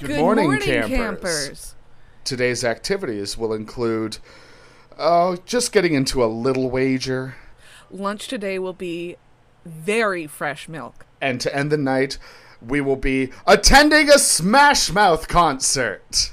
[0.00, 1.74] Good, morning, campers.
[2.24, 4.16] Today's activities will include
[4.96, 7.36] uh, just getting into a little wager,
[7.90, 9.16] Lunch today will be
[9.66, 11.04] very fresh milk.
[11.20, 12.16] and to end the night,
[12.66, 16.32] we will be attending a Smash Mouth concert.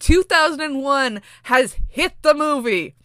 [0.00, 2.96] 2001 has hit the movie.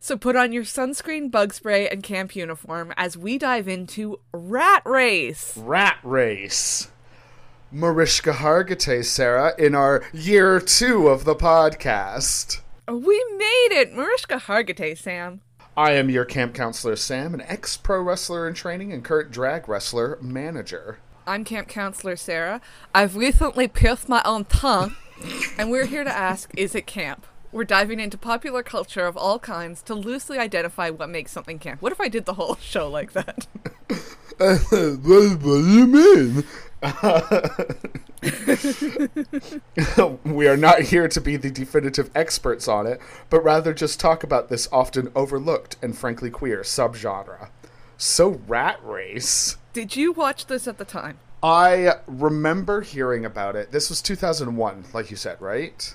[0.00, 4.82] So put on your sunscreen, bug spray, and camp uniform as we dive into Rat
[4.84, 5.56] Race.
[5.56, 6.88] Rat Race.
[7.72, 12.60] Mariska Hargitay, Sarah, in our year two of the podcast.
[12.86, 13.92] We made it!
[13.92, 15.40] Mariska Hargitay, Sam.
[15.76, 19.68] I am your camp counselor, Sam, an ex pro wrestler in training and current drag
[19.68, 20.98] wrestler manager.
[21.26, 22.60] I'm camp counselor Sarah.
[22.94, 24.94] I've recently pierced my own tongue,
[25.58, 27.26] and we're here to ask is it camp?
[27.50, 31.82] We're diving into popular culture of all kinds to loosely identify what makes something camp.
[31.82, 33.48] What if I did the whole show like that?
[34.38, 36.44] what, what do you mean?
[40.24, 44.22] we are not here to be the definitive experts on it, but rather just talk
[44.22, 47.48] about this often overlooked and frankly queer subgenre.
[47.96, 49.56] So, Rat Race.
[49.72, 51.18] Did you watch this at the time?
[51.42, 53.72] I remember hearing about it.
[53.72, 55.94] This was 2001, like you said, right?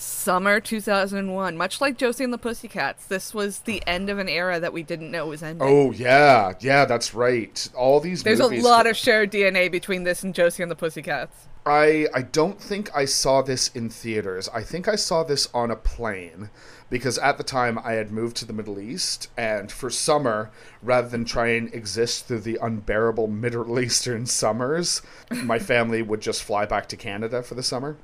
[0.00, 1.56] Summer 2001.
[1.56, 4.82] Much like Josie and the Pussycats, this was the end of an era that we
[4.82, 5.66] didn't know was ending.
[5.68, 6.52] Oh, yeah.
[6.60, 7.68] Yeah, that's right.
[7.76, 10.76] All these There's a movies- lot of shared DNA between this and Josie and the
[10.76, 11.46] Pussycats.
[11.66, 14.48] I I don't think I saw this in theaters.
[14.48, 16.48] I think I saw this on a plane
[16.88, 20.50] because at the time I had moved to the Middle East and for summer
[20.82, 26.42] rather than try and exist through the unbearable Middle Eastern summers, my family would just
[26.42, 27.98] fly back to Canada for the summer.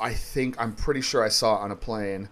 [0.00, 2.28] I think I'm pretty sure I saw it on a plane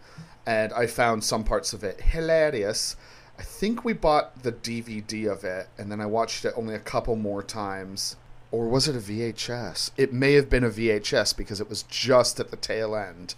[0.47, 2.97] and I found some parts of it hilarious.
[3.39, 6.81] I think we bought the DVD of it and then I watched it only a
[6.81, 8.17] couple more times
[8.51, 9.91] or was it a VHS?
[9.97, 13.35] It may have been a VHS because it was just at the tail end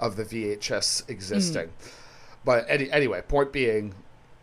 [0.00, 1.68] of the VHS existing.
[1.68, 1.88] Hmm.
[2.44, 3.94] But any, anyway, point being,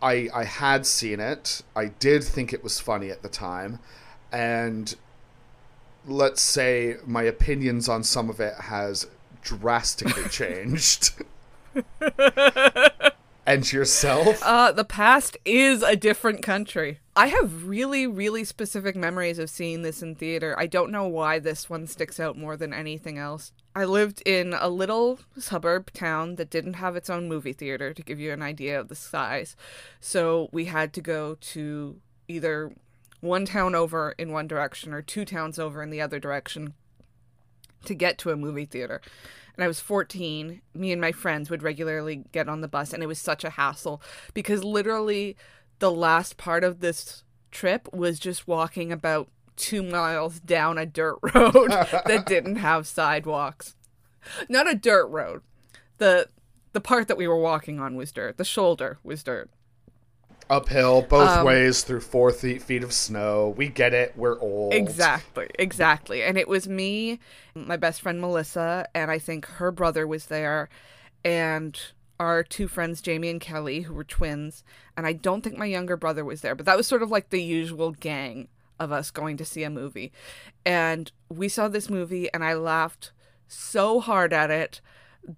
[0.02, 1.62] I I had seen it.
[1.76, 3.78] I did think it was funny at the time,
[4.32, 4.94] and
[6.06, 9.06] let's say my opinions on some of it has
[9.42, 11.14] drastically changed.
[13.46, 14.42] and yourself?
[14.42, 17.00] Uh, the past is a different country.
[17.16, 20.54] I have really, really specific memories of seeing this in theater.
[20.58, 23.52] I don't know why this one sticks out more than anything else.
[23.74, 28.02] I lived in a little suburb town that didn't have its own movie theater to
[28.02, 29.54] give you an idea of the size.
[30.00, 32.72] So we had to go to either
[33.20, 36.74] one town over in one direction or two towns over in the other direction
[37.84, 39.00] to get to a movie theater.
[39.56, 40.62] And I was 14.
[40.74, 43.50] Me and my friends would regularly get on the bus, and it was such a
[43.50, 44.00] hassle
[44.32, 45.36] because literally
[45.80, 51.18] the last part of this trip was just walking about two miles down a dirt
[51.34, 53.76] road that didn't have sidewalks.
[54.48, 55.42] Not a dirt road.
[55.98, 56.28] The
[56.72, 58.36] the part that we were walking on was dirt.
[58.36, 59.50] The shoulder was dirt.
[60.50, 63.54] Uphill, both Um, ways through four feet, feet of snow.
[63.56, 64.14] We get it.
[64.16, 64.74] We're old.
[64.74, 66.22] Exactly, exactly.
[66.22, 67.20] And it was me,
[67.54, 70.68] my best friend Melissa, and I think her brother was there,
[71.24, 71.80] and
[72.18, 74.62] our two friends, Jamie and Kelly, who were twins.
[74.96, 77.30] And I don't think my younger brother was there, but that was sort of like
[77.30, 80.12] the usual gang of us going to see a movie.
[80.66, 83.12] And we saw this movie, and I laughed
[83.48, 84.80] so hard at it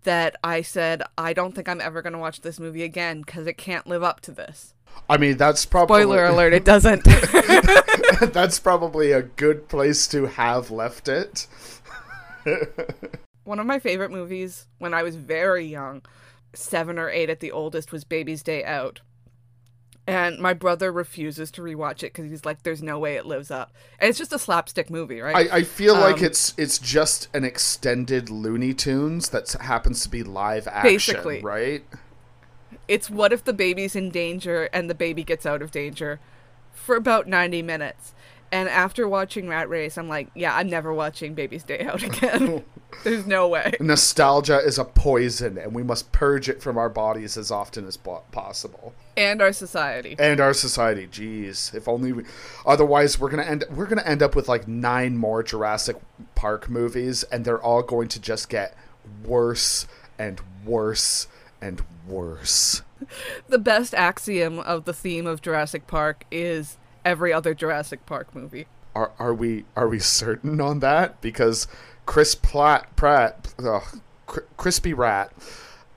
[0.04, 3.46] that I said, I don't think I'm ever going to watch this movie again because
[3.46, 4.74] it can't live up to this.
[5.08, 7.04] I mean, that's probably Spoiler alert, it doesn't.
[8.32, 11.46] that's probably a good place to have left it.
[13.44, 16.02] One of my favorite movies when I was very young,
[16.54, 19.00] seven or eight at the oldest, was Baby's Day Out.
[20.04, 23.52] And my brother refuses to rewatch it because he's like, "There's no way it lives
[23.52, 25.48] up." And it's just a slapstick movie, right?
[25.52, 30.08] I, I feel like Um, it's it's just an extended Looney Tunes that happens to
[30.08, 31.40] be live action, Basically.
[31.40, 31.84] right?
[32.88, 36.20] It's what if the baby's in danger and the baby gets out of danger
[36.72, 38.14] for about 90 minutes.
[38.52, 42.62] And after watching Rat Race, I'm like, yeah, I'm never watching Baby's Day Out again.
[43.04, 43.72] There's no way.
[43.80, 47.96] Nostalgia is a poison, and we must purge it from our bodies as often as
[47.96, 48.92] possible.
[49.16, 50.16] And our society.
[50.18, 52.24] And our society, jeez, if only we.
[52.66, 53.64] Otherwise, we're gonna end.
[53.70, 55.96] We're gonna end up with like nine more Jurassic
[56.34, 58.76] Park movies, and they're all going to just get
[59.24, 59.86] worse
[60.18, 61.26] and worse
[61.62, 62.82] and worse.
[63.48, 68.66] The best axiom of the theme of Jurassic Park is every other Jurassic Park movie.
[68.94, 71.20] Are are we are we certain on that?
[71.20, 71.66] Because
[72.06, 75.32] Chris Platt, Pratt, ugh, Cr- Crispy Rat,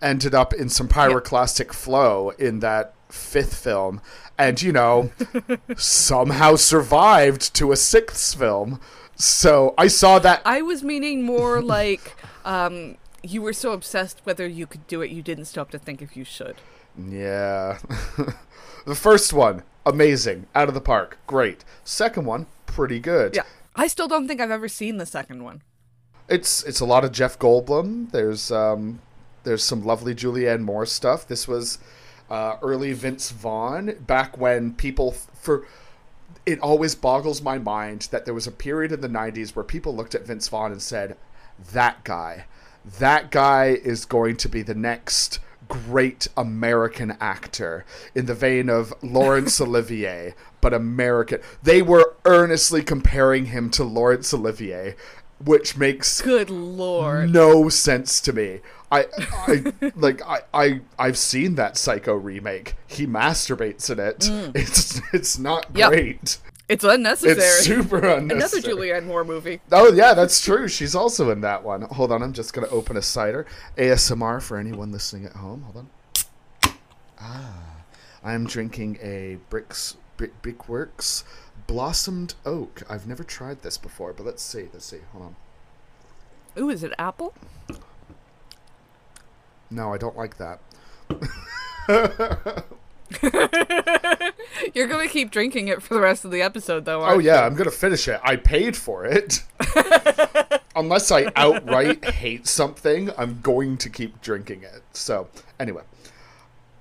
[0.02, 4.02] ended up in some pyroclastic flow in that fifth film,
[4.38, 5.12] and you know,
[5.76, 8.80] somehow survived to a sixth film.
[9.16, 10.42] So I saw that.
[10.46, 12.98] I was meaning more like um,
[13.32, 16.16] you were so obsessed whether you could do it, you didn't stop to think if
[16.16, 16.56] you should.
[16.98, 17.80] Yeah.
[18.86, 21.64] the first one, amazing, out of the park, great.
[21.84, 23.36] Second one, pretty good.
[23.36, 23.44] Yeah.
[23.76, 25.62] I still don't think I've ever seen the second one.
[26.28, 28.12] It's it's a lot of Jeff Goldblum.
[28.12, 29.02] There's um
[29.44, 31.28] there's some lovely Julianne Moore stuff.
[31.28, 31.78] This was
[32.30, 35.68] uh, early Vince Vaughn back when people f- for
[36.46, 39.96] it always boggles my mind that there was a period in the 90s where people
[39.96, 41.18] looked at Vince Vaughn and said
[41.72, 42.46] that guy
[43.00, 48.94] that guy is going to be the next great American actor in the vein of
[49.02, 51.40] Laurence Olivier, but American.
[51.64, 54.96] They were earnestly comparing him to Laurence Olivier,
[55.44, 57.32] which makes Good lord.
[57.32, 58.60] no sense to me.
[58.92, 59.06] I,
[59.48, 62.76] I like I, I I've seen that Psycho remake.
[62.88, 64.20] He masturbates in it.
[64.20, 64.56] Mm.
[64.56, 65.90] It's it's not Yep.
[65.90, 66.38] great.
[66.68, 67.38] It's unnecessary.
[67.38, 68.74] It's super unnecessary.
[68.74, 69.02] Another.
[69.02, 69.62] Julianne Moore movie.
[69.72, 70.68] Oh yeah, that's true.
[70.68, 71.84] She's also in that one.
[71.84, 73.46] Hold on, I'm just gonna open a cider.
[73.78, 75.62] ASMR for anyone listening at home.
[75.62, 75.90] Hold on.
[77.22, 77.84] Ah,
[78.24, 81.24] I'm drinking a Bricks Brick Brickworks
[81.68, 82.82] Blossomed Oak.
[82.90, 84.68] I've never tried this before, but let's see.
[84.74, 85.00] Let's see.
[85.12, 85.36] Hold on.
[86.58, 87.34] Ooh, is it apple?
[89.70, 90.60] No, I don't like that.
[94.74, 97.04] You're gonna keep drinking it for the rest of the episode, though.
[97.04, 98.20] Oh yeah, I'm gonna finish it.
[98.24, 99.44] I paid for it.
[100.76, 104.82] Unless I outright hate something, I'm going to keep drinking it.
[104.92, 105.30] So
[105.60, 105.84] anyway,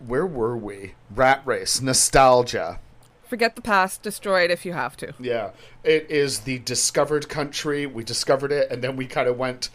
[0.04, 0.94] where were we?
[1.14, 2.80] Rat race, nostalgia.
[3.24, 4.02] Forget the past.
[4.02, 5.14] Destroy it if you have to.
[5.18, 5.50] Yeah,
[5.82, 7.86] it is the discovered country.
[7.86, 9.70] We discovered it, and then we kind of went,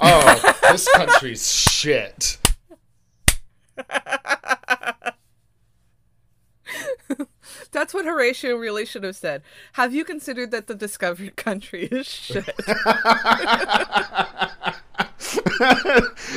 [0.00, 2.38] "Oh, this country's shit."
[7.72, 9.42] That's what Horatio really should have said.
[9.74, 12.48] Have you considered that the discovered country is shit?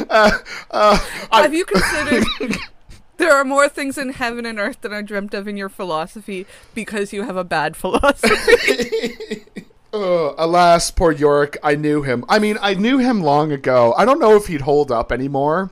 [0.09, 0.39] Uh,
[0.71, 0.97] uh,
[1.31, 2.25] have you considered
[3.17, 6.47] there are more things in heaven and earth than are dreamt of in your philosophy
[6.73, 9.45] because you have a bad philosophy?
[9.93, 11.57] Oh, alas, poor Yorick.
[11.63, 12.23] I knew him.
[12.29, 13.93] I mean, I knew him long ago.
[13.97, 15.69] I don't know if he'd hold up anymore.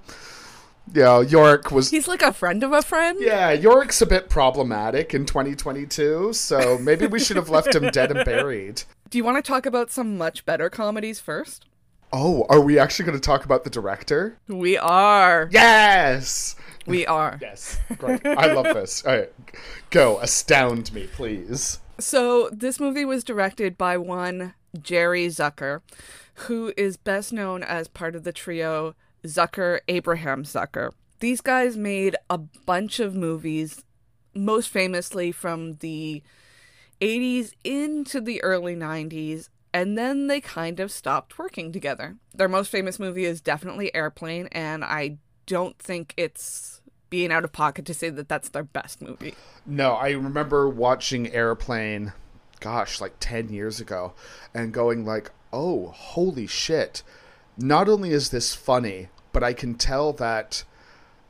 [0.93, 1.89] Yeah, York was.
[1.89, 3.17] He's like a friend of a friend.
[3.21, 8.11] Yeah, York's a bit problematic in 2022, so maybe we should have left him dead
[8.11, 8.83] and buried.
[9.09, 11.65] Do you want to talk about some much better comedies first?
[12.11, 14.37] Oh, are we actually going to talk about the director?
[14.47, 15.47] We are.
[15.51, 16.55] Yes!
[16.87, 17.37] We are.
[17.39, 18.25] Yes, great.
[18.25, 19.05] I love this.
[19.05, 19.31] All right,
[19.91, 20.19] go.
[20.19, 21.79] Astound me, please.
[21.99, 25.81] So, this movie was directed by one Jerry Zucker,
[26.33, 30.91] who is best known as part of the trio Zucker Abraham Zucker.
[31.19, 33.83] These guys made a bunch of movies,
[34.33, 36.23] most famously from the
[37.01, 42.17] 80s into the early 90s, and then they kind of stopped working together.
[42.33, 47.51] Their most famous movie is definitely Airplane, and I don't think it's being out of
[47.51, 49.35] pocket to say that that's their best movie.
[49.65, 52.13] No, I remember watching Airplane,
[52.59, 54.13] gosh, like 10 years ago,
[54.53, 57.03] and going like, oh, holy shit.
[57.59, 60.63] Not only is this funny, but I can tell that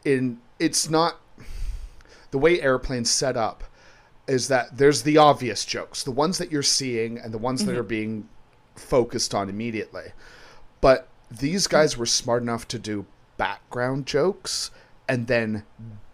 [0.05, 1.19] in it's not
[2.31, 3.63] the way Airplane's set up
[4.27, 7.75] is that there's the obvious jokes, the ones that you're seeing and the ones that
[7.75, 7.87] are mm-hmm.
[7.87, 8.30] being
[8.75, 10.13] focused on immediately.
[10.81, 13.06] But these guys were smart enough to do
[13.37, 14.69] background jokes
[15.07, 15.63] and then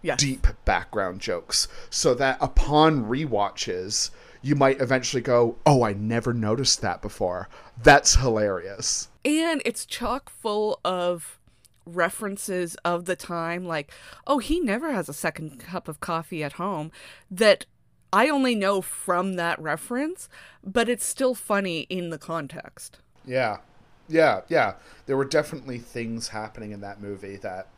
[0.06, 0.20] Yes.
[0.20, 6.82] deep background jokes so that upon rewatches you might eventually go, "Oh, I never noticed
[6.82, 7.50] that before."
[7.82, 9.10] That's hilarious.
[9.26, 11.40] and it's chock full of
[11.88, 13.92] references of the time like
[14.28, 16.92] oh he never has a second cup of coffee at home
[17.30, 17.66] that
[18.12, 20.28] i only know from that reference
[20.64, 23.58] but it's still funny in the context Yeah.
[24.08, 24.76] Yeah, yeah.
[25.08, 27.70] There were definitely things happening in that movie that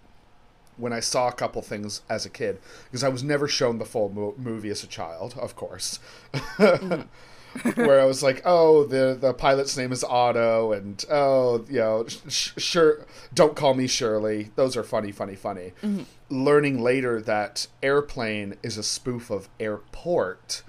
[0.77, 3.85] when I saw a couple things as a kid, because I was never shown the
[3.85, 5.99] full mo- movie as a child, of course.
[6.33, 7.01] Mm-hmm.
[7.75, 12.05] Where I was like, oh, the the pilot's name is Otto, and oh, you know,
[12.07, 14.51] sh- sure, don't call me Shirley.
[14.55, 15.73] Those are funny, funny, funny.
[15.81, 16.03] Mm-hmm.
[16.29, 20.61] Learning later that Airplane is a spoof of Airport,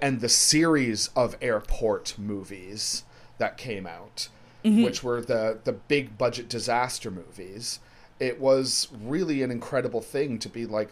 [0.00, 3.04] and the series of airport movies
[3.38, 4.28] that came out,
[4.64, 4.84] mm-hmm.
[4.84, 7.80] which were the the big budget disaster movies.
[8.22, 10.90] It was really an incredible thing to be like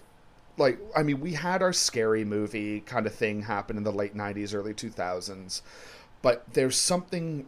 [0.59, 4.17] like I mean we had our scary movie kind of thing happen in the late
[4.17, 5.63] 90s early 2000s
[6.23, 7.47] but there's something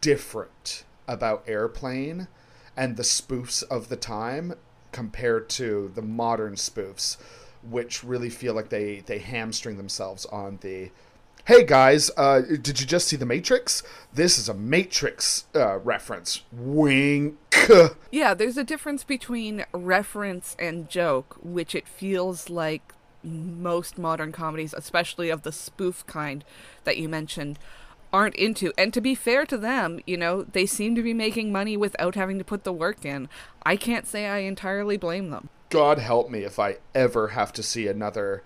[0.00, 2.26] different about Airplane
[2.74, 4.54] and the spoofs of the time
[4.92, 7.18] compared to the modern spoofs
[7.62, 10.90] which really feel like they they hamstring themselves on the
[11.46, 13.84] hey guys, uh, did you just see The Matrix?
[14.12, 16.42] This is a Matrix uh, reference.
[16.52, 17.36] Wink.
[18.12, 24.72] Yeah, there's a difference between reference and joke, which it feels like most modern comedies,
[24.72, 26.44] especially of the spoof kind
[26.84, 27.58] that you mentioned,
[28.12, 28.72] aren't into.
[28.78, 32.14] And to be fair to them, you know, they seem to be making money without
[32.14, 33.28] having to put the work in.
[33.64, 35.48] I can't say I entirely blame them.
[35.70, 38.42] God help me if I ever have to see another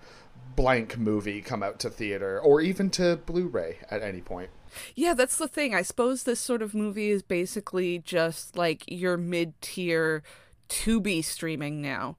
[0.61, 4.51] blank movie come out to theater or even to Blu ray at any point.
[4.95, 5.73] Yeah, that's the thing.
[5.73, 10.21] I suppose this sort of movie is basically just like your mid tier
[10.69, 12.15] Tubi streaming now.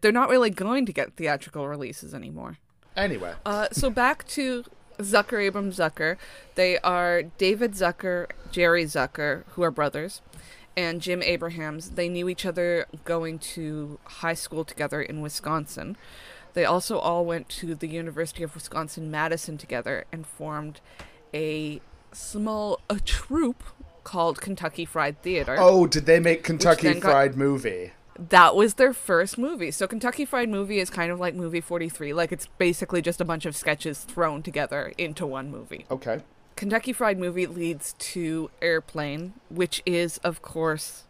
[0.00, 2.58] They're not really going to get theatrical releases anymore.
[2.96, 3.34] Anyway.
[3.44, 4.64] Uh, so back to
[4.98, 6.18] Zucker, Abrahams, Zucker.
[6.54, 10.22] They are David Zucker, Jerry Zucker, who are brothers,
[10.76, 11.90] and Jim Abrahams.
[11.90, 15.96] They knew each other going to high school together in Wisconsin.
[16.56, 20.80] They also all went to the University of Wisconsin Madison together and formed
[21.34, 21.82] a
[22.12, 23.62] small a troupe
[24.04, 25.56] called Kentucky Fried Theater.
[25.58, 27.92] Oh, did they make Kentucky then got- Fried Movie?
[28.18, 29.70] That was their first movie.
[29.70, 32.14] So Kentucky Fried Movie is kind of like movie 43.
[32.14, 35.84] Like it's basically just a bunch of sketches thrown together into one movie.
[35.90, 36.22] Okay.
[36.56, 41.04] Kentucky Fried Movie leads to Airplane, which is, of course,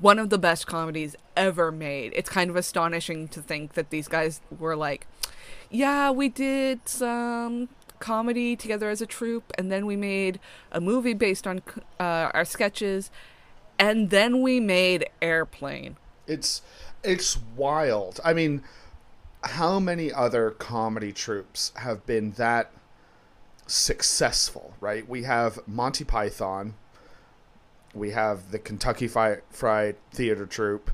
[0.00, 2.12] one of the best comedies ever made.
[2.14, 5.06] It's kind of astonishing to think that these guys were like,
[5.70, 7.68] yeah, we did some
[7.98, 10.40] comedy together as a troupe, and then we made
[10.72, 11.62] a movie based on
[11.98, 13.10] uh, our sketches,
[13.78, 15.96] and then we made Airplane.
[16.26, 16.62] It's
[17.02, 18.20] it's wild.
[18.24, 18.62] I mean,
[19.42, 22.70] how many other comedy troupes have been that
[23.66, 25.08] successful, right?
[25.08, 26.74] We have Monty Python,
[27.94, 30.90] we have the Kentucky Fried Theater Troupe.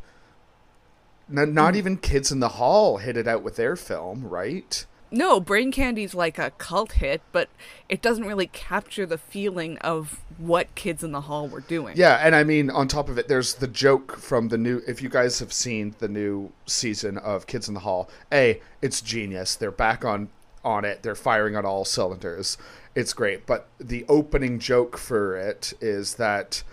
[1.31, 1.77] N- not Mm.
[1.77, 4.87] even Kids in the Hall hit it out with their film, right?
[5.11, 7.49] No, Brain Candy's like a cult hit, but
[7.89, 11.97] it doesn't really capture the feeling of what Kids in the Hall were doing.
[11.97, 14.83] Yeah, and I mean, on top of it, there's the joke from the new.
[14.87, 19.01] If you guys have seen the new season of Kids in the Hall, a it's
[19.01, 19.55] genius.
[19.55, 20.29] They're back on
[20.65, 21.05] on it.
[21.05, 22.59] They're firing on all cylinders.
[22.97, 23.47] It's great.
[23.47, 26.65] But the opening joke for it is that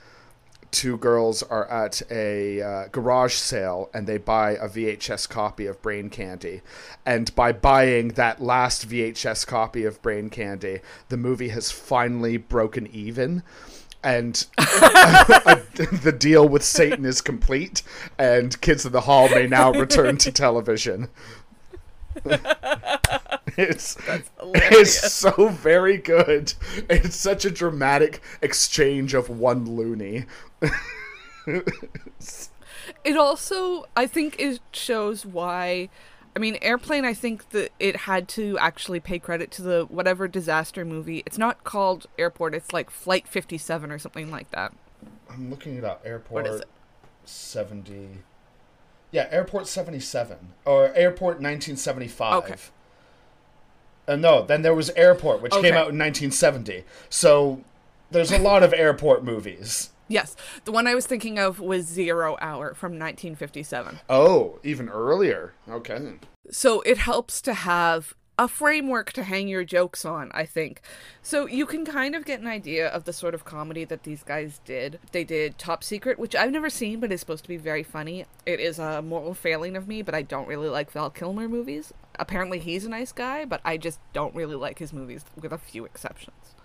[0.74, 5.82] two girls are at a uh, garage sale and they buy a VHS copy of
[5.82, 6.62] Brain Candy.
[7.06, 12.88] And by buying that last VHS copy of Brain Candy, the movie has finally broken
[12.88, 13.44] even.
[14.04, 17.84] And the deal with Satan is complete,
[18.18, 21.08] and Kids in the Hall may now return to television.
[23.58, 23.98] it's
[24.44, 26.54] it's so very good.
[26.90, 30.26] It's such a dramatic exchange of one loony.
[33.04, 35.90] It also, I think, it shows why.
[36.36, 37.06] I mean, Airplane.
[37.06, 41.22] I think that it had to actually pay credit to the whatever disaster movie.
[41.26, 42.56] It's not called Airport.
[42.56, 44.74] It's like Flight Fifty Seven or something like that.
[45.30, 46.02] I'm looking it up.
[46.06, 46.68] Airport What is it?
[47.26, 48.20] 70.
[49.12, 52.44] Yeah, Airport 77 or Airport 1975.
[52.44, 52.56] Okay.
[54.08, 56.84] Uh, no, then there was Airport, which came out in 1970.
[57.10, 57.64] So
[58.12, 59.90] there's a lot of airport movies.
[60.10, 64.00] Yes, the one I was thinking of was Zero Hour from 1957.
[64.10, 65.54] Oh, even earlier.
[65.68, 66.16] Okay.
[66.52, 70.82] So it helps to have a framework to hang your jokes on, I think.
[71.22, 74.24] So you can kind of get an idea of the sort of comedy that these
[74.24, 75.00] guys did.
[75.14, 78.26] They did Top Secret, which I've never seen, but is supposed to be very funny.
[78.46, 81.94] It is a moral failing of me, but I don't really like Val Kilmer movies.
[82.20, 85.58] Apparently he's a nice guy, but I just don't really like his movies, with a
[85.58, 86.56] few exceptions.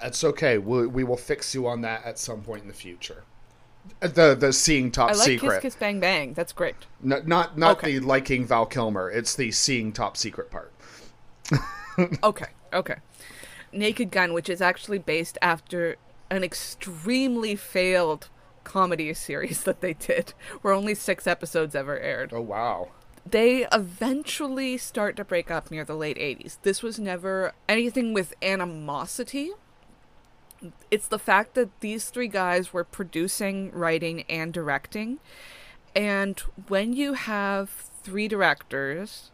[0.00, 0.58] That's okay.
[0.58, 3.24] We, we will fix you on that at some point in the future.
[4.00, 5.62] The the seeing top I like secret.
[5.62, 6.34] Kiss Kiss Bang Bang.
[6.34, 6.74] That's great.
[7.02, 7.98] N- not not Okay.
[7.98, 9.10] the liking Val Kilmer.
[9.10, 10.72] It's the seeing top secret part.
[12.22, 12.96] Okay, okay.
[13.72, 15.96] Naked Gun, which is actually based after
[16.30, 18.28] an extremely failed
[18.64, 20.32] comedy series that they did,
[20.62, 22.32] where only six episodes ever aired.
[22.32, 22.88] Oh wow.
[23.30, 26.58] They eventually start to break up near the late 80s.
[26.62, 29.50] This was never anything with animosity.
[30.90, 35.18] It's the fact that these three guys were producing, writing, and directing.
[35.94, 37.70] And when you have
[38.02, 39.30] three directors,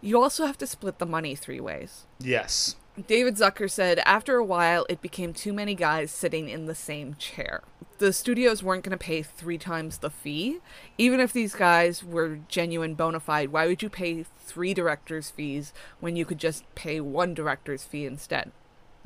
[0.00, 2.06] you also have to split the money three ways.
[2.18, 2.76] Yes.
[3.06, 7.14] David Zucker said after a while it became too many guys sitting in the same
[7.14, 7.62] chair.
[7.98, 10.58] The studios weren't going to pay three times the fee.
[10.98, 15.72] Even if these guys were genuine bona fide, why would you pay three directors' fees
[16.00, 18.52] when you could just pay one director's fee instead?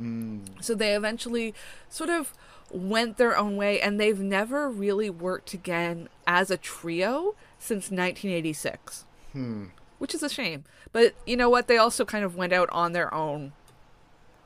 [0.00, 0.62] Mm.
[0.62, 1.54] So they eventually
[1.88, 2.32] sort of
[2.70, 9.06] went their own way and they've never really worked again as a trio since 1986
[9.32, 9.64] hmm.
[9.98, 10.64] which is a shame.
[10.92, 11.66] But you know what?
[11.66, 13.52] They also kind of went out on their own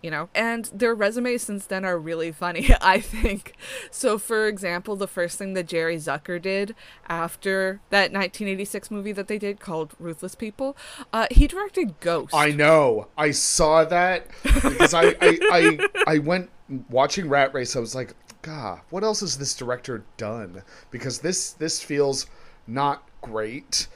[0.02, 0.28] you know?
[0.34, 3.54] And their resumes since then are really funny, I think.
[3.90, 6.74] So, for example, the first thing that Jerry Zucker did
[7.08, 10.76] after that 1986 movie that they did called Ruthless People,
[11.12, 12.34] uh, he directed Ghost.
[12.34, 13.08] I know.
[13.16, 16.50] I saw that because I, I, I, I went
[16.90, 17.76] watching Rat Race.
[17.76, 20.62] I was like, God, what else has this director done?
[20.90, 22.26] Because this this feels
[22.66, 23.86] not great.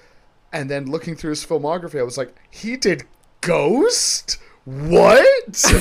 [0.53, 3.05] And then looking through his filmography, I was like, he did
[3.41, 4.39] Ghost?
[4.66, 5.64] What?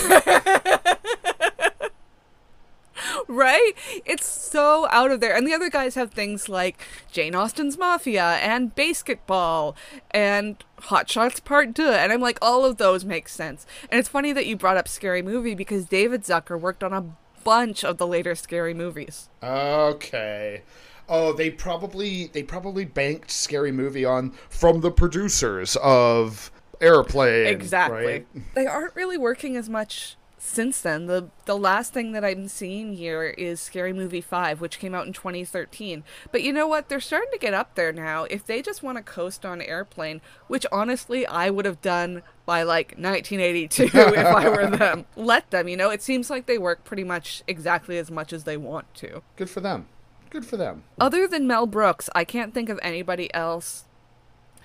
[3.28, 3.72] right?
[4.06, 5.36] It's so out of there.
[5.36, 6.80] And the other guys have things like
[7.12, 9.74] Jane Austen's Mafia and BASEketball
[10.12, 11.82] and Hot Shots Part 2.
[11.82, 13.66] And I'm like, all of those make sense.
[13.90, 17.06] And it's funny that you brought up Scary Movie because David Zucker worked on a
[17.44, 19.30] bunch of the later Scary movies.
[19.42, 20.62] Okay.
[21.10, 26.52] Oh, they probably they probably banked Scary Movie on from the producers of
[26.82, 27.48] Airplane.
[27.48, 28.06] Exactly.
[28.06, 28.28] right?
[28.56, 31.08] They aren't really working as much since then.
[31.08, 35.08] The the last thing that I'm seeing here is Scary Movie 5, which came out
[35.08, 36.04] in 2013.
[36.32, 36.88] But you know what?
[36.88, 38.26] They're starting to get up there now.
[38.26, 42.64] If they just want to coast on Airplane, which honestly I would have done by
[42.64, 45.06] like 1982 if I were them.
[45.16, 45.90] Let them, you know?
[45.90, 49.24] It seems like they work pretty much exactly as much as they want to.
[49.36, 49.88] Good for them.
[50.30, 50.84] Good for them.
[51.00, 53.85] Other than Mel Brooks, I can't think of anybody else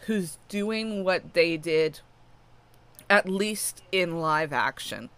[0.06, 2.00] who's doing what they did
[3.08, 5.10] at least in live action.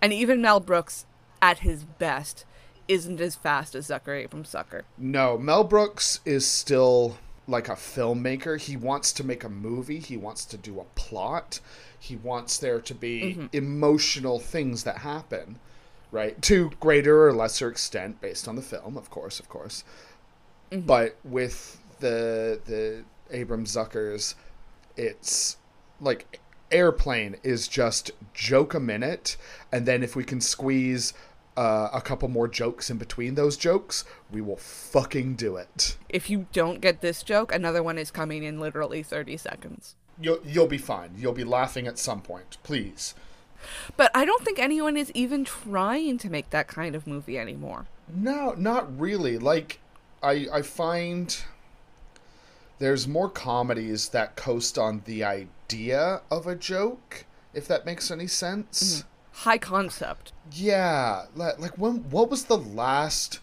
[0.00, 1.06] And even Mel Brooks
[1.40, 2.44] at his best
[2.86, 4.82] isn't as fast as Zucker Abrahams Zucker.
[4.96, 8.60] No, Mel Brooks is still like a filmmaker.
[8.60, 11.60] He wants to make a movie, he wants to do a plot,
[11.98, 13.46] he wants there to be mm-hmm.
[13.52, 15.58] emotional things that happen,
[16.12, 16.40] right?
[16.42, 19.84] To greater or lesser extent based on the film, of course, of course.
[20.70, 20.86] Mm-hmm.
[20.86, 24.34] But with the the Abrahams Zuckers,
[24.96, 25.56] it's
[26.00, 29.36] like Airplane is just joke a minute,
[29.72, 31.14] and then if we can squeeze
[31.56, 35.96] uh, a couple more jokes in between those jokes, we will fucking do it.
[36.08, 39.96] If you don't get this joke, another one is coming in literally 30 seconds.
[40.20, 41.12] You'll you'll be fine.
[41.16, 42.58] You'll be laughing at some point.
[42.62, 43.14] Please.
[43.96, 47.86] But I don't think anyone is even trying to make that kind of movie anymore.
[48.12, 49.38] No, not really.
[49.38, 49.80] Like
[50.22, 51.36] I I find
[52.78, 58.26] there's more comedies that coast on the idea of a joke, if that makes any
[58.26, 59.02] sense.
[59.02, 59.08] Mm-hmm.
[59.32, 60.32] High concept.
[60.52, 63.40] Yeah, li- like when what was the last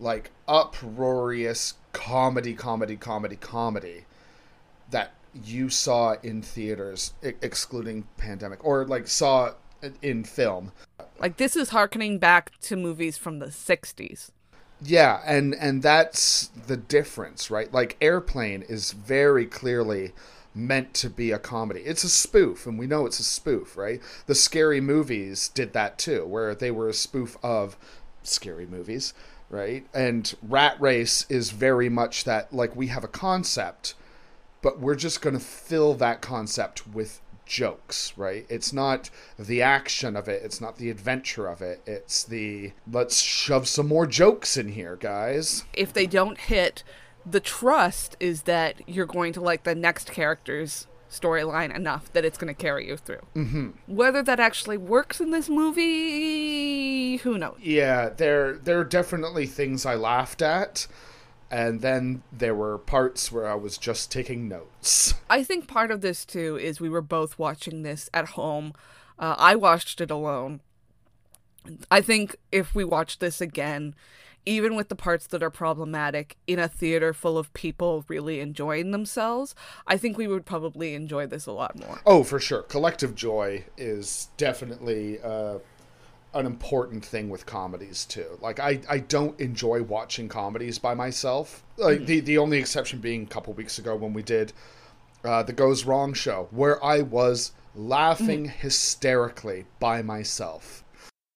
[0.00, 4.04] like uproarious comedy comedy comedy comedy
[4.90, 5.12] that
[5.44, 9.52] you saw in theaters e- excluding pandemic or like saw
[10.00, 10.72] in film?
[11.18, 14.30] Like this is harkening back to movies from the 60s.
[14.84, 17.72] Yeah, and and that's the difference, right?
[17.72, 20.12] Like Airplane is very clearly
[20.54, 21.80] meant to be a comedy.
[21.80, 24.00] It's a spoof, and we know it's a spoof, right?
[24.26, 27.76] The scary movies did that too, where they were a spoof of
[28.22, 29.14] scary movies,
[29.50, 29.86] right?
[29.94, 33.94] And Rat Race is very much that like we have a concept,
[34.62, 38.46] but we're just going to fill that concept with jokes, right?
[38.48, 41.80] It's not the action of it, it's not the adventure of it.
[41.86, 45.64] It's the let's shove some more jokes in here, guys.
[45.72, 46.82] If they don't hit,
[47.24, 52.36] the trust is that you're going to like the next character's storyline enough that it's
[52.36, 53.20] going to carry you through.
[53.34, 53.68] Mm-hmm.
[53.86, 57.56] Whether that actually works in this movie, who knows?
[57.60, 60.86] Yeah, there there are definitely things I laughed at.
[61.54, 65.14] And then there were parts where I was just taking notes.
[65.30, 68.72] I think part of this too is we were both watching this at home.
[69.20, 70.62] Uh, I watched it alone.
[71.92, 73.94] I think if we watch this again,
[74.44, 78.90] even with the parts that are problematic in a theater full of people really enjoying
[78.90, 79.54] themselves,
[79.86, 82.00] I think we would probably enjoy this a lot more.
[82.04, 82.62] Oh, for sure.
[82.62, 85.58] Collective joy is definitely uh,
[86.34, 88.38] an important thing with comedies too.
[88.40, 91.62] Like I, I don't enjoy watching comedies by myself.
[91.76, 94.52] Like the the only exception being a couple weeks ago when we did
[95.24, 100.83] uh, the Goes Wrong show, where I was laughing hysterically by myself.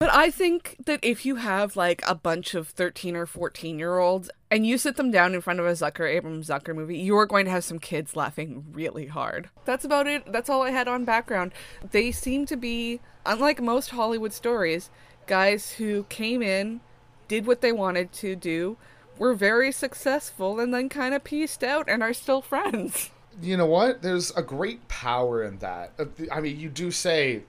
[0.00, 3.98] But I think that if you have like a bunch of 13 or 14 year
[3.98, 7.16] olds and you sit them down in front of a Zucker Abrahams Zucker movie, you
[7.18, 9.50] are going to have some kids laughing really hard.
[9.64, 10.32] That's about it.
[10.32, 11.52] That's all I had on background.
[11.90, 14.88] They seem to be, unlike most Hollywood stories,
[15.26, 16.80] guys who came in,
[17.26, 18.76] did what they wanted to do,
[19.18, 23.10] were very successful, and then kind of pieced out and are still friends.
[23.42, 24.02] You know what?
[24.02, 25.92] There's a great power in that.
[25.98, 27.42] Uh, I mean, you do say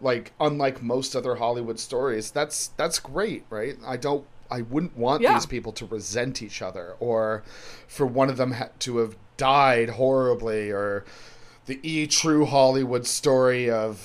[0.00, 3.76] like unlike most other Hollywood stories, that's that's great, right?
[3.84, 5.34] I don't I wouldn't want Yeah.
[5.34, 7.42] these people to resent each other or
[7.86, 11.04] for one of them ha- to have died horribly or
[11.66, 13.98] the e true Hollywood story of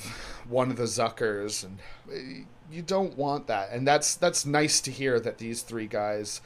[0.48, 1.78] one of the Zuckers, and
[2.08, 3.70] uh, you don't want that.
[3.72, 6.40] And that's that's nice to hear that these three guys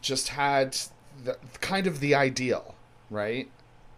[0.00, 0.76] just had
[1.22, 2.74] the, kind of the ideal,
[3.10, 3.48] right?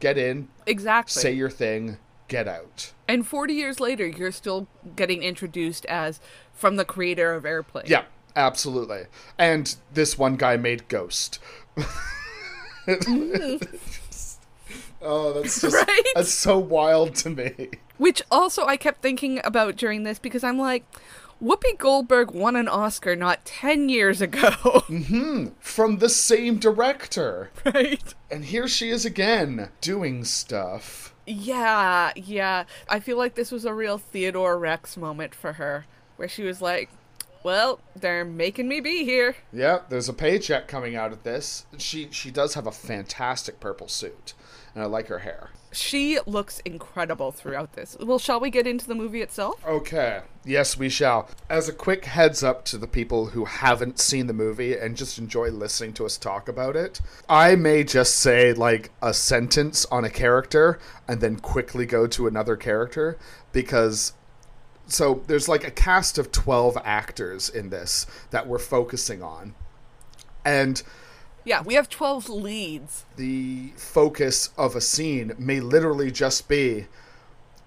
[0.00, 1.20] Get in, Exactly.
[1.20, 1.98] say your thing,
[2.30, 2.92] get out.
[3.06, 4.66] and 40 years later, you're still
[4.96, 6.18] getting introduced as
[6.54, 7.84] from the creator of Airplane.
[7.86, 9.02] Yeah, absolutely.
[9.38, 11.38] And this one guy made Ghost.
[12.86, 13.66] Mm.
[15.02, 16.02] oh, that's just Right?
[16.14, 17.70] that's so wild to me.
[17.98, 20.84] Which also I kept thinking about during this because I'm like,
[21.42, 24.50] Whoopi Goldberg won an Oscar not 10 years ago.
[24.90, 25.48] Mm-hmm.
[25.60, 27.50] From the same director.
[27.64, 28.12] right?
[28.30, 31.14] And here she is again doing stuff.
[31.30, 32.64] Yeah, yeah.
[32.88, 36.60] I feel like this was a real Theodore Rex moment for her where she was
[36.60, 36.90] like,
[37.42, 39.36] well, they're making me be here.
[39.52, 41.64] Yeah, there's a paycheck coming out of this.
[41.78, 44.34] She she does have a fantastic purple suit,
[44.74, 45.50] and I like her hair.
[45.72, 47.96] She looks incredible throughout this.
[48.00, 49.64] Well, shall we get into the movie itself?
[49.64, 50.22] Okay.
[50.44, 51.28] Yes, we shall.
[51.48, 55.18] As a quick heads up to the people who haven't seen the movie and just
[55.18, 60.04] enjoy listening to us talk about it, I may just say like a sentence on
[60.04, 63.16] a character and then quickly go to another character
[63.52, 64.14] because
[64.86, 69.54] so there's like a cast of 12 actors in this that we're focusing on.
[70.44, 70.82] And
[71.50, 73.04] Yeah, we have 12 leads.
[73.16, 76.86] the focus of a scene may literally just be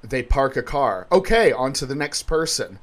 [0.02, 1.06] they park a car.
[1.12, 2.80] Okay, on to the next person.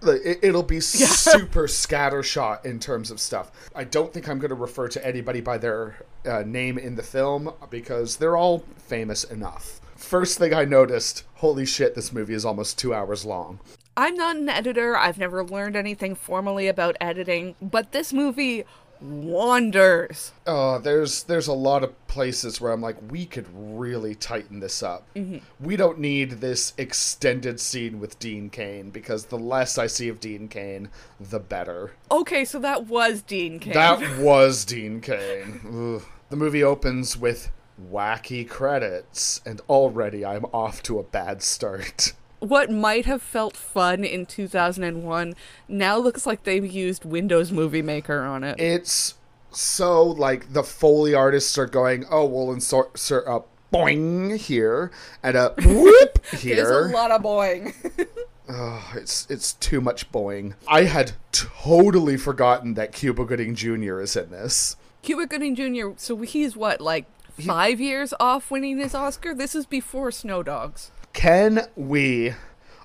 [0.00, 0.78] It, it'll be
[1.26, 3.50] super scattershot in terms of stuff.
[3.74, 7.02] I don't think I'm going to refer to anybody by their uh, name in the
[7.02, 9.80] film because they're all famous enough.
[9.96, 13.58] First thing I noticed holy shit, this movie is almost two hours long.
[13.96, 14.96] I'm not an editor.
[14.96, 18.64] I've never learned anything formally about editing, but this movie
[19.00, 20.32] wanders.
[20.46, 24.82] Oh, there's there's a lot of places where I'm like, we could really tighten this
[24.82, 25.06] up.
[25.14, 25.38] Mm-hmm.
[25.64, 30.20] We don't need this extended scene with Dean Cain because the less I see of
[30.20, 30.88] Dean Cain,
[31.20, 31.92] the better.
[32.10, 33.74] Okay, so that was Dean Cain.
[33.74, 35.60] That was Dean Cain.
[36.00, 36.08] Ugh.
[36.30, 37.50] The movie opens with
[37.90, 42.12] wacky credits, and already I'm off to a bad start.
[42.40, 45.34] what might have felt fun in 2001
[45.68, 48.58] now looks like they've used Windows Movie Maker on it.
[48.60, 49.14] It's
[49.50, 53.40] so like the Foley artists are going, oh, we'll insert, insert a uh,
[53.72, 54.90] boing here
[55.22, 56.56] and a whoop here.
[56.56, 57.74] There's a lot of boing.
[58.50, 60.54] Oh, it's it's too much boing.
[60.66, 64.00] I had totally forgotten that Cuba Gooding Jr.
[64.00, 64.76] is in this.
[65.02, 67.04] Cuba Gooding Jr., so he's what, like
[67.38, 69.34] five years off winning his Oscar?
[69.34, 70.90] This is before Snow Dogs.
[71.18, 72.34] Can we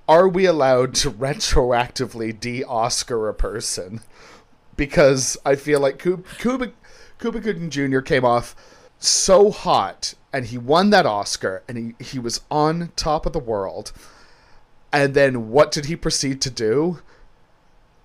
[0.08, 4.02] are we allowed to retroactively de-Oscar a person?
[4.76, 6.72] Because I feel like Cuba, Cuba,
[7.20, 8.00] Cuba Gooding Jr.
[8.00, 8.56] came off
[8.98, 13.40] so hot and he won that Oscar and he, he was on top of the
[13.40, 13.92] world.
[14.92, 17.02] And then what did he proceed to do?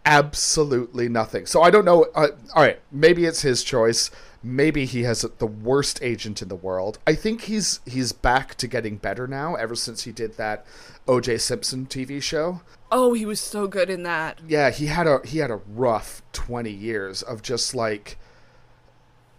[0.05, 1.47] Absolutely nothing.
[1.47, 2.05] So I don't know.
[2.15, 4.11] Uh, all right, maybe it's his choice.
[4.43, 6.99] Maybe he has the worst agent in the world.
[7.07, 9.57] I think he's he's back to getting better now.
[9.57, 10.65] Ever since he did that
[11.09, 11.39] O.J.
[11.39, 12.61] Simpson TV show.
[12.93, 14.41] Oh, he was so good in that.
[14.47, 18.19] Yeah, he had a he had a rough twenty years of just like.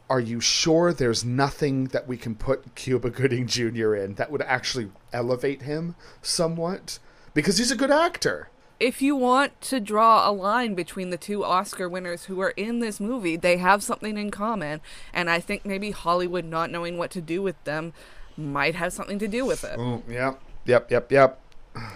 [0.09, 3.93] Are you sure there's nothing that we can put Cuba Gooding Jr.
[3.93, 6.97] in that would actually elevate him somewhat?
[7.35, 8.49] Because he's a good actor.
[8.79, 12.79] If you want to draw a line between the two Oscar winners who are in
[12.79, 14.79] this movie, they have something in common.
[15.13, 17.93] And I think maybe Hollywood not knowing what to do with them
[18.37, 19.75] might have something to do with it.
[19.77, 21.41] Oh, yep, yep, yep, yep.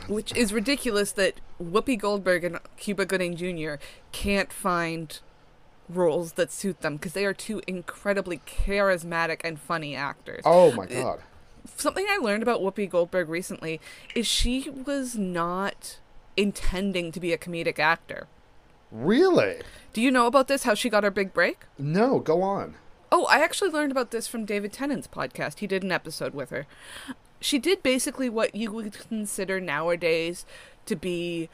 [0.07, 3.75] Which is ridiculous that Whoopi Goldberg and Cuba Gooding Jr.
[4.11, 5.19] can't find
[5.89, 10.41] roles that suit them because they are two incredibly charismatic and funny actors.
[10.45, 11.21] Oh my god.
[11.77, 13.79] Something I learned about Whoopi Goldberg recently
[14.15, 15.99] is she was not
[16.35, 18.27] intending to be a comedic actor.
[18.91, 19.61] Really?
[19.93, 20.63] Do you know about this?
[20.63, 21.65] How she got her big break?
[21.77, 22.75] No, go on.
[23.11, 25.59] Oh, I actually learned about this from David Tennant's podcast.
[25.59, 26.65] He did an episode with her.
[27.39, 30.45] She did basically what you would consider nowadays
[30.85, 31.49] to be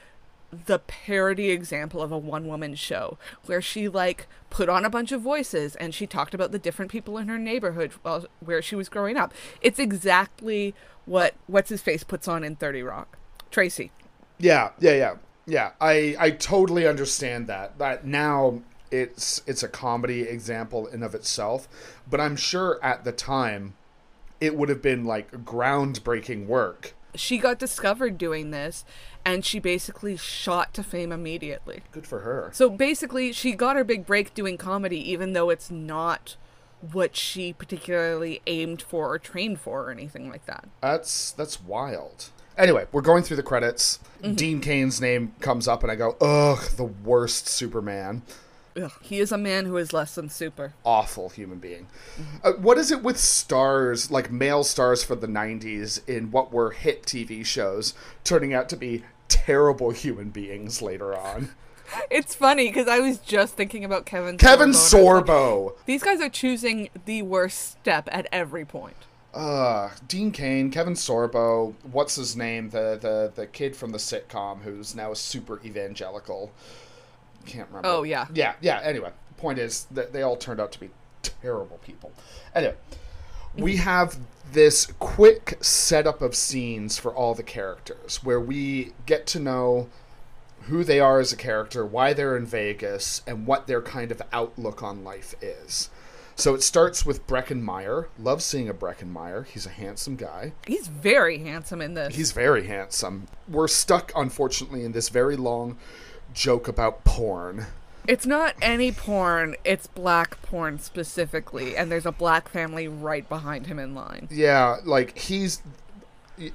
[0.52, 5.12] the parody example of a one woman show, where she like put on a bunch
[5.12, 8.76] of voices and she talked about the different people in her neighborhood while, where she
[8.76, 9.34] was growing up.
[9.62, 10.74] It's exactly
[11.06, 13.18] what what's his face puts on in 30 Rock.
[13.52, 13.92] Tracy.
[14.40, 15.16] Yeah, yeah, yeah.
[15.46, 17.80] Yeah, I I totally understand that.
[17.80, 21.68] That now it's it's a comedy example in of itself,
[22.10, 23.74] but I'm sure at the time
[24.40, 26.94] it would have been like groundbreaking work.
[27.16, 28.86] She got discovered doing this
[29.26, 31.82] and she basically shot to fame immediately.
[31.92, 32.52] Good for her.
[32.54, 36.36] So basically, she got her big break doing comedy, even though it's not
[36.92, 40.70] what she particularly aimed for or trained for or anything like that.
[40.82, 42.30] That's that's wild.
[42.60, 44.00] Anyway, we're going through the credits.
[44.36, 48.22] Dean Cain's name comes up, and I go, ugh, the worst Superman.
[48.76, 50.74] Ugh, he is a man who is less than super.
[50.84, 51.88] Awful human being.
[52.44, 56.72] Uh, what is it with stars, like male stars for the 90s, in what were
[56.72, 57.94] hit TV shows,
[58.26, 61.52] turning out to be terrible human beings later on?
[62.12, 64.38] It's funny because I was just thinking about Kevin.
[64.38, 65.74] Kevin Sorbo, and I was like, Sorbo.
[65.88, 68.96] These guys are choosing the worst step at every point.
[69.34, 72.70] Uh, Dean Cain, Kevin Sorbo, what's his name?
[72.72, 76.52] The the the kid from the sitcom who's now a super evangelical.
[77.46, 77.88] Can't remember.
[77.88, 78.28] Oh, yeah.
[78.34, 78.80] Yeah, yeah.
[78.84, 80.90] Anyway, point is that they all turned out to be
[81.22, 82.12] terrible people.
[82.54, 82.76] Anyway,
[83.56, 84.18] we have
[84.52, 89.88] this quick setup of scenes for all the characters where we get to know
[90.64, 94.22] who they are as a character, why they're in Vegas, and what their kind of
[94.32, 95.90] outlook on life is.
[96.40, 98.08] So it starts with Breckin Meyer.
[98.18, 99.44] Love seeing a Breckin Meyer.
[99.44, 100.54] He's a handsome guy.
[100.66, 102.16] He's very handsome in this.
[102.16, 103.28] He's very handsome.
[103.50, 105.78] We're stuck, unfortunately, in this very long
[106.34, 107.66] joke about porn.
[108.08, 113.68] It's not any porn, it's black porn specifically, and there's a black family right behind
[113.68, 114.30] him in line.
[114.32, 115.62] Yeah, like he's.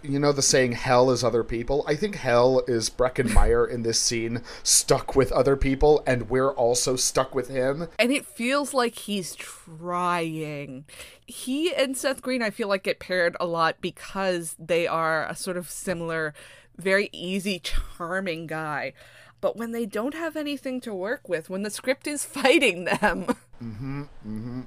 [0.03, 3.83] You know the saying "hell is other people." I think hell is Breckin Meyer in
[3.83, 7.89] this scene, stuck with other people, and we're also stuck with him.
[7.99, 10.85] And it feels like he's trying.
[11.27, 15.37] He and Seth Green, I feel like, get paired a lot because they are a
[15.37, 16.35] sort of similar,
[16.77, 18.95] very easy, charming guy.
[19.41, 23.27] But when they don't have anything to work with, when the script is fighting them,
[23.63, 24.61] mm-hmm, mm-hmm.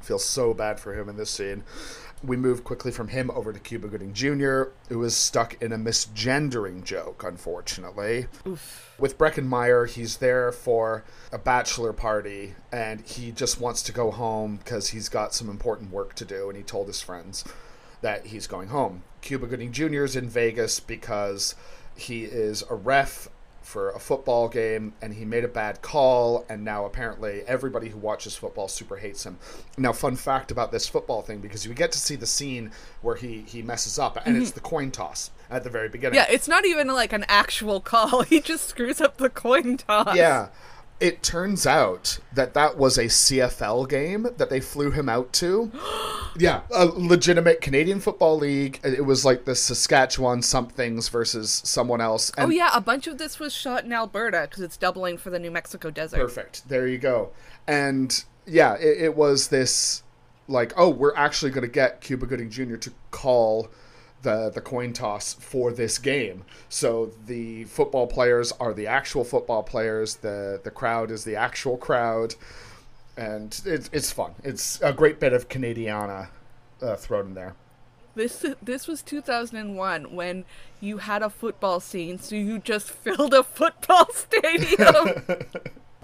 [0.00, 1.64] Feel so bad for him in this scene.
[2.22, 5.78] We move quickly from him over to Cuba Gooding Jr., who is stuck in a
[5.78, 8.26] misgendering joke, unfortunately.
[8.98, 14.10] With Breckin Meyer, he's there for a bachelor party, and he just wants to go
[14.10, 17.44] home because he's got some important work to do, and he told his friends
[18.00, 19.02] that he's going home.
[19.20, 20.04] Cuba Gooding Jr.
[20.04, 21.54] is in Vegas because
[21.96, 23.28] he is a ref
[23.68, 27.98] for a football game and he made a bad call and now apparently everybody who
[27.98, 29.36] watches football super hates him
[29.76, 32.70] now fun fact about this football thing because you get to see the scene
[33.02, 34.54] where he he messes up and it's mhm.
[34.54, 38.22] the coin toss at the very beginning yeah, it's not even like an actual call.
[38.22, 40.16] He just screws up the coin toss.
[40.16, 40.48] yeah
[41.00, 45.70] it turns out that that was a CFL game that they flew him out to.
[46.38, 48.80] yeah, a legitimate Canadian Football League.
[48.82, 52.32] It was like the Saskatchewan somethings versus someone else.
[52.36, 55.38] Oh yeah, a bunch of this was shot in Alberta because it's doubling for the
[55.38, 56.18] New Mexico desert.
[56.18, 56.68] Perfect.
[56.68, 57.30] There you go.
[57.66, 60.02] And yeah, it, it was this
[60.48, 62.76] like, oh, we're actually going to get Cuba Gooding Jr.
[62.76, 63.68] to call
[64.22, 66.44] the the coin toss for this game.
[66.68, 70.16] So the football players are the actual football players.
[70.16, 72.34] The the crowd is the actual crowd,
[73.16, 74.34] and it's it's fun.
[74.42, 76.28] It's a great bit of Canadiana
[76.82, 77.54] uh, thrown in there.
[78.14, 80.44] This this was 2001 when
[80.80, 85.24] you had a football scene, so you just filled a football stadium.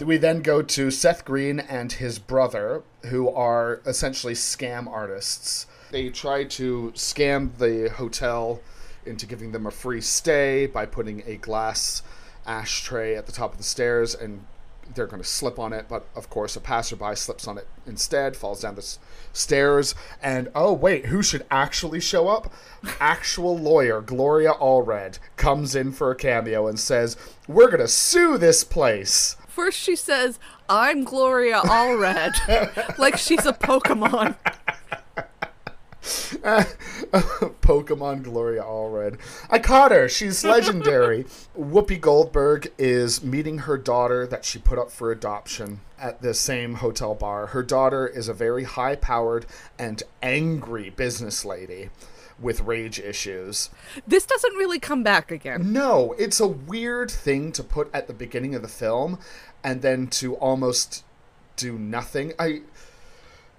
[0.02, 5.66] We then go to Seth Green and his brother, who are essentially scam artists.
[5.94, 8.60] They try to scam the hotel
[9.06, 12.02] into giving them a free stay by putting a glass
[12.44, 14.44] ashtray at the top of the stairs, and
[14.92, 15.86] they're going to slip on it.
[15.88, 18.98] But of course, a passerby slips on it instead, falls down the s-
[19.32, 22.52] stairs, and oh, wait, who should actually show up?
[22.98, 28.36] Actual lawyer Gloria Allred comes in for a cameo and says, We're going to sue
[28.36, 29.36] this place.
[29.46, 34.34] First, she says, "I'm Gloria Allred," like she's a Pokemon.
[37.62, 39.18] Pokemon Gloria Allred.
[39.48, 40.08] I caught her.
[40.08, 41.24] She's legendary.
[41.58, 46.74] Whoopi Goldberg is meeting her daughter that she put up for adoption at the same
[46.74, 47.46] hotel bar.
[47.46, 49.46] Her daughter is a very high powered
[49.78, 51.88] and angry business lady
[52.38, 53.70] with rage issues.
[54.06, 55.72] This doesn't really come back again.
[55.72, 59.18] No, it's a weird thing to put at the beginning of the film
[59.62, 61.04] and then to almost
[61.56, 62.32] do nothing.
[62.38, 62.62] I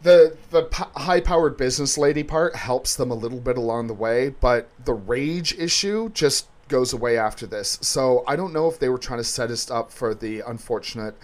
[0.05, 4.29] the the p- high-powered business lady part helps them a little bit along the way,
[4.29, 7.79] but the rage issue just goes away after this.
[7.81, 11.15] So I don't know if they were trying to set us up for the unfortunate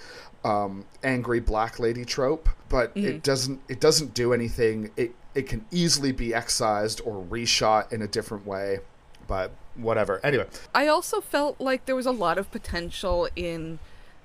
[0.43, 4.89] um, angry black lady trope, but it doesn't it doesn't do anything.
[4.97, 8.79] It it can easily be excised or reshot in a different way,
[9.27, 10.19] but whatever.
[10.23, 13.77] Anyway, I also felt like there was a lot of potential in.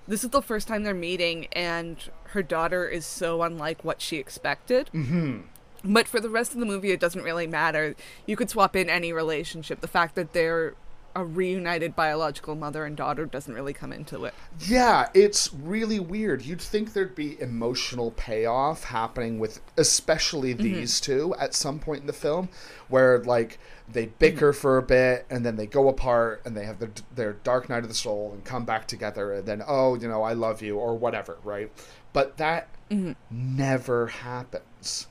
[0.09, 1.97] This is the first time they're meeting, and
[2.29, 4.90] her daughter is so unlike what she expected.
[4.95, 5.40] Mm-hmm.
[5.85, 7.95] But for the rest of the movie, it doesn't really matter.
[8.27, 9.81] You could swap in any relationship.
[9.81, 10.75] The fact that they're
[11.16, 14.35] a reunited biological mother and daughter doesn't really come into it.
[14.61, 16.42] Yeah, it's really weird.
[16.42, 22.07] You'd think there'd be emotional payoff happening with especially these two at some point in
[22.07, 22.51] the film
[22.88, 26.79] where like they bicker for a bit and then they go apart and they have
[26.79, 30.09] their, their dark night of the soul and come back together and then oh, you
[30.09, 31.70] know, I love you or whatever, right?
[32.12, 33.12] But that mm-hmm.
[33.31, 35.07] never happens.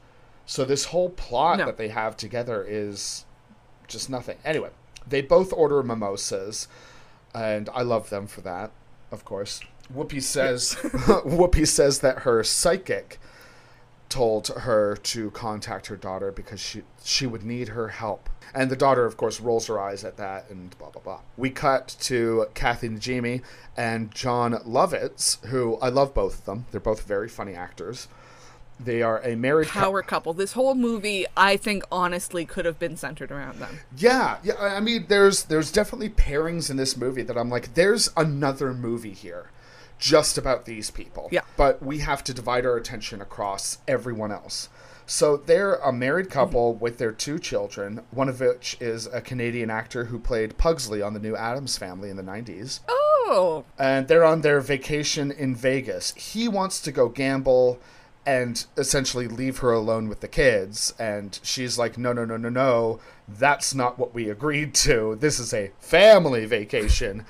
[0.45, 1.65] So this whole plot No.
[1.65, 3.25] that they have together is
[3.87, 4.37] just nothing.
[4.43, 4.69] Anyway,
[5.07, 6.67] they both order mimosas,
[7.33, 8.71] and I love them for that,
[9.11, 9.61] of course.
[9.93, 13.19] Whoopi says Whoopi says that her psychic
[14.09, 18.29] told her to contact her daughter because she she would need her help.
[18.53, 21.19] And the daughter, of course, rolls her eyes at that and blah blah blah.
[21.37, 23.41] We cut to Kathy Najimy
[23.75, 26.65] and Jon Lovitz, who I love both of them.
[26.71, 28.07] They're both very funny actors.
[28.79, 30.33] They are a married cou- Power couple.
[30.33, 33.79] This whole movie, I think, honestly, could have been centered around them.
[33.97, 34.55] Yeah, yeah.
[34.59, 38.73] I I mean, there's there's definitely pairings in this movie that I'm like, there's another
[38.73, 39.49] movie here,
[39.97, 41.29] just about these people.
[41.31, 41.41] Yeah.
[41.57, 44.69] But we have to divide our attention across everyone else.
[45.07, 46.83] So they're a married couple mm-hmm.
[46.83, 51.13] with their two children, one of which is a Canadian actor who played Pugsley on
[51.13, 52.79] the new Addams Family in the '90s
[53.27, 56.13] Oh, and they're on their vacation in Vegas.
[56.15, 57.79] He wants to go gamble
[58.25, 60.93] and essentially leave her alone with the kids.
[60.99, 62.99] And she's like, no, no, no, no, no.
[63.27, 65.15] That's not what we agreed to.
[65.19, 67.25] This is a family vacation,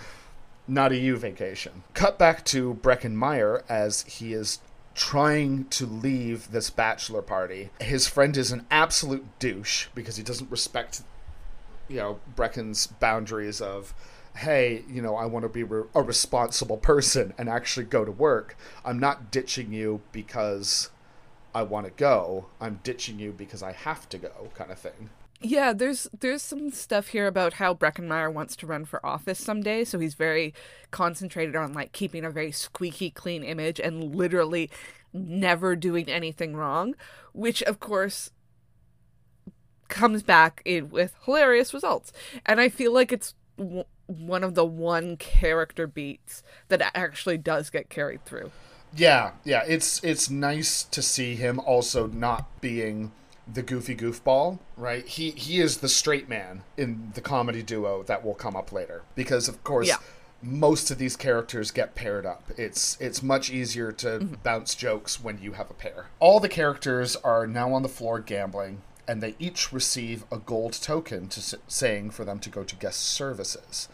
[0.68, 1.84] not a you vacation.
[1.94, 4.60] Cut back to Breckin Meyer as he is
[4.94, 7.70] trying to leave this bachelor party.
[7.82, 11.02] His friend is an absolute douche because he doesn't respect
[11.88, 13.94] you know Breckin's boundaries of
[14.38, 18.12] hey you know I want to be re- a responsible person and actually go to
[18.12, 20.90] work I'm not ditching you because
[21.54, 25.10] I want to go I'm ditching you because I have to go kind of thing
[25.46, 25.74] yeah.
[25.74, 29.84] There's there's some stuff here about how Breckin Meyer wants to run for office someday,
[29.84, 30.54] so he's very
[30.92, 34.70] concentrated on like keeping a very squeaky clean image and literally
[35.14, 36.96] never doing anything wrong,
[37.34, 38.32] which of course
[39.88, 42.12] comes back in with hilarious results.
[42.46, 47.70] And I feel like it's w- one of the one character beats that actually does
[47.70, 48.52] get carried through.
[48.96, 53.12] yeah yeah it's it's nice to see him also not being
[53.52, 58.26] the goofy goofball right he he is the straight man in the comedy duo that
[58.26, 59.98] will come up later because of course Yeah.
[60.42, 62.44] most of these characters get paired up.
[62.58, 64.34] It's it's much easier to mm-hmm.
[64.44, 66.08] bounce jokes when you have a pair.
[66.20, 70.74] All the characters are now on the floor gambling, and they each receive a gold
[70.74, 73.88] token to s- saying for them to go to guest services.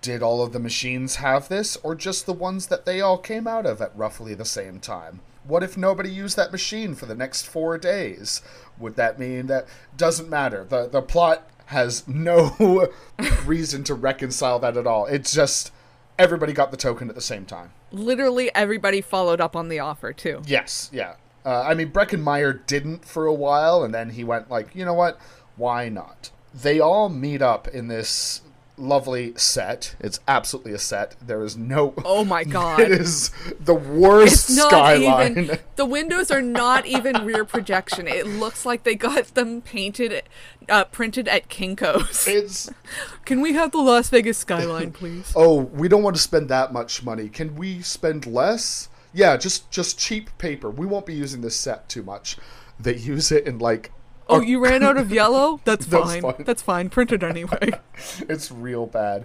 [0.00, 3.46] Did all of the machines have this, or just the ones that they all came
[3.46, 5.20] out of at roughly the same time?
[5.46, 8.42] What if nobody used that machine for the next four days?
[8.78, 10.64] Would that mean that doesn't matter?
[10.64, 12.88] The the plot has no
[13.46, 15.06] reason to reconcile that at all.
[15.06, 15.72] It's just
[16.18, 17.72] everybody got the token at the same time.
[17.92, 20.42] Literally everybody followed up on the offer too.
[20.46, 21.14] Yes, yeah.
[21.44, 24.84] Uh, I mean, Breckin Meyer didn't for a while, and then he went like, you
[24.84, 25.18] know what?
[25.54, 26.30] Why not?
[26.52, 28.40] They all meet up in this
[28.78, 29.96] lovely set.
[30.00, 31.16] It's absolutely a set.
[31.24, 31.94] There is no.
[32.04, 32.80] Oh my god.
[32.80, 35.32] It is the worst It's not skyline.
[35.38, 38.06] even the windows are not even rear projection.
[38.08, 40.22] It looks like they got them painted
[40.68, 42.26] uh, printed at Kinko's.
[42.28, 42.70] It's
[43.24, 45.32] Can we have the Las Vegas skyline, please?
[45.36, 47.28] oh, we don't want to spend that much money.
[47.28, 48.88] Can we spend less?
[49.12, 50.70] Yeah, just just cheap paper.
[50.70, 52.36] We won't be using this set too much.
[52.78, 53.90] They use it in like
[54.28, 55.60] Oh, you ran out of yellow?
[55.64, 56.22] That's That's fine.
[56.22, 56.44] fine.
[56.44, 56.88] That's fine.
[56.90, 57.70] Print it anyway.
[58.28, 59.24] it's real bad.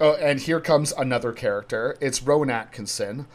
[0.00, 1.96] Oh, and here comes another character.
[2.00, 3.26] It's Rowan Atkinson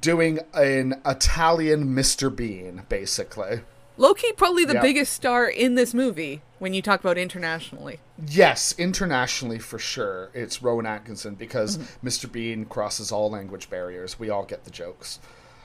[0.00, 2.34] doing an Italian Mr.
[2.34, 3.60] Bean, basically.
[3.96, 4.82] Loki probably the Yeah.
[4.82, 7.98] biggest star in this movie when you talk about internationally.
[8.24, 12.06] Yes, internationally for sure, it's Rowan Atkinson because mm-hmm.
[12.06, 12.30] Mr.
[12.30, 14.18] Bean crosses all language barriers.
[14.18, 15.18] We all get the jokes.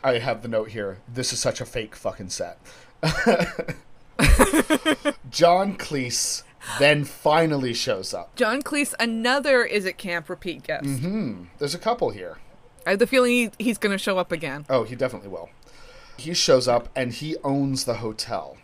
[0.04, 1.00] I have the note here.
[1.08, 2.58] This is such a fake fucking set.
[5.30, 6.44] John Cleese
[6.80, 8.36] then finally shows up.
[8.36, 10.86] John Cleese, another is it camp repeat guest.
[10.86, 11.44] Mm-hmm.
[11.60, 12.38] There's a couple here.
[12.86, 14.66] I have the feeling he, he's going to show up again.
[14.70, 15.50] Oh, he definitely will.
[16.18, 18.58] He shows up and he owns the hotel.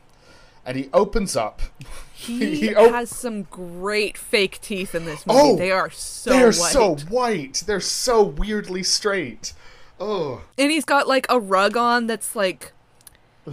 [0.66, 1.62] And he opens up.
[2.20, 5.40] He, He op- has some great fake teeth in this movie.
[5.42, 6.54] Oh, they are so They're white.
[6.54, 7.64] so white.
[7.66, 9.54] They're so weirdly straight.
[10.02, 10.42] Oh.
[10.58, 12.74] and he's got like a rug on that's like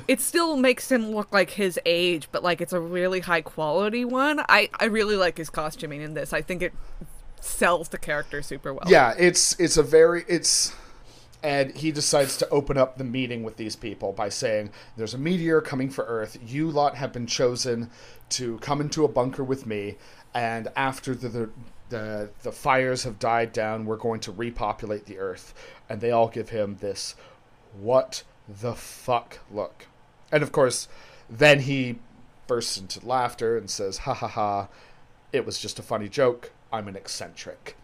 [0.09, 4.05] it still makes him look like his age but like it's a really high quality
[4.05, 4.40] one.
[4.49, 6.32] I i really like his costuming in this.
[6.32, 6.72] I think it
[7.40, 8.84] sells the character super well.
[8.86, 10.74] Yeah, it's it's a very it's
[11.42, 15.18] and he decides to open up the meeting with these people by saying there's a
[15.18, 16.38] meteor coming for earth.
[16.44, 17.90] You lot have been chosen
[18.30, 19.97] to come into a bunker with me
[20.34, 21.51] and after the, the
[21.88, 23.86] the the fires have died down.
[23.86, 25.55] We're going to repopulate the earth,
[25.88, 27.14] and they all give him this
[27.78, 29.86] what the fuck look.
[30.30, 30.88] And of course,
[31.28, 31.99] then he
[32.47, 34.68] bursts into laughter and says, "Ha ha ha!
[35.32, 36.53] It was just a funny joke.
[36.72, 37.76] I'm an eccentric."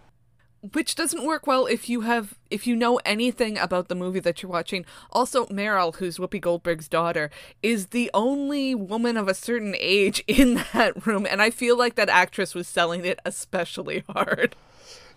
[0.73, 4.43] which doesn't work well if you have if you know anything about the movie that
[4.43, 4.85] you're watching.
[5.11, 7.31] Also, Meryl, who's Whoopi Goldberg's daughter,
[7.63, 11.97] is the only woman of a certain age in that room, and I feel like
[11.97, 14.55] that actress was selling it especially hard.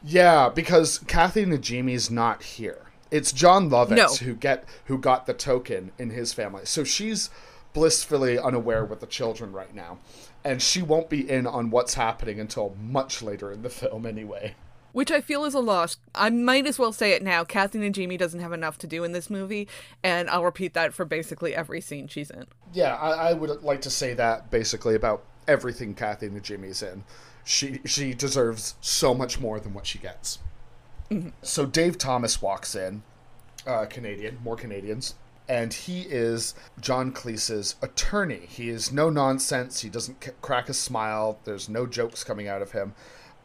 [0.04, 2.85] Yeah, because Kathy Najimy's not here.
[3.16, 4.08] It's Jon Lovitz No.
[4.26, 6.66] who get who got the token in his family.
[6.66, 7.30] So she's
[7.72, 10.00] blissfully unaware with the children right now.
[10.44, 14.56] And she won't be in on what's happening until much later in the film anyway.
[14.92, 15.96] Which I feel is a loss.
[16.14, 17.46] I might as well say it now.
[17.46, 19.68] Kathy Najimy doesn't have enough to do in this movie,
[20.04, 22.46] and I'll repeat that for basically every scene she's in.
[22.74, 27.06] Yeah, I, I would like to say that basically about everything Kathy Najimy's in.
[27.46, 30.40] She she deserves so much more than what she gets.
[31.42, 33.04] So Dave Thomas walks in,
[33.68, 35.16] uh, Canadian, more Canadians,
[35.48, 38.42] and he is John Cleese's attorney.
[38.48, 39.82] He is no nonsense.
[39.82, 41.40] He doesn't c- crack a smile.
[41.44, 42.94] There's no jokes coming out of him,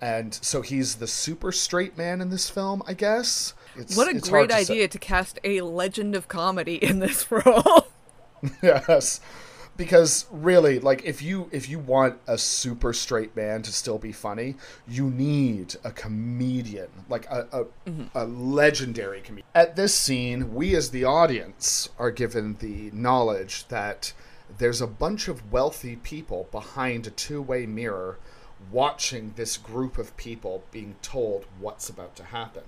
[0.00, 3.52] and so he's the super straight man in this film, I guess.
[3.76, 4.72] It's, What a great to say.
[4.72, 7.88] idea to cast a legend of comedy in this role.
[8.62, 9.20] yes
[9.80, 14.12] because really like if you if you want a super straight man to still be
[14.12, 14.54] funny
[14.86, 17.64] you need a comedian like a, a,
[18.14, 19.46] a legendary comedian.
[19.54, 24.12] At this scene we as the audience are given the knowledge that
[24.58, 28.18] there's a bunch of wealthy people behind a two-way mirror
[28.70, 32.64] watching this group of people being told what's about to happen.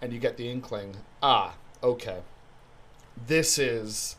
[0.00, 2.20] And you get the inkling ah okay
[3.26, 4.14] this is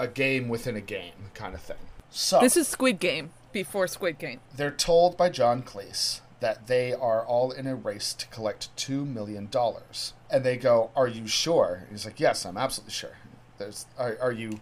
[0.00, 1.76] a game within a game kind of thing.
[2.10, 4.40] So this is Squid Game before Squid Game.
[4.56, 9.04] they're told by John Cleese that they are all in a race to collect two
[9.04, 13.18] million dollars, and they go, "Are you sure?" He's like, "Yes, I'm absolutely sure."
[13.58, 14.60] There's, are, are you,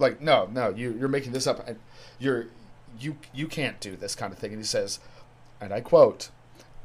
[0.00, 1.78] like, no, no, you you're making this up, and
[2.18, 2.48] you're
[2.98, 4.50] you you can't do this kind of thing.
[4.50, 4.98] And he says,
[5.60, 6.30] and I quote,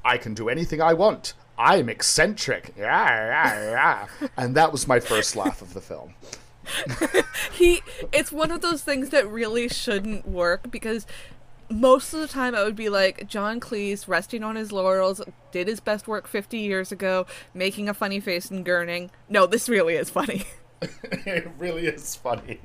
[0.05, 1.33] "I can do anything I want.
[1.57, 4.27] I'm eccentric." Yeah, yeah, yeah.
[4.37, 6.13] and that was my first laugh of the film.
[7.51, 11.05] he it's one of those things that really shouldn't work because
[11.70, 15.68] most of the time I would be like John Cleese resting on his laurels did
[15.68, 19.95] his best work 50 years ago making a funny face and gurning no this really
[19.95, 20.45] is funny
[20.82, 22.59] it really is funny.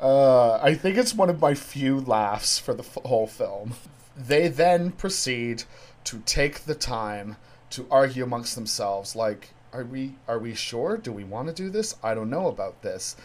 [0.00, 3.74] Uh, I think it's one of my few laughs for the f- whole film.
[4.16, 5.64] They then proceed
[6.04, 7.36] to take the time
[7.70, 10.96] to argue amongst themselves, like, "Are we are we sure?
[10.96, 11.94] Do we want to do this?
[12.02, 13.16] I don't know about this."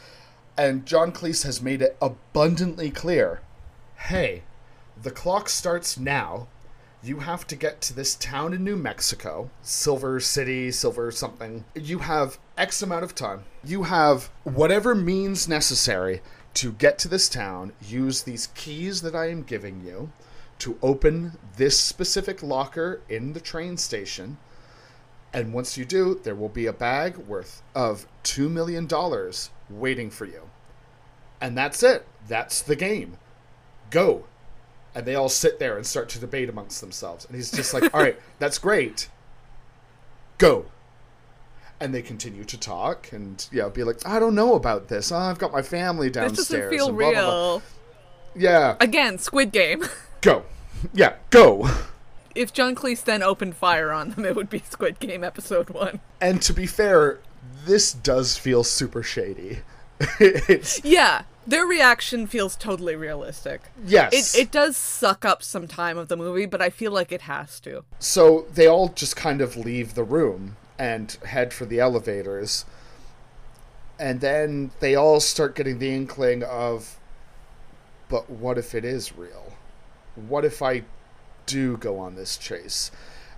[0.57, 3.41] And John Cleese has made it abundantly clear:
[3.95, 4.43] "Hey,
[5.01, 6.47] the clock starts now.
[7.01, 11.65] You have to get to this town in New Mexico, Silver City, Silver something.
[11.75, 13.43] You have X amount of time.
[13.63, 16.21] You have whatever means necessary
[16.55, 17.73] to get to this town.
[17.81, 20.11] Use these keys that I am giving you
[20.59, 24.37] to open this specific locker in the train station.
[25.33, 28.87] And once you do, there will be a bag worth of $2 million
[29.69, 30.49] waiting for you.
[31.41, 32.05] And that's it.
[32.27, 33.17] That's the game.
[33.89, 34.25] Go
[34.95, 37.25] and they all sit there and start to debate amongst themselves.
[37.25, 39.09] And he's just like, "All right, that's great.
[40.37, 40.65] Go."
[41.79, 45.11] And they continue to talk and know, be like, "I don't know about this.
[45.11, 46.37] Oh, I've got my family downstairs.
[46.37, 47.61] this downstairs." doesn't feel blah, real blah, blah."
[48.35, 49.83] Yeah, again Squid Game
[50.21, 50.43] go.
[50.93, 51.69] Yeah, go.
[52.35, 55.99] If John Cleese then opened fire on them it would be Squid Game episode 1
[56.21, 57.19] And to be fair,
[57.65, 59.59] this does feel super shady.
[60.83, 64.35] yeah their reaction feels totally realistic yes.
[64.35, 67.21] it, it does suck up some time of the movie but I feel like it
[67.21, 71.79] has to So they all just kind of leave the room and head for the
[71.79, 72.65] elevators.
[73.99, 76.97] And then they all start getting the inkling of,
[78.09, 79.53] but what if it is real?
[80.15, 80.83] What if I
[81.45, 82.91] do go on this chase?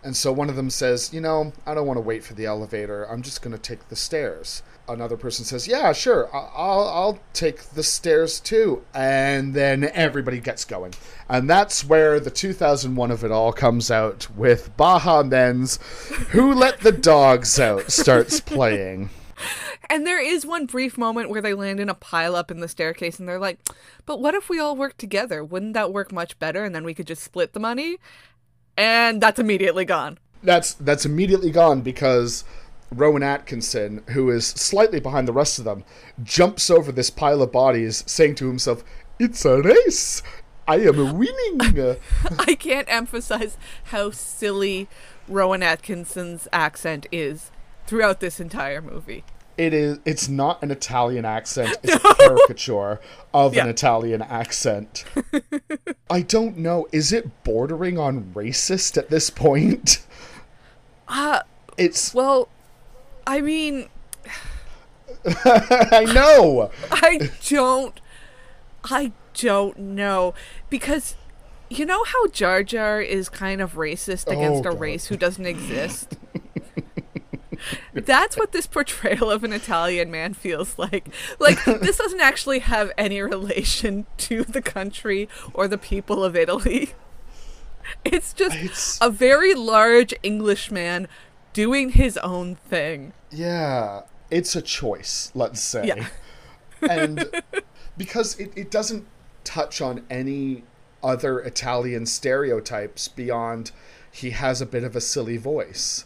[0.05, 2.45] And so one of them says, You know, I don't want to wait for the
[2.45, 3.09] elevator.
[3.09, 4.61] I'm just going to take the stairs.
[4.87, 6.29] Another person says, Yeah, sure.
[6.31, 8.83] I'll, I'll take the stairs too.
[8.93, 10.93] And then everybody gets going.
[11.27, 15.77] And that's where the 2001 of it all comes out with Baha Men's
[16.29, 19.09] Who Let the Dogs Out starts playing.
[19.89, 22.67] And there is one brief moment where they land in a pile up in the
[22.67, 23.59] staircase and they're like,
[24.05, 25.43] but what if we all work together?
[25.43, 26.63] Wouldn't that work much better?
[26.63, 27.97] And then we could just split the money?
[28.77, 30.19] And that's immediately gone.
[30.43, 32.43] That's that's immediately gone because
[32.91, 35.83] Rowan Atkinson, who is slightly behind the rest of them,
[36.23, 38.83] jumps over this pile of bodies, saying to himself,
[39.17, 40.21] "It's a race.
[40.67, 41.59] I am winning.
[42.39, 44.87] I can't emphasize how silly
[45.27, 47.51] Rowan Atkinson's accent is
[47.85, 49.23] throughout this entire movie.
[49.57, 49.99] It is.
[50.05, 51.77] It's not an Italian accent.
[51.83, 52.99] It's a caricature
[53.33, 53.63] of Yeah.
[53.63, 55.05] an Italian accent.
[56.09, 56.87] I don't know.
[56.91, 60.05] Is it bordering on racist at this point?
[61.07, 61.39] Uh,
[61.77, 62.13] It's.
[62.13, 62.49] well,
[63.27, 63.87] I mean,
[65.25, 66.69] I know.
[66.91, 67.99] I don't.
[68.83, 70.33] I don't know.
[70.69, 71.15] Because
[71.69, 75.45] you know how Jar Jar is kind of racist against Oh, a race who doesn't
[75.45, 76.17] exist?
[77.93, 81.07] That's what this portrayal of an Italian man feels like.
[81.39, 86.93] Like, this doesn't actually have any relation to the country or the people of Italy.
[88.03, 91.07] It's just It's- a very large Englishman
[91.53, 93.13] doing his own thing.
[93.31, 94.01] Yeah,
[94.31, 95.87] it's a choice, let's say.
[95.87, 96.07] Yeah.
[96.89, 97.29] and
[97.97, 99.05] because it, it doesn't
[99.43, 100.63] touch on any
[101.03, 103.71] other Italian stereotypes beyond
[104.11, 106.05] he has a bit of a silly voice.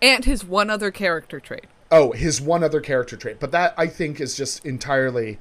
[0.00, 1.66] And his one other character trait.
[1.90, 3.38] Oh, his one other character trait.
[3.40, 5.38] But that, I think, is just entirely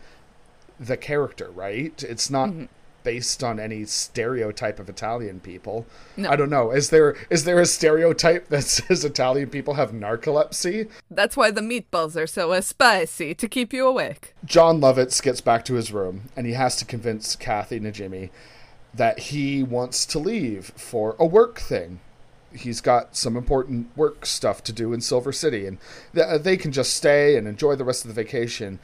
[0.80, 2.04] the character, right?
[2.04, 2.66] It's not Mm-hmm.
[3.04, 5.86] based on any stereotype of Italian people.
[6.16, 6.30] No.
[6.30, 6.72] I don't know.
[6.72, 10.90] Is there is there a stereotype that says Italian people have narcolepsy?
[11.12, 14.34] That's why the meatballs are so spicy to keep you awake.
[14.46, 18.30] Jon Lovitz gets back to his room and he has to convince Kathy Najimy
[18.94, 22.00] that he wants to leave for a work thing.
[22.54, 25.78] He's got some important work stuff to do in Silver City and
[26.14, 28.80] th- uh, they can just stay and enjoy the rest of the vacation.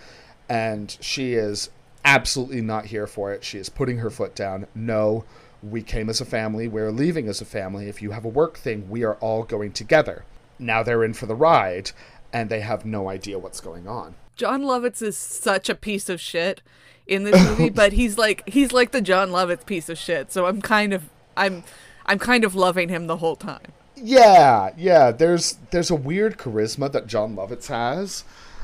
[0.47, 1.69] And she is
[2.03, 3.43] absolutely not here for it.
[3.43, 4.67] She is putting her foot down.
[4.73, 5.25] No,
[5.61, 6.67] we came as a family.
[6.67, 7.87] We're leaving as a family.
[7.87, 10.25] If you have a work thing, we are all going together.
[10.57, 11.91] Now they're in for the ride
[12.31, 14.15] and they have no idea what's going on.
[14.35, 16.61] Jon Lovitz is such a piece of shit
[17.07, 20.31] in this movie, but he's like he's like the Jon Lovitz piece of shit.
[20.31, 21.63] So I'm kind of I'm
[22.09, 23.71] I'm kind of loving him the whole time.
[23.95, 25.11] Yeah, yeah.
[25.11, 28.23] There's there's a weird charisma that Jon Lovitz has,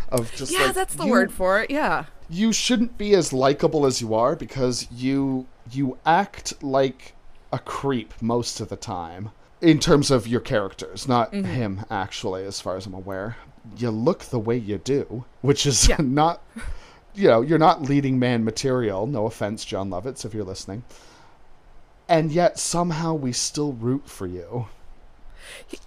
[0.09, 1.69] of just Yeah, like, that's the you- word for it.
[1.69, 2.05] Yeah.
[2.29, 7.13] You shouldn't be as likable as you are because you you act like
[7.53, 9.29] a creep most of the time
[9.61, 11.45] in terms of your characters, not Mm-hmm.
[11.51, 13.37] him actually, as far as I'm aware.
[13.77, 15.97] You look the way you do, which is Yeah.
[15.99, 16.41] not.
[17.13, 19.07] You know, you're not leading man material.
[19.07, 20.83] No offense, Jon Lovitz, if you're listening.
[22.07, 24.67] And yet somehow we still root for you.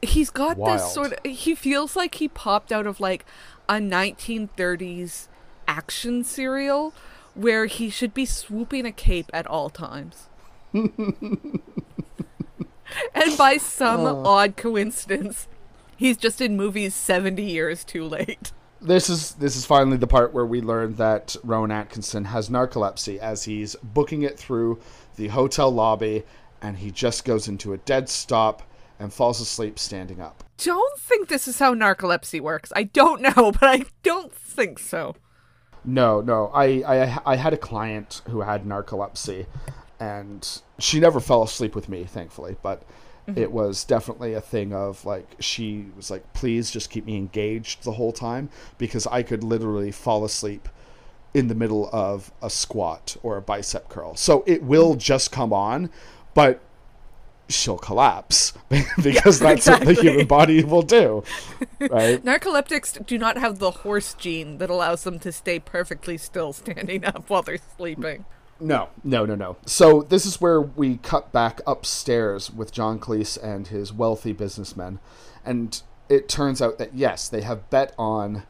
[0.03, 0.79] He's got Wild.
[0.79, 3.25] this sort of he feels like he popped out of like
[3.69, 5.29] a 1930s
[5.67, 6.95] action serial
[7.35, 10.29] where he should be swooping a cape at all times.
[10.73, 11.61] and
[13.37, 14.15] by some uh.
[14.15, 15.47] odd coincidence,
[15.97, 18.53] he's just in movies 70 years too late.
[18.81, 23.19] This is this is finally the part where we learn that Rowan Atkinson has narcolepsy
[23.19, 24.79] as he's booking it through
[25.19, 26.25] the hotel lobby
[26.63, 28.63] and he just goes into a dead stop
[28.99, 30.43] and falls asleep standing up.
[30.57, 32.73] Don't think this is how narcolepsy works.
[32.75, 35.15] I don't know, but I don't think so.
[35.85, 36.51] No, no.
[36.55, 39.47] I, I I had a client who had narcolepsy
[40.01, 42.83] and she never fell asleep with me, thankfully, but
[43.27, 43.39] mm-hmm.
[43.39, 47.85] it was definitely a thing of like she was like, please just keep me engaged
[47.85, 50.69] the whole time because I could literally fall asleep
[51.35, 54.17] in the middle of a squat or a bicep curl.
[54.17, 55.91] So it will just come on,
[56.35, 56.61] but
[57.49, 58.53] she'll collapse
[59.03, 61.23] because that's what the human body will do.
[61.81, 62.23] Right?
[62.25, 67.05] Narcoleptics do not have the horse gene that allows them to stay perfectly still standing
[67.05, 68.25] up while they're sleeping.
[68.61, 69.57] No, no, no, no.
[69.67, 74.99] So this is where we cut back upstairs with John Cleese and his wealthy businessmen,
[75.45, 78.43] and it turns out that yes, they have bet on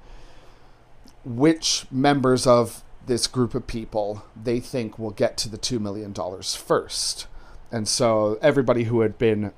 [1.25, 6.13] which members of this group of people they think will get to the two million
[6.13, 7.27] dollars first,
[7.71, 9.53] and so everybody who had been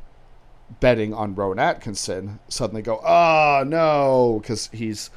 [0.78, 5.10] betting on Rowan Atkinson suddenly go, oh no, because he's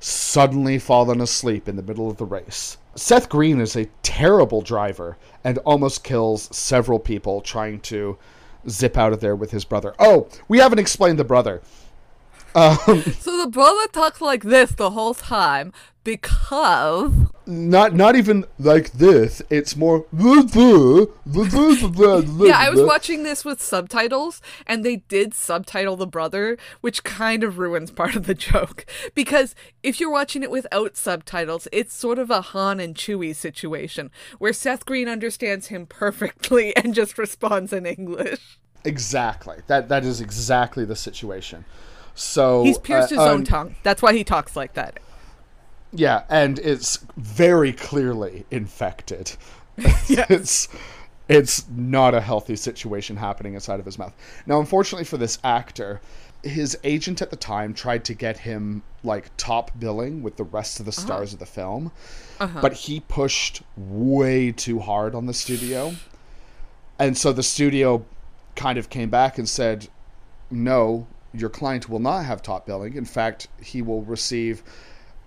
[0.00, 2.78] suddenly fallen asleep in the middle of the race.
[2.94, 8.16] Seth Green is a terrible driver and almost kills several people trying to
[8.68, 9.94] zip out of there with his brother.
[9.98, 11.60] Oh, we haven't explained the brother.
[12.54, 12.78] Um,
[13.18, 15.72] so the brother talks like this the whole time
[16.04, 17.12] because
[17.46, 19.42] Not not even like this.
[19.50, 20.06] It's more
[22.38, 27.02] Yeah, yeah, I was watching this with subtitles and they did subtitle the brother, which
[27.04, 31.94] kind of ruins part of the joke because if you're watching it without subtitles, it's
[31.94, 37.18] sort of a Han and Chewie situation where Seth Green understands him perfectly and just
[37.18, 38.58] responds in English.
[38.84, 39.62] Exactly.
[39.66, 41.64] That that is exactly the situation.
[42.14, 43.74] So He's pierced uh, his own um, tongue.
[43.82, 45.00] That's why he talks like that.
[45.92, 49.36] Yeah, and it's very clearly infected.
[49.76, 50.68] it's
[51.28, 54.14] it's not a healthy situation happening inside of his mouth.
[54.46, 56.00] Now, unfortunately for this actor,
[56.42, 60.80] his agent at the time tried to get him like top billing with the rest
[60.80, 61.92] of the stars of the film,
[62.60, 65.94] but he pushed way too hard on the studio.
[66.98, 68.04] And so the studio
[68.56, 69.88] kind of came back and said,
[70.50, 72.94] "No, your client will not have top billing.
[72.94, 74.62] In fact, he will receive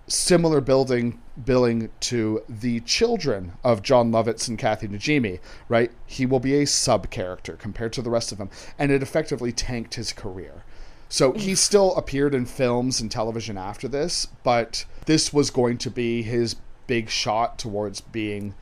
[0.06, 5.38] similar building billing to the children of Jon Lovitz and Kathy Najimy,
[5.68, 5.92] right?
[6.06, 9.52] He will be a sub character compared to the rest of them, and it effectively
[9.52, 10.64] tanked his career.
[11.10, 15.90] So he still appeared in films and television after this, but this was going to
[15.90, 16.56] be his
[16.86, 18.54] big shot towards being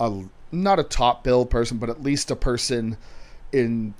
[0.00, 2.96] a not a top bill person, but at least a person
[3.52, 3.94] in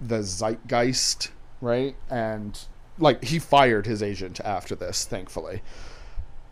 [0.00, 1.30] the zeitgeist,
[1.60, 1.96] right?
[2.10, 2.58] And
[2.98, 5.62] like he fired his agent after this, thankfully.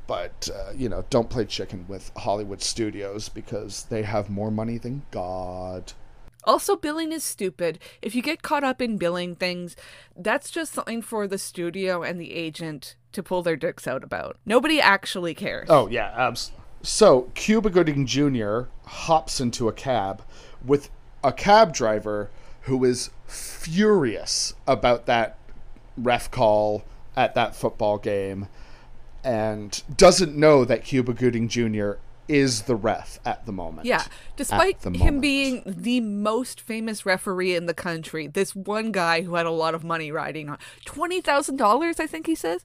[0.07, 4.79] But uh, you know, don't play chicken with Hollywood studios because they have more money
[4.79, 5.93] than God.
[6.45, 7.81] Also, billing is stupid.
[8.01, 9.75] If you get caught up in billing things,
[10.17, 14.37] that's just something for the studio and the agent to pull their dicks out about.
[14.47, 15.67] Nobody actually cares.
[15.69, 16.53] Oh yeah, abs.
[16.83, 18.65] So Cuba Gooding Jr.
[18.85, 20.23] hops into a cab
[20.65, 20.89] with
[21.25, 22.31] a cab driver
[22.63, 25.39] who is furious about that
[25.97, 26.85] ref call
[27.17, 28.49] at that football game
[29.25, 31.93] and doesn't know that Cuba Gooding Jr.
[32.29, 33.87] is the ref at the moment.
[33.87, 34.05] Yeah,
[34.37, 35.21] despite him moment.
[35.21, 39.75] being the most famous referee in the country, this one guy who had a lot
[39.75, 42.63] of money riding on $20,000, I think he says,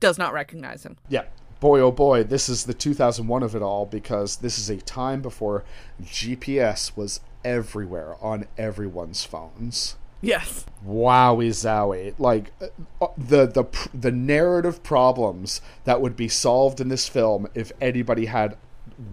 [0.00, 0.98] does not recognize him.
[1.08, 1.24] Yeah.
[1.60, 5.22] Boy, oh boy, this is the 2001 of it all because this is a time
[5.22, 5.64] before
[6.02, 9.96] GPS was everywhere on everyone's phones.
[10.22, 10.64] Yes.
[10.86, 12.14] Wowie zowie!
[12.18, 17.72] Like uh, the the the narrative problems that would be solved in this film if
[17.80, 18.56] anybody had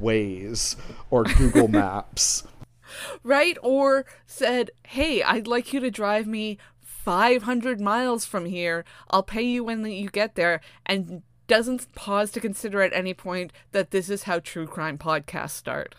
[0.01, 0.76] Waze
[1.10, 2.43] or Google Maps.
[3.24, 3.57] Right?
[3.62, 8.84] Or said, hey, I'd like you to drive me 500 miles from here.
[9.10, 10.62] I'll pay you when you get there.
[10.86, 15.51] And doesn't pause to consider at any point that this is how true crime podcasts
[15.51, 15.95] start.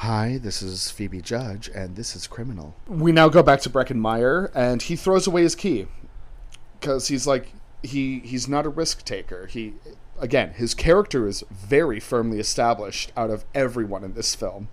[0.00, 2.74] Hi, this is Phoebe Judge, and this is Criminal.
[2.88, 5.88] We now go back to Breckin Meyer, and he throws away his key
[6.80, 9.44] because he's like he he's not a risk taker.
[9.44, 9.74] He
[10.18, 14.68] again, his character is very firmly established out of everyone in this film.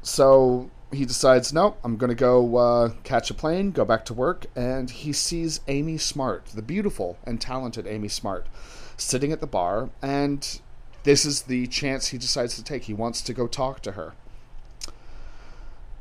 [0.00, 4.14] So he decides, no, I'm going to go uh, catch a plane, go back to
[4.14, 8.46] work, and he sees Amy Smart, the beautiful and talented Amy Smart,
[8.96, 10.60] sitting at the bar, and
[11.04, 12.84] this is the chance he decides to take.
[12.84, 14.14] He wants to go talk to her.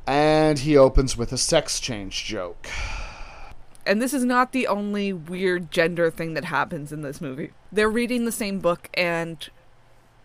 [0.08, 2.68] And he opens with a sex change joke.
[3.86, 7.52] And this is not the only weird gender thing that happens in this movie.
[7.72, 9.50] They're reading the same book and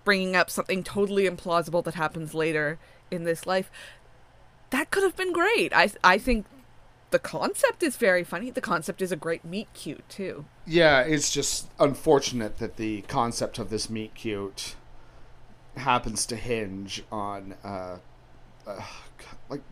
[0.05, 2.79] bringing up something totally implausible that happens later
[3.11, 3.71] in this life.
[4.71, 5.73] That could have been great.
[5.73, 6.47] I I think
[7.11, 8.51] the concept is very funny.
[8.51, 10.45] The concept is a great meet cute too.
[10.67, 14.75] Yeah, it's just unfortunate that the concept of this meet cute
[15.77, 17.99] happens to hinge on uh,
[18.67, 18.83] uh,
[19.49, 19.63] like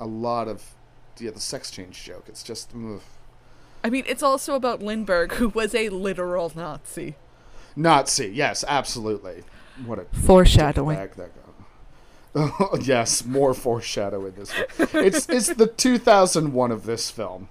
[0.00, 0.74] a lot of
[1.18, 2.24] yeah the sex change joke.
[2.28, 3.00] It's just ugh.
[3.82, 7.16] I mean, it's also about Lindbergh, who was a literal Nazi.
[7.76, 8.28] Nazi.
[8.28, 9.44] Yes, absolutely.
[9.84, 10.96] What a Foreshadowing.
[12.34, 15.04] Oh, yes, more foreshadowing this one.
[15.04, 17.48] It's it's the 2001 of this film.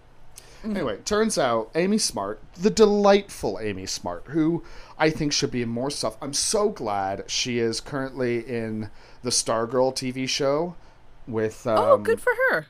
[0.63, 4.63] Anyway, turns out Amy Smart, the delightful Amy Smart, who
[4.97, 6.15] I think should be in more stuff.
[6.21, 8.89] I'm so glad she is currently in
[9.23, 10.75] the Stargirl TV show
[11.27, 11.67] with.
[11.67, 12.67] Um, oh, good for her.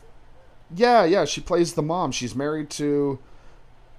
[0.76, 2.12] Yeah, yeah, she plays the mom.
[2.12, 3.20] She's married to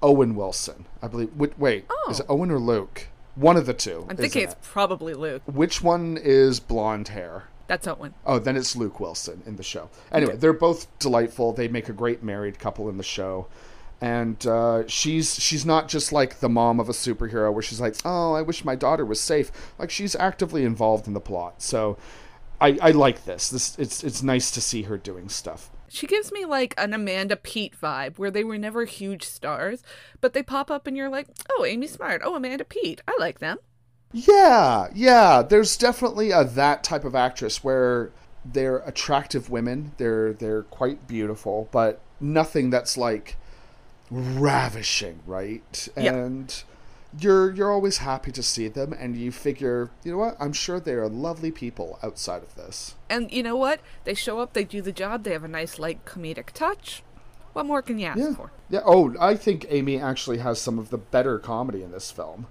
[0.02, 1.30] Owen Wilson, I believe.
[1.36, 2.34] Wait, wait is it Oh.
[2.34, 3.06] Owen or Luke?
[3.36, 4.06] One of the two.
[4.08, 4.62] I'm thinking it's it?
[4.62, 5.42] probably Luke.
[5.46, 7.44] Which one is blonde hair?
[7.66, 8.14] That's Owen.
[8.26, 9.88] Oh, then it's Luke Wilson in the show.
[10.12, 11.52] Anyway, they're both delightful.
[11.52, 13.46] They make a great married couple in the show.
[14.00, 17.96] And uh, she's she's not just like the mom of a superhero where she's like,
[18.04, 19.50] oh, I wish my daughter was safe.
[19.78, 21.62] Like she's actively involved in the plot.
[21.62, 21.96] So
[22.60, 23.48] I, I like this.
[23.48, 25.70] This it's it's nice to see her doing stuff.
[25.88, 29.82] She gives me like an Amanda Peet vibe, where they were never huge stars,
[30.20, 33.38] but they pop up and you're like, oh, Amy Smart, oh, Amanda Peet, I like
[33.38, 33.58] them.
[34.16, 35.42] Yeah, yeah.
[35.42, 38.12] There's definitely a that type of actress where
[38.44, 39.92] they're attractive women.
[39.96, 43.36] They're they're quite beautiful, but nothing that's like
[44.10, 45.88] ravishing, right?
[45.96, 46.14] Yeah.
[46.14, 46.62] And
[47.18, 50.36] you're you're always happy to see them and you figure, you know what?
[50.38, 52.94] I'm sure they are lovely people outside of this.
[53.10, 53.80] And you know what?
[54.04, 57.02] They show up, they do the job, they have a nice, light comedic touch.
[57.52, 58.34] What more can you ask Yeah.
[58.34, 58.50] for?
[58.68, 58.80] Yeah.
[58.84, 62.46] Oh, I think Amy actually has some of the better comedy in this film.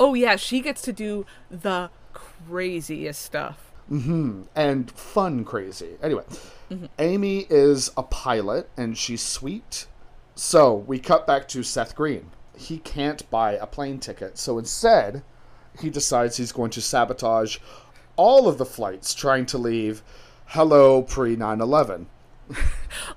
[0.00, 3.70] Oh, yeah, she gets to do the craziest stuff.
[3.90, 4.44] Mm-hmm.
[4.56, 5.98] And fun crazy.
[6.02, 6.24] Anyway,
[6.98, 9.86] Amy is a pilot and she's sweet.
[10.34, 12.30] So we cut back to Seth Green.
[12.56, 14.38] He can't buy a plane ticket.
[14.38, 15.22] So instead,
[15.78, 17.58] he decides he's going to sabotage
[18.16, 20.02] all of the flights trying to leave
[20.46, 22.06] hello pre 9 11.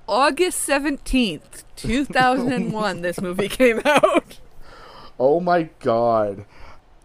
[0.10, 4.40] August 17th, 2001, this movie came out.
[5.20, 6.46] Oh my god.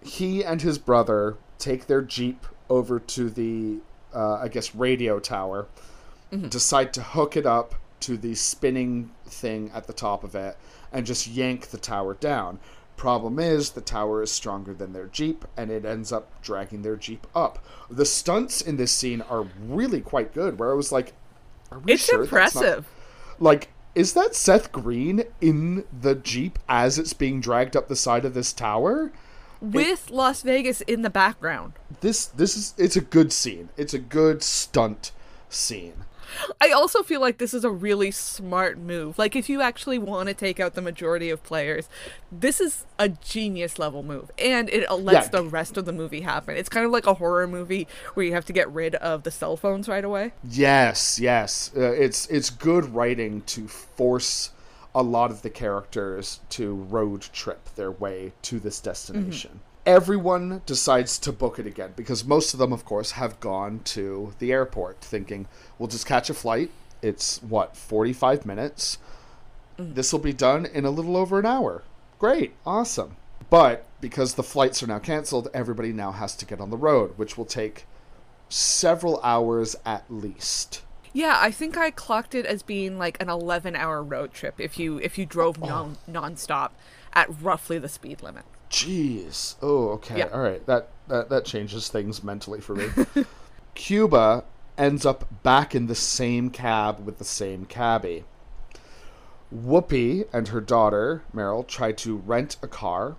[0.03, 3.78] He and his brother take their Jeep over to the,
[4.14, 5.66] uh, I guess, radio tower,
[6.49, 10.57] decide to hook it up to the spinning thing at the top of it,
[10.92, 12.61] and just yank the tower down.
[12.96, 16.96] Problem is, the tower is stronger than their Jeep, and it ends up dragging their
[16.96, 17.59] Jeep up.
[17.90, 21.12] The stunts in this scene are really quite good, where I was like,
[21.70, 22.86] are we It's sure that's not- impressive.
[23.38, 28.24] like is that Seth Green in the Jeep as it's being dragged up the side
[28.24, 29.11] of this tower?
[29.61, 31.72] With Las Vegas in the background.
[32.00, 33.70] This this is it's a good scene.
[33.76, 35.12] It's a good stunt
[35.48, 36.04] scene.
[36.61, 39.18] I also feel like this is a really smart move.
[39.18, 41.88] Like, if you actually want to take out the majority of players,
[42.30, 44.30] this is a genius level move.
[44.38, 45.40] And it lets Yeah.
[45.40, 46.56] the rest of the movie happen.
[46.56, 49.30] It's kind of like a horror movie where you have to get rid of the
[49.30, 50.32] cell phones right away.
[50.44, 51.70] Yes, yes.
[51.74, 54.50] Uh, it's it's good writing to force
[54.95, 59.51] a lot of the characters to road trip their way to this destination.
[59.51, 59.59] Mm-hmm.
[59.86, 64.34] Everyone decides to book it again because most of them, of course, have gone to
[64.39, 65.47] the airport thinking,
[65.78, 66.70] we'll just catch a flight.
[67.01, 68.99] It's what, 45 minutes?
[69.78, 69.95] Mm.
[69.95, 71.82] This will be done in a little over an hour.
[72.18, 73.16] Great, awesome.
[73.51, 77.16] But because the flights are now canceled, everybody now has to get on the road,
[77.16, 77.86] which will take
[78.49, 80.82] several hours at least.
[81.18, 84.78] Yeah, I think I clocked it as being like an 11 hour road trip if
[84.78, 85.66] you if you drove oh.
[85.66, 86.70] non nonstop
[87.12, 88.44] at roughly the speed limit.
[88.70, 89.56] Jeez.
[89.60, 90.18] Oh, okay.
[90.18, 90.28] Yeah.
[90.28, 90.64] All right.
[90.66, 92.86] That, that that changes things mentally for me.
[93.74, 94.44] Cuba
[94.78, 98.22] ends up back in the same cab with the same cabbie.
[99.52, 103.16] Whoopi and her daughter, Meryl, try to rent a car,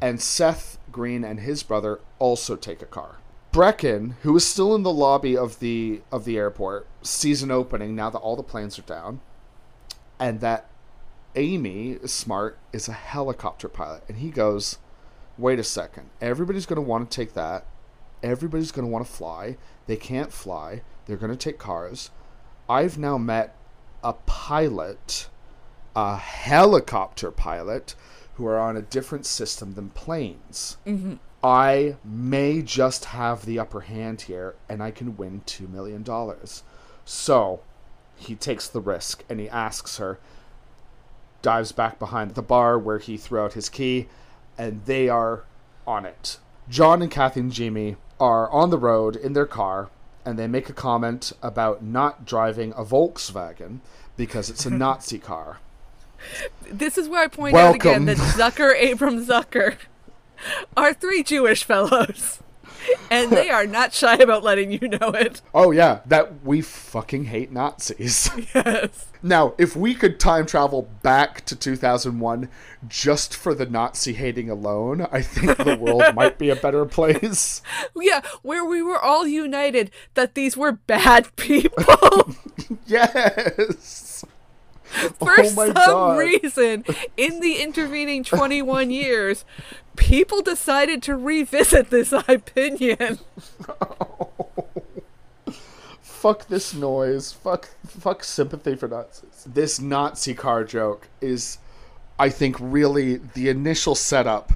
[0.00, 3.19] and Seth Green and his brother also take a car.
[3.52, 7.96] Breckin, who is still in the lobby of the of the airport, sees an opening
[7.96, 9.20] now that all the planes are down,
[10.20, 10.68] and that
[11.34, 14.78] Amy Smart is a helicopter pilot, and he goes,
[15.36, 16.10] "Wait a second.
[16.20, 17.66] Everybody's going to want to take that.
[18.22, 19.56] Everybody's going to want to fly.
[19.86, 20.82] They can't fly.
[21.06, 22.10] They're going to take cars.
[22.68, 23.56] I've now met
[24.04, 25.28] a pilot,
[25.96, 27.96] a helicopter pilot,
[28.34, 30.76] who are on a different system than planes.
[30.86, 31.14] Mm-hmm.
[31.42, 36.62] I may just have the upper hand here, and I can win two million dollars.
[37.04, 37.60] So."
[38.20, 40.18] He takes the risk and he asks her,
[41.42, 44.08] dives back behind the bar where he threw out his key,
[44.58, 45.44] and they are
[45.86, 46.38] on it.
[46.68, 49.88] John and Kathy Najimy are on the road in their car,
[50.24, 53.80] and they make a comment about not driving a Volkswagen
[54.18, 55.60] because it's a Nazi car.
[56.70, 59.76] This is where I point out again that Zucker, Abrahams, Zucker,
[60.76, 62.40] are three Jewish fellows.
[63.10, 65.42] And they are not shy about letting you know it.
[65.54, 68.30] Oh, yeah, that we fucking hate Nazis.
[68.54, 69.06] Yes.
[69.22, 72.48] now, if we could time travel back to 2001
[72.88, 77.60] just for the Nazi hating alone, I think the world might be a better place.
[77.94, 82.34] Yeah, where we were all united that these were bad people.
[82.86, 84.24] Yes.
[85.18, 86.18] For Oh some God.
[86.18, 86.84] reason,
[87.16, 89.44] in the intervening 21 years,
[89.96, 93.18] people decided to revisit this opinion.
[96.20, 97.32] fuck this noise.
[97.32, 99.46] Fuck fuck sympathy for Nazis.
[99.46, 101.58] This Nazi car joke is
[102.18, 104.52] I think really the initial setup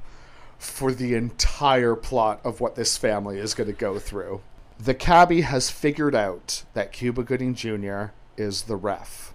[0.58, 4.42] for the entire plot of what this family is going to go through.
[4.78, 8.06] The cabbie has figured out that Cuba Gooding Jr.
[8.36, 9.32] is the ref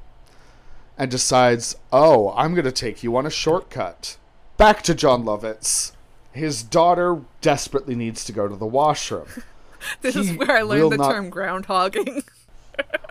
[0.97, 4.17] and decides, "Oh, I'm going to take you on a shortcut."
[4.59, 5.93] Back to Jon Lovitz.
[6.33, 9.27] His daughter desperately needs to go to the washroom.
[10.01, 12.25] This is where I learned the not- term groundhogging.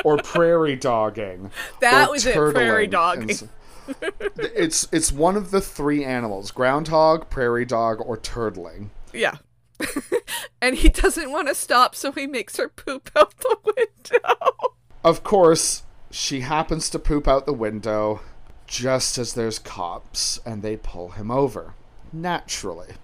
[0.04, 1.50] or prairie dogging.
[1.80, 3.30] That was it, prairie dogging.
[3.30, 8.90] And It's it's one of the three animals: groundhog, prairie dog, or turtling.
[9.14, 9.36] Yeah.
[10.60, 14.74] and he doesn't want to stop, so he makes her poop out the window.
[15.02, 18.20] Of course, she happens to poop out the window
[18.68, 21.74] just as there's cops, and they pull him over.
[22.12, 22.94] Naturally.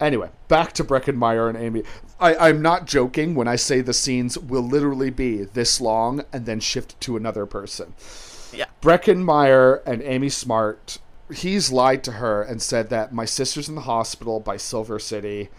[0.00, 1.82] Anyway, back to Breckin Meyer and Amy.
[2.18, 6.46] I, I'm not joking when I say the scenes will literally be this long and
[6.46, 7.94] then shift to another person.
[8.52, 8.64] Yeah.
[8.80, 10.98] Breckin Meyer and Amy Smart,
[11.32, 15.50] he's lied to her and said that my sister's in the hospital by Silver City.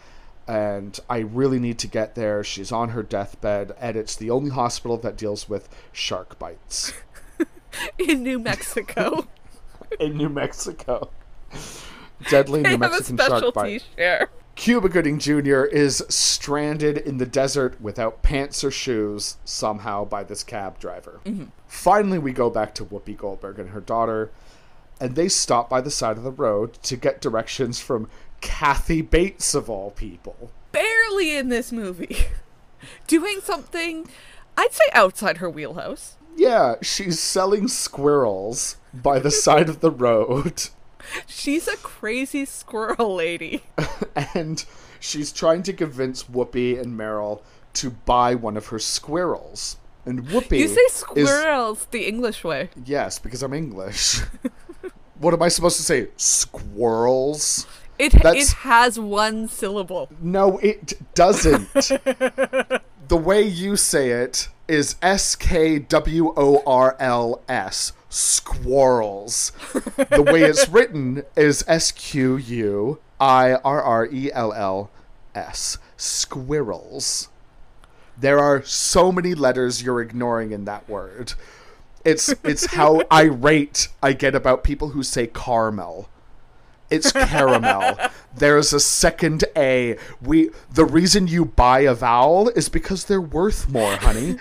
[0.48, 2.44] and I really need to get there.
[2.44, 6.94] She's on her deathbed, and it's the only hospital that deals with shark bites
[8.00, 9.28] In New Mexico.
[10.00, 11.10] in New Mexico.
[12.30, 13.84] Deadly New Mexican shark bite.
[13.96, 14.30] share.
[14.56, 15.64] Cuba Gooding Jr.
[15.64, 21.20] is stranded in the desert without pants or shoes somehow by this cab driver.
[21.26, 21.46] Mm-hmm.
[21.68, 24.30] Finally, we go back to Whoopi Goldberg and her daughter,
[25.00, 28.10] and they stop by the side of the road to get directions from
[28.42, 30.52] Kathy Bates, of all people.
[30.72, 32.18] Barely in this movie.
[33.08, 34.10] Doing something,
[34.58, 36.18] I'd say outside her wheelhouse.
[36.36, 40.70] Yeah, she's selling squirrels by the side of the road,
[41.28, 43.64] She's a crazy squirrel lady.
[44.36, 44.64] and
[45.00, 47.42] she's trying to convince Whoopi and Meryl
[47.74, 49.78] to buy one of her squirrels.
[50.06, 52.70] And Whoopi You say is squirrels the English way.
[52.86, 54.20] Yes, because I'm English.
[55.20, 56.08] what am I supposed to say?
[56.18, 57.68] Squirrels?
[58.00, 60.10] It That's- it has one syllable.
[60.20, 61.72] No, it doesn't.
[61.74, 67.94] the way you say it is S K W O R L S.
[68.12, 69.54] Squirrels.
[70.10, 74.92] The way it's written is S Q U I R R E L L
[75.34, 75.78] S.
[75.96, 77.30] Squirrels.
[78.18, 81.34] There are so many letters you're ignoring in that word.
[82.04, 86.10] It's it's how irate I get about people who say caramel.
[86.90, 87.98] It's caramel.
[88.36, 89.98] There's a second A.
[90.22, 94.38] We the reason you buy a vowel is because they're worth more, honey.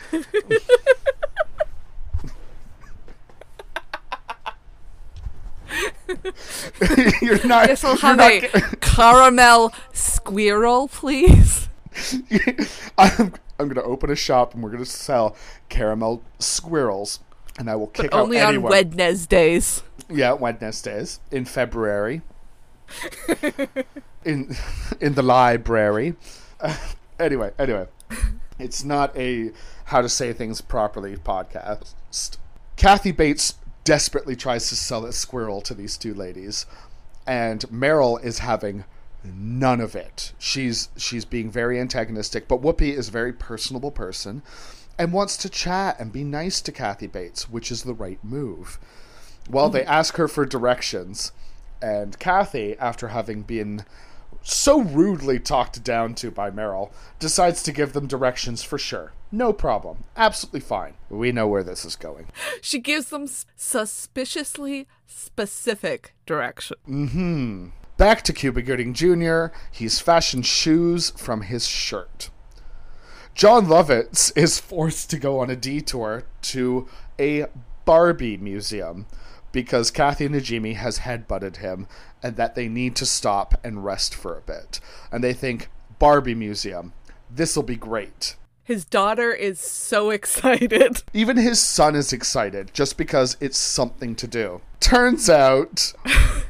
[7.22, 7.66] you're not.
[7.66, 8.40] Guess I'll have a
[8.80, 11.68] caramel squirrel, please.
[12.98, 15.36] I'm, I'm gonna open a shop and we're gonna sell
[15.68, 17.20] caramel squirrels,
[17.58, 18.70] and I will kick out Only on anyone.
[18.70, 19.82] Wednesdays.
[20.08, 22.22] Yeah, Wednesdays in February.
[24.24, 24.56] in
[25.00, 26.14] in the library.
[26.61, 26.76] Uh,
[27.18, 27.86] anyway, anyway,
[28.58, 29.52] it's not a
[29.86, 31.94] how to say things properly podcast.
[32.76, 33.54] Kathy Bates
[33.85, 36.66] desperately tries to sell a squirrel to these two ladies,
[37.26, 38.85] and Meryl is having
[39.24, 40.33] none of it.
[40.39, 44.43] She's she's being very antagonistic, but Whoopi is a very personable person
[44.99, 48.78] and wants to chat and be nice to Kathy Bates, which is the right move.
[49.49, 49.91] Well, they mm-hmm.
[49.91, 51.33] ask her for directions,
[51.81, 53.85] and Kathy, after having been
[54.43, 59.12] so rudely talked down to by Meryl, decides to give them directions for sure.
[59.33, 60.05] No problem.
[60.16, 60.95] Absolutely fine.
[61.09, 62.26] We know where this is going.
[62.61, 66.76] She gives them s- suspiciously specific direction.
[66.89, 67.66] Mm hmm.
[67.97, 72.31] Back to Cuba Gooding Jr., he's fashioned shoes from his shirt.
[73.35, 77.45] Jon Lovitz is forced to go on a detour to a
[77.85, 79.07] Barbie museum
[79.53, 81.87] because Kathy Najimy has headbutted him
[82.22, 84.81] and that they need to stop and rest for a bit.
[85.12, 85.68] And they think,
[85.99, 86.93] Barbie museum,
[87.31, 88.37] this'll be great.
[88.70, 91.02] His daughter is so excited.
[91.12, 94.60] Even his son is excited just because it's something to do.
[94.78, 95.92] Turns out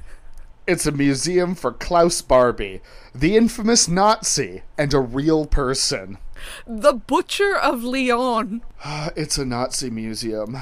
[0.67, 2.83] it's a museum for Klaus Barbie,
[3.15, 6.19] the infamous Nazi and a real person.
[6.67, 8.61] The Butcher of Lyon.
[9.17, 10.59] It's a Nazi museum.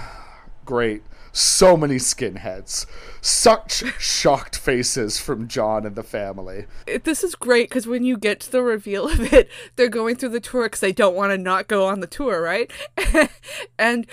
[0.65, 1.03] Great.
[1.39, 2.85] So many skinheads.
[3.21, 6.67] Such shocked faces from John and the family.
[6.87, 10.17] It- This is great because when you get to the reveal of it, they're going
[10.17, 12.71] through the tour because they don't want to not go on the tour, right?
[13.79, 14.07] and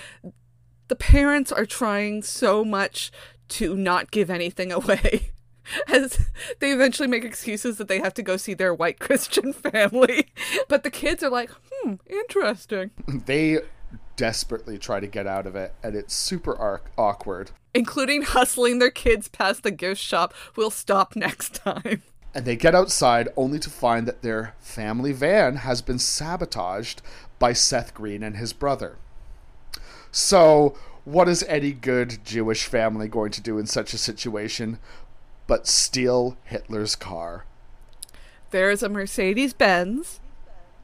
[0.88, 3.12] the parents are trying so much
[3.48, 5.32] to not give anything away.
[5.88, 6.20] As
[6.60, 10.28] they eventually make excuses that they have to go see their white Christian family.
[10.68, 12.92] But the kids are like, hmm, interesting.
[13.08, 13.62] They
[14.16, 17.52] desperately try to get out of it, and it's super arc- awkward.
[17.74, 20.34] Including hustling their kids past the gift shop.
[20.56, 22.04] We'll stop next time.
[22.34, 27.02] and they get outside only to find that their family van has been sabotaged
[27.40, 28.98] by Seth Green and his brother.
[30.12, 34.80] So, what is any good Jewish family going to do in such a situation
[35.48, 37.46] but steal Hitler's car?
[38.52, 40.20] There's a Mercedes Benz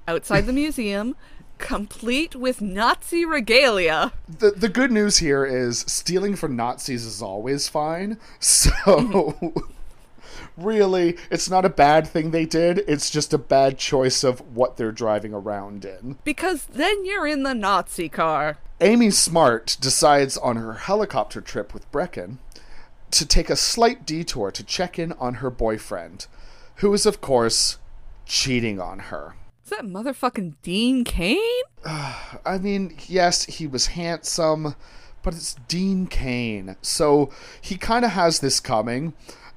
[0.07, 1.15] outside the museum,
[1.61, 4.11] complete with Nazi regalia.
[4.27, 8.17] The the good news here is stealing from Nazis is always fine.
[8.39, 9.53] So
[10.57, 12.79] really, it's not a bad thing they did.
[12.87, 16.17] It's just a bad choice of what they're driving around in.
[16.23, 18.57] Because then you're in the Nazi car.
[18.79, 22.39] Amy Smart decides on her helicopter trip with Breckin
[23.11, 26.27] to take a slight detour to check in on her boyfriend,
[26.77, 27.77] who is, of course,
[28.25, 29.35] cheating on her.
[29.71, 31.39] That motherfucking Dean Cain?
[31.85, 34.75] I mean, yes, he was handsome,
[35.23, 36.75] but it's Dean Cain.
[36.81, 39.13] So he kind of has this coming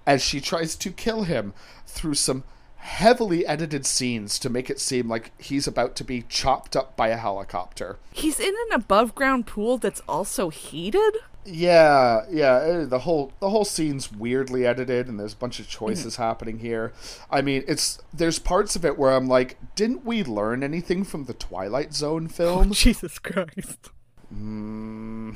[0.07, 1.53] as she tries to kill him
[1.89, 2.45] through some
[2.77, 7.09] heavily edited scenes to make it seem like he's about to be chopped up by
[7.09, 7.99] a helicopter.
[8.13, 11.17] He's in an above ground pool that's also heated?
[11.47, 15.69] Yeah, yeah, eh, the whole the whole scene's weirdly edited and there's a bunch of
[15.69, 16.93] choices happening here.
[17.31, 21.25] I mean, it's there's parts of it where I'm like, didn't we learn anything from
[21.25, 22.73] the Twilight Zone film?
[22.73, 23.91] Jesus Christ.
[24.31, 25.33] Hmm.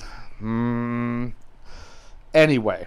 [2.32, 2.86] Anyway,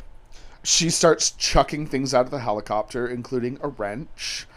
[0.63, 4.47] she starts chucking things out of the helicopter, including a wrench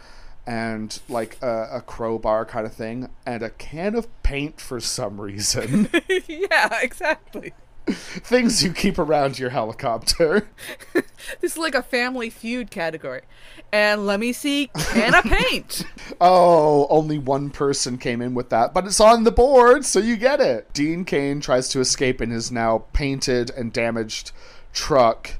[0.47, 5.19] and like a, a crowbar kind of thing, and a can of paint for some
[5.19, 5.89] reason.
[6.27, 7.53] yeah, exactly.
[7.87, 10.47] things you keep around your helicopter.
[11.41, 13.21] This is like a family feud category.
[13.71, 15.83] And let me see, can of paint.
[16.21, 20.17] Oh, only one person came in with that, but it's on the board, so you
[20.17, 20.71] get it.
[20.71, 24.31] Dean Cain tries to escape in his now painted and damaged
[24.71, 25.31] truck.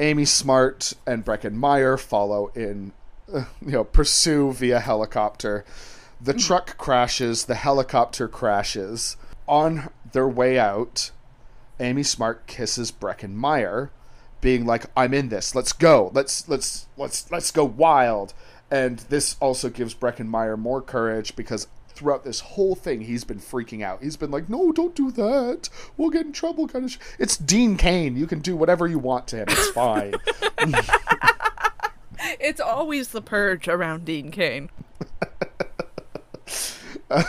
[0.00, 2.92] Amy Smart and Breckin Meyer follow in,
[3.32, 5.64] uh, you know, pursue via helicopter.
[6.20, 9.18] The truck crashes, the helicopter crashes.
[9.46, 11.10] On their way out,
[11.80, 13.90] Amy Smart kisses Breckin Meyer,
[14.40, 15.54] being like, "I'm in this.
[15.54, 16.10] Let's go.
[16.14, 18.34] Let's let's let's let's go wild."
[18.70, 23.38] And this also gives Breckin Meyer more courage because throughout this whole thing he's been
[23.38, 24.02] freaking out.
[24.02, 25.68] He's been like, "No, don't do that.
[25.96, 26.90] We'll get in trouble." Kind of.
[26.92, 26.98] Sh-.
[27.18, 28.16] It's Dean Cain.
[28.16, 29.46] You can do whatever you want to him.
[29.48, 30.14] It's fine.
[32.40, 34.70] It's always the purge around Dean Cain.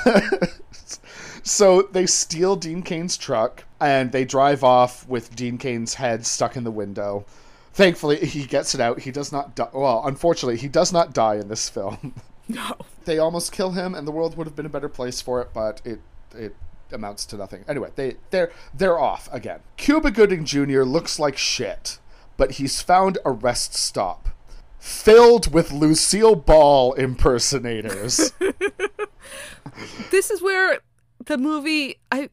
[1.44, 6.56] so they steal Dean Cain's truck and they drive off with Dean Cain's head stuck
[6.56, 7.26] in the window.
[7.74, 9.02] Thankfully, he gets it out.
[9.02, 9.70] He does not die.
[9.74, 12.14] Well, unfortunately, he does not die in this film.
[12.50, 12.78] No.
[13.04, 15.50] they almost kill him, and the world would have been a better place for it,
[15.54, 16.00] but it
[16.34, 16.56] it
[16.94, 17.66] amounts to nothing.
[17.68, 19.60] Anyway, they they're they're off again.
[19.76, 20.84] Cuba Gooding Jr.
[20.84, 22.00] looks like shit,
[22.38, 24.30] but he's found a rest stop
[24.80, 28.32] filled with Lucille Ball impersonators.
[30.12, 30.80] This is where
[31.26, 32.30] the movie I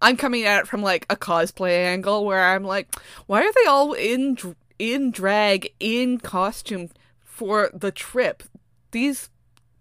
[0.00, 2.94] I'm coming at it from like a cosplay angle where I'm like,
[3.26, 4.36] why are they all in
[4.78, 6.90] in drag in costume
[7.22, 8.42] for the trip?
[8.90, 9.30] These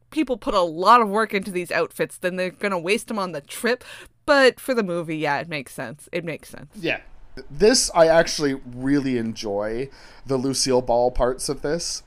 [0.10, 3.32] people put a lot of work into these outfits, then they're gonna waste them on
[3.32, 3.84] the trip.
[4.26, 6.08] But for the movie, yeah, it makes sense.
[6.12, 6.72] It makes sense.
[6.76, 7.02] Yeah.
[7.50, 9.90] This I actually really enjoy
[10.26, 12.04] the Lucille Ball parts of this.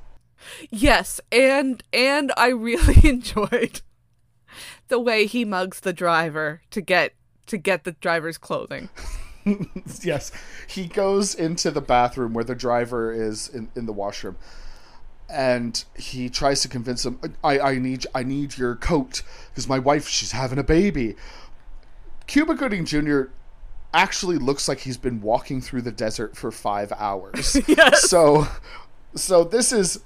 [0.70, 3.80] Yes, and and I really enjoyed
[4.89, 7.14] the way he mugs the driver to get
[7.47, 8.88] to get the driver's clothing.
[10.03, 10.32] yes.
[10.66, 14.36] He goes into the bathroom where the driver is in, in the washroom
[15.28, 19.78] and he tries to convince him I, I need I need your coat because my
[19.78, 21.16] wife she's having a baby.
[22.26, 23.24] Cuba Gooding Jr.
[23.92, 27.57] actually looks like he's been walking through the desert for five hours.
[27.68, 28.09] Yes.
[28.09, 28.47] So
[29.14, 30.01] so this is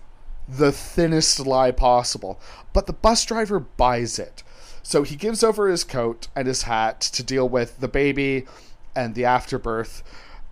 [0.49, 2.41] the thinnest lie possible.
[2.72, 4.43] But the bus driver buys it.
[4.83, 8.47] So he gives over his coat and his hat to deal with the baby
[8.95, 10.03] and the afterbirth.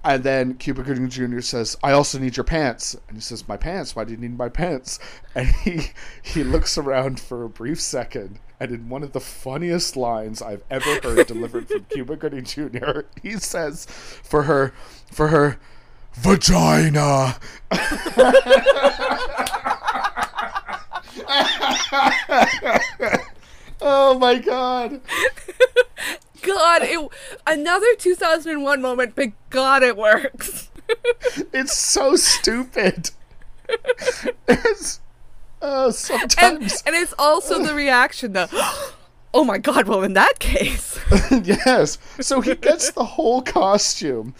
[0.04, 1.40] And then Cuba Gooding Jr.
[1.40, 2.94] says, I also need your pants.
[3.08, 3.96] And he says, My pants?
[3.96, 5.00] Why do you need my pants?
[5.34, 5.90] And he
[6.22, 10.62] he looks around for a brief second, and in one of the funniest lines I've
[10.70, 14.72] ever heard delivered from Cuba Gooding Jr., he says, For her
[15.10, 15.58] for her
[16.14, 17.36] vagina.
[23.88, 25.00] oh my god.
[26.42, 27.10] God, it
[27.46, 30.70] another 2001 moment, but God, it works.
[31.52, 33.10] It's so stupid.
[34.46, 35.00] It's
[35.60, 38.48] uh, and, sometimes and it's also the reaction the
[39.34, 40.96] oh my god well in that case
[41.42, 41.98] yes.
[42.20, 44.34] So he gets the whole costume,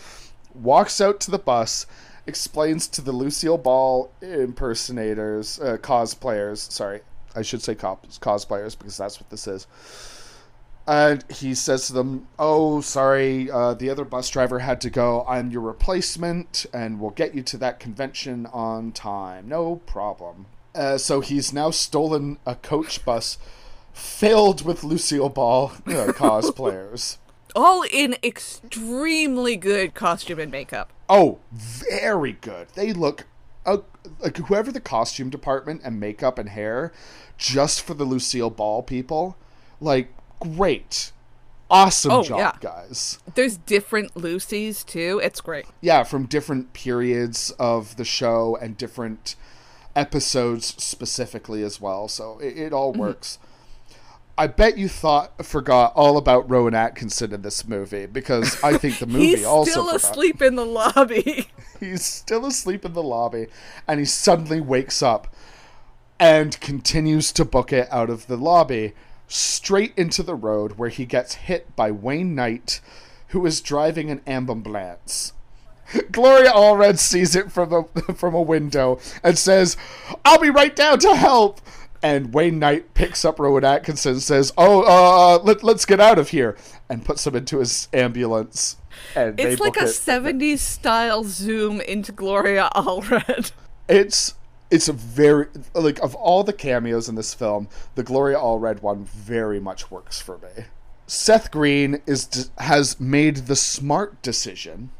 [0.54, 1.86] walks out to the bus,
[2.26, 6.70] explains to the Lucille Ball impersonators, uh, cosplayers.
[6.70, 7.00] Sorry,
[7.36, 9.66] I should say cop- cosplayers because that's what this is.
[10.88, 15.24] And he says to them, "Oh, sorry, uh, the other bus driver had to go.
[15.28, 19.48] I'm your replacement, and we'll get you to that convention on time.
[19.48, 23.36] No problem." Uh, so he's now stolen a coach bus
[23.92, 27.16] filled with Lucille Ball uh, cosplayers.
[27.56, 32.68] all in extremely good costume and makeup Oh, very good.
[32.74, 33.24] They look
[34.20, 36.92] like whoever the costume department and makeup and hair,
[37.38, 39.36] just for the Lucille Ball people,
[39.80, 41.12] like great,
[41.70, 42.52] awesome Oh, job, yeah.
[42.60, 43.18] guys.
[43.34, 49.34] there's different lucy's too it's great Yeah, from different periods of the show and different
[49.96, 52.06] episodes specifically as well.
[52.06, 53.00] So it, it all mm-hmm.
[53.00, 53.38] works.
[54.38, 58.98] I bet you thought forgot all about Rowan Atkinson in this movie because I think
[58.98, 59.36] the movie also.
[59.36, 60.10] he's also still forgot.
[60.10, 61.48] asleep in the lobby
[61.80, 63.48] He's still asleep in the lobby,
[63.86, 65.34] and he suddenly wakes up
[66.18, 68.94] and continues to book it out of the lobby
[69.28, 72.80] straight into the road where he gets hit by Wayne Knight,
[73.28, 75.32] who is driving an ambulance.
[76.10, 79.76] Gloria Allred sees it from a from a window and says,
[80.24, 81.60] "I'll be right down to help."
[82.02, 86.18] And Wayne Knight picks up Rowan Atkinson and says, "Oh, uh, let, let's get out
[86.18, 86.56] of here,"
[86.88, 88.76] and puts him into his ambulance.
[89.14, 89.88] And It's like a it.
[89.88, 93.52] 70s style zoom into Gloria Allred.
[93.88, 94.34] It's
[94.68, 99.04] it's a very like of all the cameos in this film, the Gloria Allred one
[99.04, 100.64] very much works for me.
[101.06, 104.90] Seth Green is has made the smart decision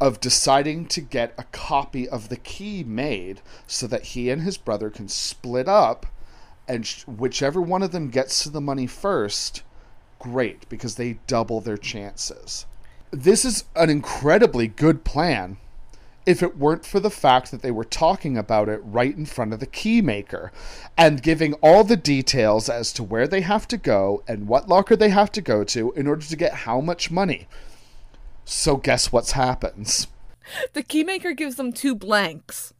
[0.00, 4.56] of deciding to get a copy of the key made so that he and his
[4.56, 6.06] brother can split up
[6.66, 9.62] and whichever one of them gets to the money first
[10.18, 12.66] great because they double their chances
[13.10, 15.56] this is an incredibly good plan
[16.28, 19.54] if it weren't for the fact that they were talking about it right in front
[19.54, 20.52] of the key maker
[20.94, 24.94] and giving all the details as to where they have to go and what locker
[24.94, 27.48] they have to go to in order to get how much money.
[28.50, 30.06] So guess what's happens?
[30.72, 32.72] The keymaker gives them two blanks,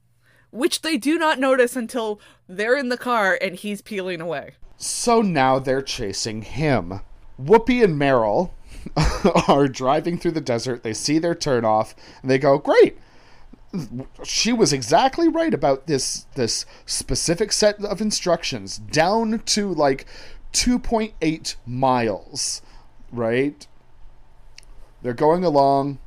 [0.51, 4.53] which they do not notice until they're in the car and he's peeling away.
[4.79, 7.01] So now they're chasing him.
[7.39, 8.53] Whoopi and Meryl
[9.49, 10.83] are driving through the desert.
[10.83, 12.97] They see their turnoff and they go, "Great,
[14.25, 20.07] she was exactly right about this this specific set of instructions down to like
[20.55, 22.63] 2.8 miles
[23.13, 23.67] right
[25.03, 25.99] they're going along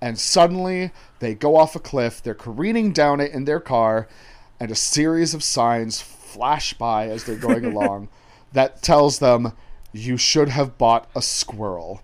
[0.00, 4.08] and suddenly they go off a cliff they're careening down it in their car
[4.60, 8.08] and a series of signs flash by as they're going along
[8.52, 9.52] that tells them
[9.92, 12.02] you should have bought a squirrel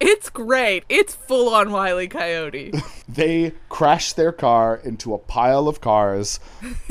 [0.00, 0.84] It's great.
[0.88, 2.72] It's full on Wiley Coyote.
[3.08, 6.40] they crash their car into a pile of cars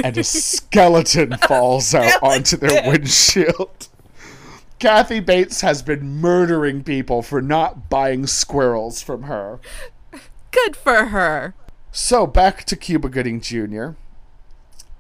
[0.03, 3.88] and a skeleton falls out onto their windshield.
[4.79, 9.59] Kathy Bates has been murdering people for not buying squirrels from her.
[10.51, 11.53] Good for her.
[11.91, 13.89] So back to Cuba Gooding Jr.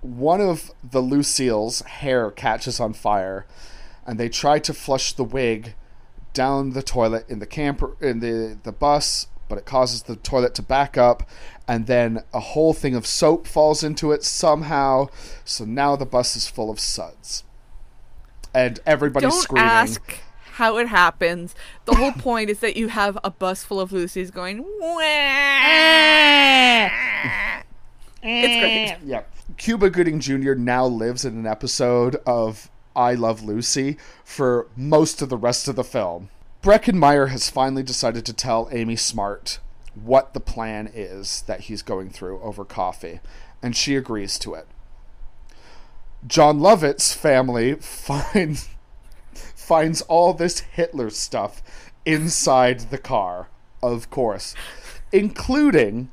[0.01, 3.45] One of the Lucille's hair catches on fire,
[4.05, 5.75] and they try to flush the wig
[6.33, 10.55] down the toilet in the camper in the the bus, but it causes the toilet
[10.55, 11.27] to back up,
[11.67, 15.07] and then a whole thing of soap falls into it somehow.
[15.45, 17.43] So now the bus is full of suds,
[18.53, 19.69] and everybody's Don't screaming.
[19.69, 20.19] ask
[20.53, 21.55] how it happens.
[21.85, 24.65] The whole point is that you have a bus full of Lucy's going.
[28.21, 29.09] It's great.
[29.09, 29.23] Yeah.
[29.57, 30.53] Cuba Gooding Jr.
[30.53, 35.75] now lives in an episode of I Love Lucy for most of the rest of
[35.77, 36.29] the film.
[36.61, 39.59] Breckin Meyer has finally decided to tell Amy Smart
[39.95, 43.21] what the plan is that he's going through over coffee,
[43.63, 44.67] and she agrees to it.
[46.27, 48.69] Jon Lovitz's family finds
[49.33, 51.61] finds all this Hitler stuff
[52.05, 53.49] inside the car,
[53.83, 54.55] of course,
[55.11, 56.09] including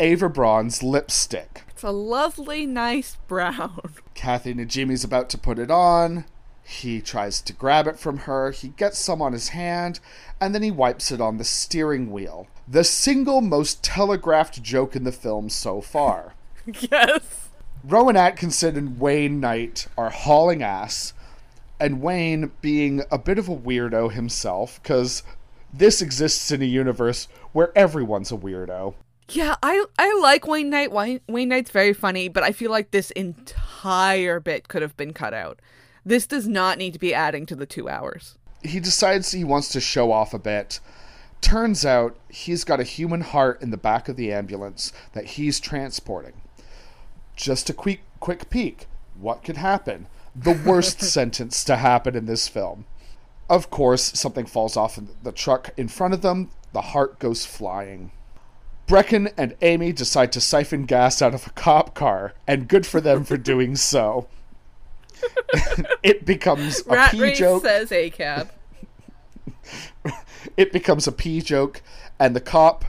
[0.00, 1.62] Ava Braun's lipstick.
[1.70, 3.94] It's a lovely, nice brown.
[4.14, 6.24] Kathy Najimy's about to put it on.
[6.64, 8.50] He tries to grab it from her.
[8.50, 10.00] He gets some on his hand,
[10.40, 12.48] and then he wipes it on the steering wheel.
[12.66, 16.34] The single most telegraphed joke in the film so far.
[16.90, 17.49] yes.
[17.84, 21.12] Rowan Atkinson and Wayne Knight are hauling ass,
[21.78, 25.22] and Wayne being a bit of a weirdo himself, because
[25.72, 28.94] this exists in a universe where everyone's a weirdo.
[29.30, 30.90] Yeah, I I like Wayne Knight.
[30.92, 35.12] Wayne, Wayne Knight's very funny, but I feel like this entire bit could have been
[35.12, 35.60] cut out.
[36.04, 38.36] This does not need to be adding to the two hours.
[38.62, 40.80] he decides he wants to show off a bit.
[41.40, 45.60] Turns out he's got a human heart in the back of the ambulance that he's
[45.60, 46.39] transporting.
[47.40, 48.86] Just a quick quick peek.
[49.18, 50.06] What could happen?
[50.36, 52.84] The worst sentence to happen in this film.
[53.48, 56.50] Of course, something falls off the truck in front of them.
[56.72, 58.12] The heart goes flying.
[58.86, 63.00] Breckin and Amy decide to siphon gas out of a cop car, and good for
[63.00, 64.28] them for doing so.
[66.02, 68.50] it becomes a Rat pee Race joke says a cab.
[70.56, 71.82] it becomes a pee joke,
[72.18, 72.84] and the cop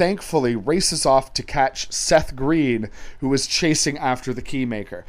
[0.00, 5.02] thankfully races off to catch Seth Green, who is chasing after the keymaker.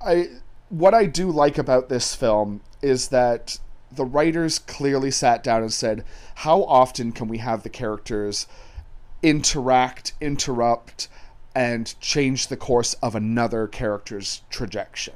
[0.00, 0.28] I
[0.68, 3.58] what I do like about this film is that
[3.90, 6.04] the writers clearly sat down and said,
[6.36, 8.46] how often can we have the characters
[9.24, 11.08] interact, interrupt,
[11.52, 15.14] and change the course of another character's trajectory?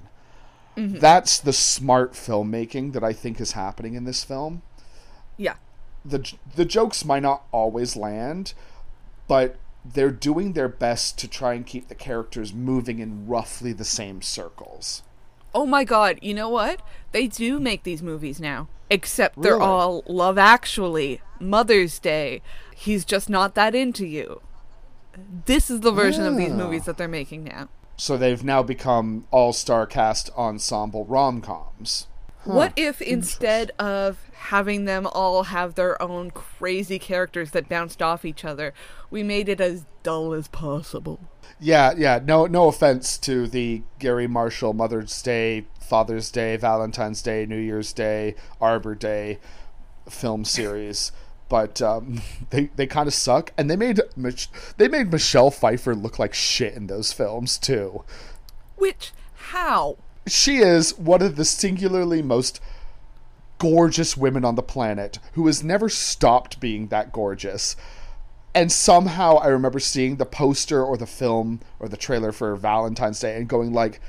[0.76, 0.98] Mm-hmm.
[0.98, 4.62] That's the smart filmmaking that I think is happening in this film
[5.38, 5.54] Yeah.
[6.04, 6.20] the
[6.56, 8.52] the jokes might not always land,
[9.28, 13.84] but they're doing their best to try and keep the characters moving in roughly the
[13.84, 15.02] same circles.
[15.54, 16.82] Oh my god, you know what?
[17.12, 18.68] They do make these movies now.
[18.90, 19.64] Except they're Really?
[19.64, 22.42] all Love Actually, Mother's Day.
[22.74, 24.42] He's just not that into you.
[25.46, 27.68] This is the version of these movies that they're making now.
[27.96, 32.06] So they've now become all-star cast ensemble rom-coms.
[32.44, 38.24] What if instead of having them all have their own crazy characters that bounced off
[38.24, 38.72] each other,
[39.10, 41.18] we made it as dull as possible?
[41.58, 42.20] Yeah, yeah.
[42.22, 47.92] No, no offense to the Garry Marshall Mother's Day, Father's Day, Valentine's Day, New Year's
[47.92, 49.38] Day, Arbor Day
[50.08, 51.10] film series,
[51.48, 53.52] but um, they they kind of suck.
[53.58, 58.04] And they made Mich- they made Michelle Pfeiffer look like shit in those films too.
[58.76, 59.96] Which, how?
[60.28, 62.60] She is one of the singularly most
[63.58, 67.76] gorgeous women on the planet who has never stopped being that gorgeous.
[68.54, 73.20] And somehow I remember seeing the poster or the film or the trailer for Valentine's
[73.20, 74.00] Day and going like,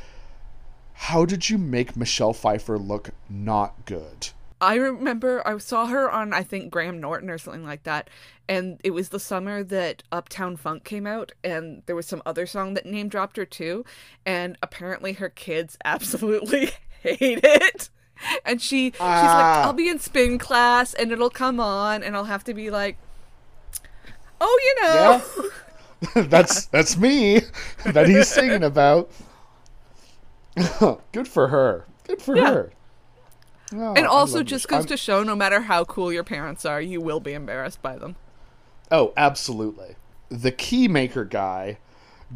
[0.94, 4.30] how did you make Michelle Pfeiffer look not good?
[4.60, 8.10] I remember I saw her on I think Graham Norton or something like that,
[8.49, 12.48] and it was the summer that Uptown Funk came out, and there was some other
[12.48, 13.86] song that name dropped her too,
[14.26, 16.72] and apparently her kids absolutely
[17.03, 17.90] hate it.
[18.45, 19.57] And she she's Ah.
[19.60, 22.69] like, I'll be in spin class and it'll come on and I'll have to be
[22.69, 22.98] like
[24.39, 25.22] Oh, you know.
[26.27, 27.41] that's that's me
[27.85, 29.10] that he's singing about.
[31.11, 31.85] Good for her.
[32.06, 32.52] Good for Yeah.
[32.53, 32.72] her.
[33.76, 37.02] Oh, And also just goes to show no matter how cool your parents are, you
[37.02, 38.15] will be embarrassed by them.
[38.91, 39.95] Oh, absolutely.
[40.30, 41.77] The keymaker guy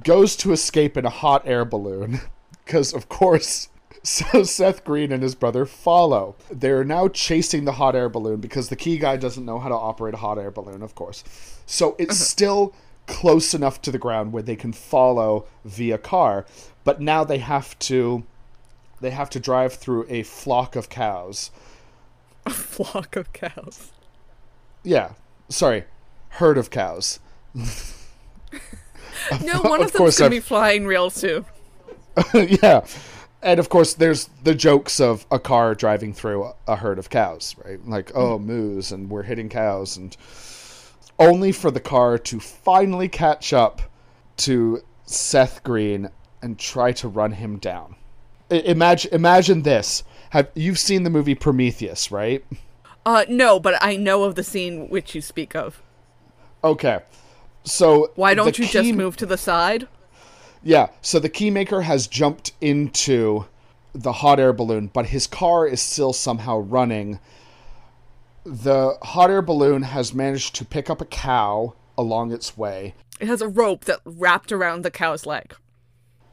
[0.03, 2.19] goes to escape in a hot air balloon
[2.65, 3.69] because, of course,
[4.03, 6.35] so Seth Green and his brother follow.
[6.49, 9.75] They're now chasing the hot air balloon because the key guy doesn't know how to
[9.75, 11.23] operate a hot air balloon, of course.
[11.65, 12.25] So it's uh-huh.
[12.25, 12.75] still
[13.07, 16.45] close enough to the ground where they can follow via car,
[16.83, 18.23] but now they have to
[19.01, 21.51] they have to drive through a flock of cows.
[22.45, 23.91] A flock of cows.
[24.83, 25.11] Yeah,
[25.49, 25.85] sorry,
[26.29, 27.19] herd of cows.
[29.43, 31.45] No, one of, Of them's gonna I've- be flying real soon.
[32.33, 32.85] yeah.
[33.43, 37.55] And of course, there's the jokes of a car driving through a, herd of cows,
[37.63, 37.83] right?
[37.87, 40.15] Like, oh, moose, and we're hitting cows, and
[41.17, 43.81] only for the car to finally catch up
[44.37, 46.09] to Seth Green
[46.41, 47.95] and try to run him down.
[48.51, 50.03] I- imagine, imagine this.
[50.31, 52.45] Have you've seen the movie Prometheus, right?
[53.05, 55.81] Uh, no, but I know of the scene which you speak of.
[56.63, 56.99] Okay.
[57.63, 59.87] So Why don't you just move to the side?
[60.63, 63.45] Yeah, so the keymaker has jumped into
[63.93, 67.19] the hot air balloon, but his car is still somehow running.
[68.45, 72.93] The hot air balloon has managed to pick up a cow along its way.
[73.19, 75.55] It has a rope that wrapped around the cow's leg.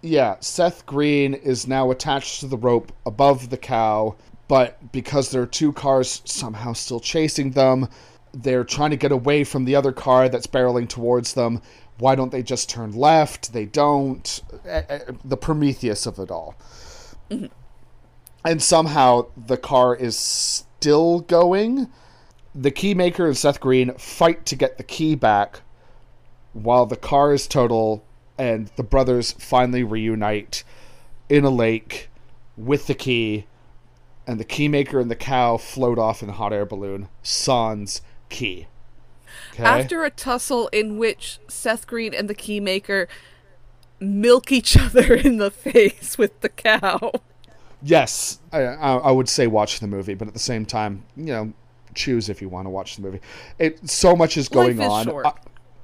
[0.00, 5.42] Yeah, Seth Green is now attached to the rope above the cow, but because there
[5.42, 7.88] are two cars somehow still chasing them,
[8.32, 11.60] they're trying to get away from the other car that's barreling towards them.
[11.98, 13.52] Why don't they just turn left?
[13.52, 14.42] They don't.
[15.24, 16.54] The Prometheus of it all.
[17.30, 17.46] Mm-hmm.
[18.44, 21.88] And somehow the car is still going.
[22.54, 25.60] The keymaker and Seth Green fight to get the key back
[26.52, 28.04] while the car is total
[28.38, 30.64] and the brothers finally reunite
[31.28, 32.08] in a lake
[32.56, 33.46] with the key
[34.26, 38.66] and the keymaker and the cow float off in a hot air balloon sans key
[39.55, 43.06] okay After a tussle in which Seth Green and the Keymaker
[44.00, 47.12] milk each other in the face with the cow.
[47.82, 51.26] yes I, I, I would say watch the movie but at the same time you
[51.26, 51.52] know
[51.94, 53.20] choose if you want to watch the movie
[53.59, 55.26] it so much is going Life is on short.
[55.26, 55.32] I-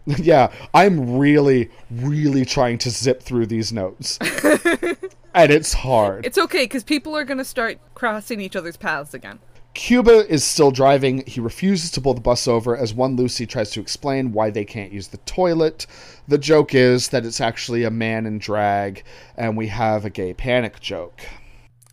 [0.19, 4.19] yeah i'm really really trying to zip through these notes
[5.35, 9.15] and it's hard It's okay because people are going to start crossing each other's paths
[9.15, 9.39] again.
[9.75, 11.25] Cuba is still driving.
[11.27, 14.65] He refuses to pull the bus over as one Lucy tries to explain why they
[14.65, 15.87] can't use the toilet.
[16.29, 19.03] The joke is that it's actually a man in drag,
[19.37, 21.23] and we have a gay panic joke.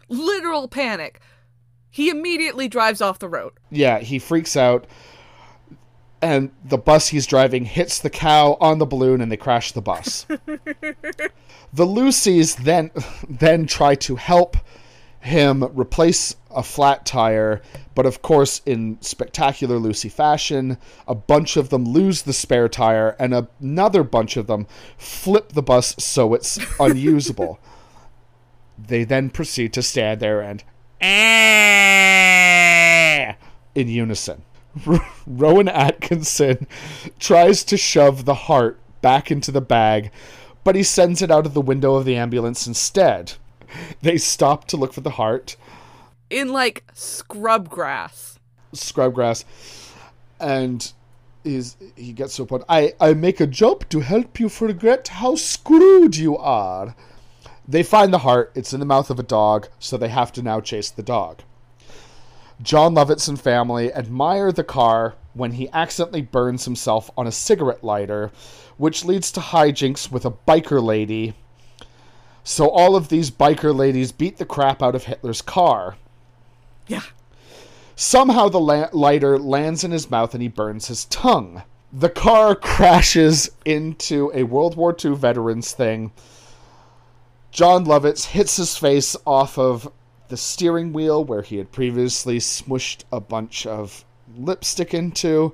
[0.08, 1.20] Literal panic.
[1.90, 3.54] He immediately drives off the road.
[3.72, 4.86] Yeah, he freaks out,
[6.22, 9.82] and the bus he's driving hits the cow on the balloon, and they crash the
[9.82, 10.26] bus.
[10.30, 12.92] the Lucys then
[13.28, 14.56] then try to help
[15.22, 17.62] him replace a flat tire,
[17.96, 20.78] but of course, in spectacular Lucy fashion,
[21.08, 24.68] a bunch of them lose the spare tire, and another bunch of them
[24.98, 27.60] flip the bus so it's unusable.
[28.78, 30.64] they then proceed to stand there and
[31.02, 31.08] "Ah!"
[33.76, 34.42] in unison.
[35.28, 36.66] Rowan Atkinson
[37.20, 40.12] tries to shove the heart back into the bag,
[40.64, 43.34] but he sends it out of the window of the ambulance instead.
[44.02, 45.56] They stop to look for the heart,
[46.30, 48.40] In like scrub grass.
[48.74, 49.46] scrub grass,
[50.40, 50.92] and
[51.44, 52.64] is he gets to a point.
[52.70, 56.96] I I make a job to help you forget how screwed you are.
[57.68, 58.52] They find the heart.
[58.56, 61.42] It's in the mouth of a dog, so they have to now chase the dog.
[62.62, 67.84] Jon Lovitz and family admire the car when he accidentally burns himself on a cigarette
[67.84, 68.32] lighter,
[68.78, 71.34] which leads to hijinks with a biker lady.
[72.44, 75.96] So all of these biker ladies beat the crap out of Hitler's car.
[76.88, 77.04] Yeah.
[77.96, 81.64] Somehow the la- lighter lands in his mouth and he burns his tongue.
[81.94, 86.12] The car crashes into a World War II veterans thing.
[87.52, 89.92] Jon Lovitz hits his face off of
[90.30, 94.06] the steering wheel where he had previously smushed a bunch of
[94.38, 95.54] lipstick into.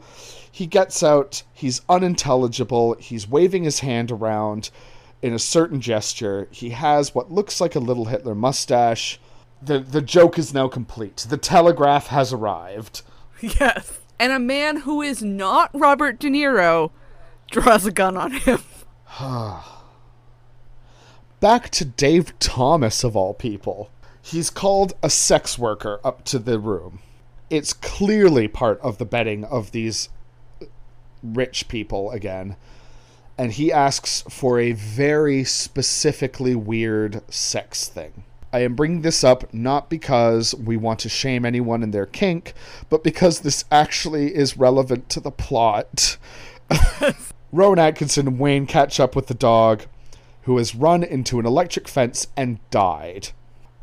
[0.52, 4.70] He gets out, he's unintelligible, he's waving his hand around
[5.22, 6.48] in a certain gesture.
[6.52, 9.20] He has what looks like a little Hitler mustache.
[9.62, 11.26] The the joke is now complete.
[11.30, 13.02] The telegraph has arrived.
[13.40, 14.00] Yes.
[14.20, 16.90] And a man who is not Robert De Niro
[17.52, 18.64] draws a gun on him.
[21.40, 23.92] Back to Dave Thomas of all people.
[24.24, 26.98] He's called a sex worker up to the room.
[27.52, 30.10] It's clearly part of the betting of these
[31.22, 32.56] rich people again.
[33.38, 38.24] And he asks for a very specifically weird sex thing.
[38.52, 42.54] I am bringing this up not because we want to shame anyone in their kink,
[42.90, 46.18] but because this actually is relevant to the plot.
[47.52, 49.84] Rowan Atkinson and Wayne catch up with the dog,
[50.44, 53.30] who has run into an electric fence and died.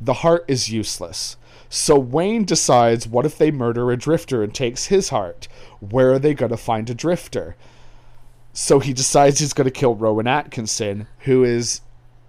[0.00, 1.36] The heart is useless.
[1.68, 5.46] So Wayne decides what if they murder a drifter and takes his heart?
[5.80, 7.56] Where are they going to find a drifter?
[8.54, 11.80] So he decides he's going to kill Rowan Atkinson, who is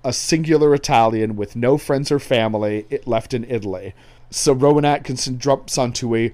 [0.03, 3.93] a singular Italian with no friends or family left in Italy.
[4.31, 6.33] So Rowan Atkinson jumps onto a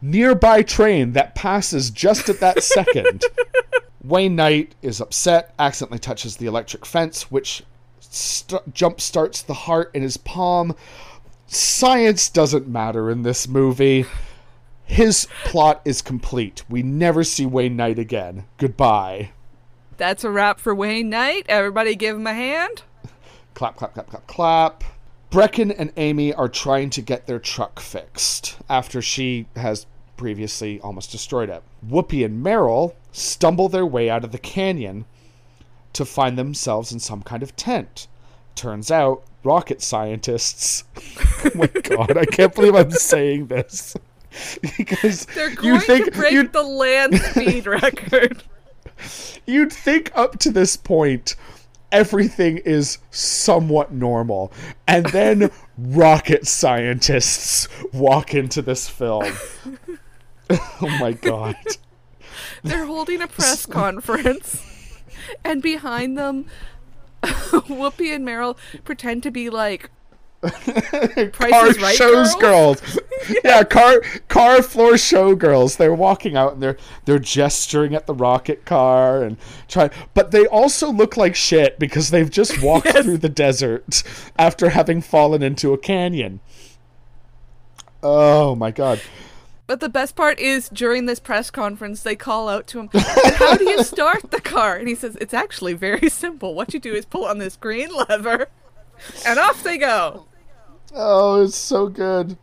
[0.00, 3.22] nearby train that passes just at that second.
[4.02, 7.62] Wayne Knight is upset, accidentally touches the electric fence, which
[8.00, 10.74] st- jump starts the heart in his palm.
[11.46, 14.06] Science doesn't matter in this movie.
[14.88, 16.64] His plot is complete.
[16.68, 18.46] We never see Wayne Knight again.
[18.56, 19.30] Goodbye.
[19.98, 21.44] That's a wrap for Wayne Knight.
[21.46, 22.82] Everybody give him a hand.
[23.52, 24.84] Clap, clap, clap, clap, clap.
[25.30, 29.86] Breckin and Amy are trying to get their truck fixed after she has
[30.16, 31.62] previously almost destroyed it.
[31.86, 35.04] Whoopi and Meryl stumble their way out of the canyon
[35.92, 38.08] to find themselves in some kind of tent.
[38.54, 40.84] Turns out, rocket scientists.
[41.44, 43.94] oh my god, I can't believe I'm saying this.
[44.76, 48.42] because They're you going think to break you'd, the land speed record.
[49.46, 51.36] you'd think up to this point
[51.90, 54.52] everything is somewhat normal.
[54.86, 59.32] And then rocket scientists walk into this film.
[60.50, 61.56] Oh my god.
[62.62, 64.62] They're holding a press conference,
[65.44, 66.46] and behind them,
[67.22, 69.90] Whoopi and Meryl pretend to be like
[70.42, 72.80] car Right shows girls?
[72.80, 72.98] girls,
[73.44, 78.14] yeah car car floor show girls they're walking out and they're they're gesturing at the
[78.14, 79.36] rocket car and
[79.66, 84.04] try but they also look like shit because they've just walked through the desert
[84.38, 86.38] after having fallen into a canyon
[88.02, 89.00] oh my god
[89.66, 93.54] But the best part is during this press conference, they call out to him, How
[93.54, 94.76] do you start the car?
[94.76, 96.54] And he says, It's actually very simple.
[96.54, 98.48] What you do is pull on this green lever,
[99.26, 100.27] and off they go.
[100.94, 102.38] Oh, it's so good.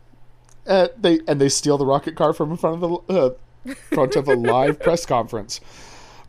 [0.66, 4.16] Uh, they and they steal the rocket car from in front of the uh, front
[4.16, 5.60] of a live press conference.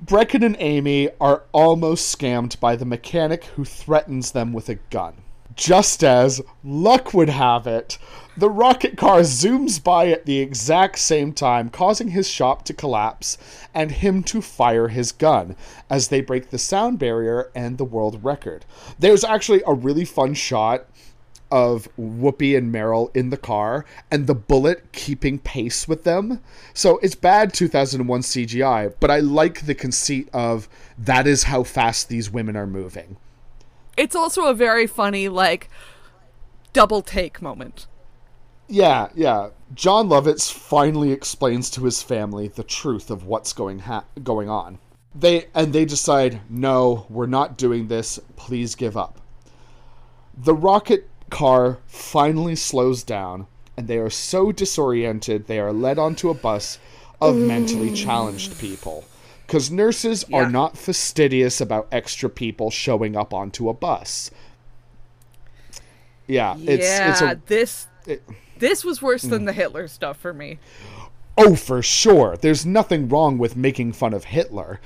[0.03, 5.15] Breckin and Amy are almost scammed by the mechanic who threatens them with a gun.
[5.55, 7.97] Just as luck would have it,
[8.37, 13.39] the rocket car zooms by at the exact same time, causing his shop to collapse
[13.73, 15.55] and him to fire his gun
[15.89, 18.65] as they break the sound barrier and the world record.
[18.99, 20.85] There's actually a really fun shot
[21.51, 26.41] of Whoopi and Meryl in the car and the bullet keeping pace with them.
[26.73, 30.67] So it's bad 2001 CGI, but I like the conceit of
[30.97, 33.17] that is how fast these women are moving.
[33.95, 35.69] It's also a very funny, like,
[36.73, 37.87] double take moment.
[38.67, 39.49] Yeah, yeah.
[39.73, 44.79] Jon Lovitz finally explains to his family the truth of what's going ha- going on.
[45.15, 48.19] They and they decide, "No, we're not doing this.
[48.35, 49.19] Please give up."
[50.37, 56.29] The rocket car finally slows down, and they are so disoriented they are led onto
[56.29, 56.79] a bus
[57.21, 59.03] of mentally challenged people.
[59.45, 60.37] Because nurses Yeah.
[60.37, 64.29] are not fastidious about extra people showing up onto a bus.
[66.27, 68.23] Yeah, it's yeah, it's a this it-
[68.59, 69.45] this was worse than mm.
[69.45, 70.59] the Hitler stuff for me.
[71.37, 72.35] oh for sure.
[72.35, 74.79] There's nothing wrong with making fun of Hitler.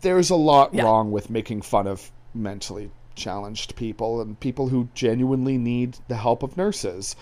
[0.00, 0.84] There's a lot Yeah.
[0.84, 6.42] wrong with making fun of mentally challenged people and people who genuinely need the help
[6.42, 7.16] of nurses.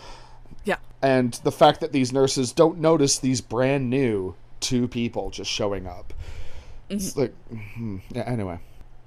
[0.65, 0.77] Yeah.
[1.01, 5.87] and the fact that these nurses don't notice these brand new two people just showing
[5.87, 6.13] up.
[6.89, 8.59] It's like, hmm, yeah, anyway.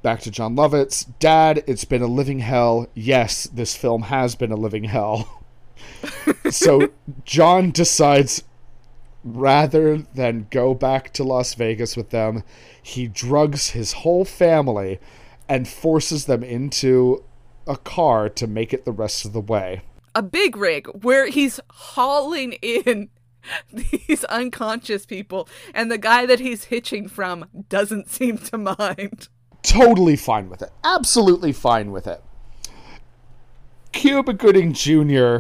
[0.02, 1.06] Back to Jon Lovitz.
[1.20, 2.88] Dad, it's been a living hell.
[2.94, 5.44] Yes, this film has been a living hell.
[6.50, 6.90] so
[7.26, 8.44] Jon decides
[9.24, 12.44] rather than go back to Las Vegas with them,
[12.82, 15.00] he drugs his whole family
[15.50, 17.24] and forces them into
[17.68, 19.82] a car to make it the rest of the way.
[20.16, 23.10] A big rig where he's hauling in
[23.74, 29.28] these unconscious people and the guy that he's hitching from doesn't seem to mind.
[29.64, 30.72] totally fine with it.
[30.84, 32.24] Absolutely fine with it.
[33.92, 35.40] Cuba Gooding Jr.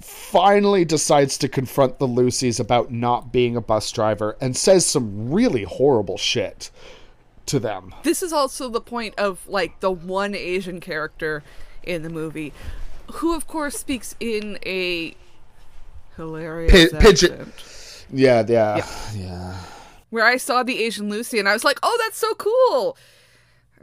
[0.00, 5.30] finally decides to confront the Lucys about not being a bus driver and says some
[5.30, 6.70] really horrible shit
[7.46, 7.94] to them.
[8.02, 11.42] This is also the point of like the one Asian character
[11.82, 12.52] in the movie
[13.12, 15.14] who of course speaks in a
[16.16, 18.06] hilarious Pi- pidgin- accent.
[18.12, 19.56] Yeah, yeah, yeah.
[20.10, 22.96] where I saw the Asian Lucy and I was like, "Oh, that's so cool."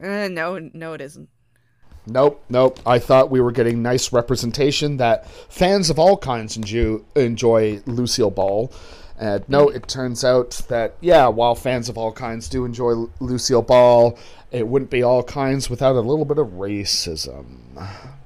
[0.01, 1.29] Uh, no, no, it isn't.
[2.05, 2.79] Nope, nope.
[2.85, 8.31] I thought we were getting nice representation that fans of all kinds enjoy, enjoy Lucille
[8.31, 8.71] Ball.
[9.23, 13.11] And no, it turns out that, yeah, while fans of all kinds do enjoy Lu-
[13.21, 14.19] Lucille Ball,
[14.51, 17.59] it wouldn't be all kinds without a little bit of racism.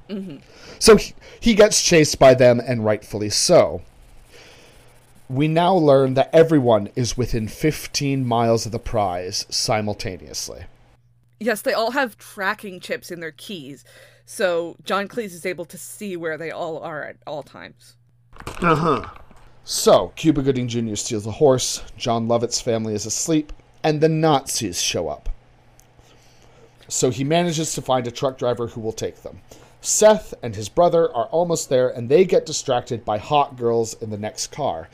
[0.10, 0.38] Mm-hmm.
[0.80, 3.84] So he, he gets chased by them, and rightfully so.
[5.30, 10.64] We now learn that everyone is within 15 miles of the prize simultaneously.
[11.40, 13.86] Yes, they all have tracking chips in their keys,
[14.26, 17.98] so John Cleese is able to see where they all are at all times.
[18.64, 19.06] Uh-huh.
[19.69, 20.95] So, Cuba Gooding Jr.
[20.95, 23.52] steals a horse, Jon Lovitz's family is asleep,
[23.84, 25.27] and the Nazis show up.
[26.88, 29.41] So he manages to find a truck driver who will take them.
[29.81, 34.10] Seth and his brother are almost there, and they get distracted by hot girls in
[34.10, 34.88] the next car.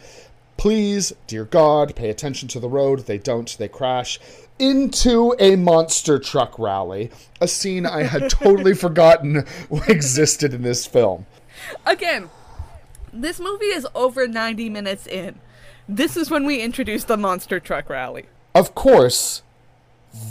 [0.57, 3.01] Please, dear God, pay attention to the road.
[3.01, 4.19] They don't, they crash
[4.57, 9.45] into a monster truck rally, a scene I had totally forgotten
[9.87, 11.27] existed in this film.
[11.85, 12.31] Again,
[13.13, 15.39] this movie is over 90 minutes in.
[15.87, 18.25] This is when we introduce the monster truck rally.
[18.55, 19.43] Of course,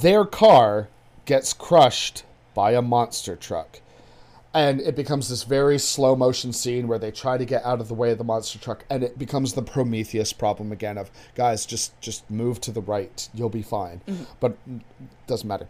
[0.00, 0.88] their car
[1.24, 3.80] gets crushed by a monster truck.
[4.54, 7.88] And it becomes this very slow motion scene where they try to get out of
[7.88, 11.64] the way of the monster truck and it becomes the Prometheus problem again of guys
[11.64, 14.02] just just move to the right, you'll be fine.
[14.40, 14.82] But mm,
[15.26, 15.68] doesn't matter.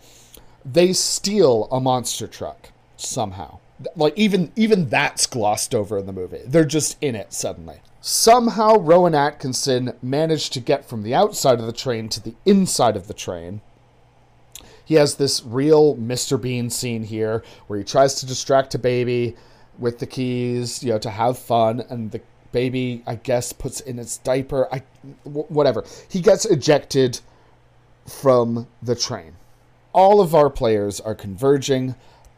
[0.64, 3.60] They steal a monster truck somehow.
[3.96, 6.42] Like even even that's glossed over in the movie.
[6.46, 7.80] They're just in it suddenly.
[8.00, 12.96] Somehow Rowan Atkinson managed to get from the outside of the train to the inside
[12.96, 13.60] of the train.
[14.84, 16.40] He has this real Mr.
[16.40, 19.36] Bean scene here where he tries to distract a baby
[19.78, 23.98] with the keys, you know, to have fun, and the baby, I guess, puts in
[23.98, 24.68] its diaper.
[24.72, 24.82] I,
[25.24, 25.84] whatever.
[26.08, 27.20] He gets ejected
[28.06, 29.34] from the train.
[29.92, 31.94] All of our players are converging,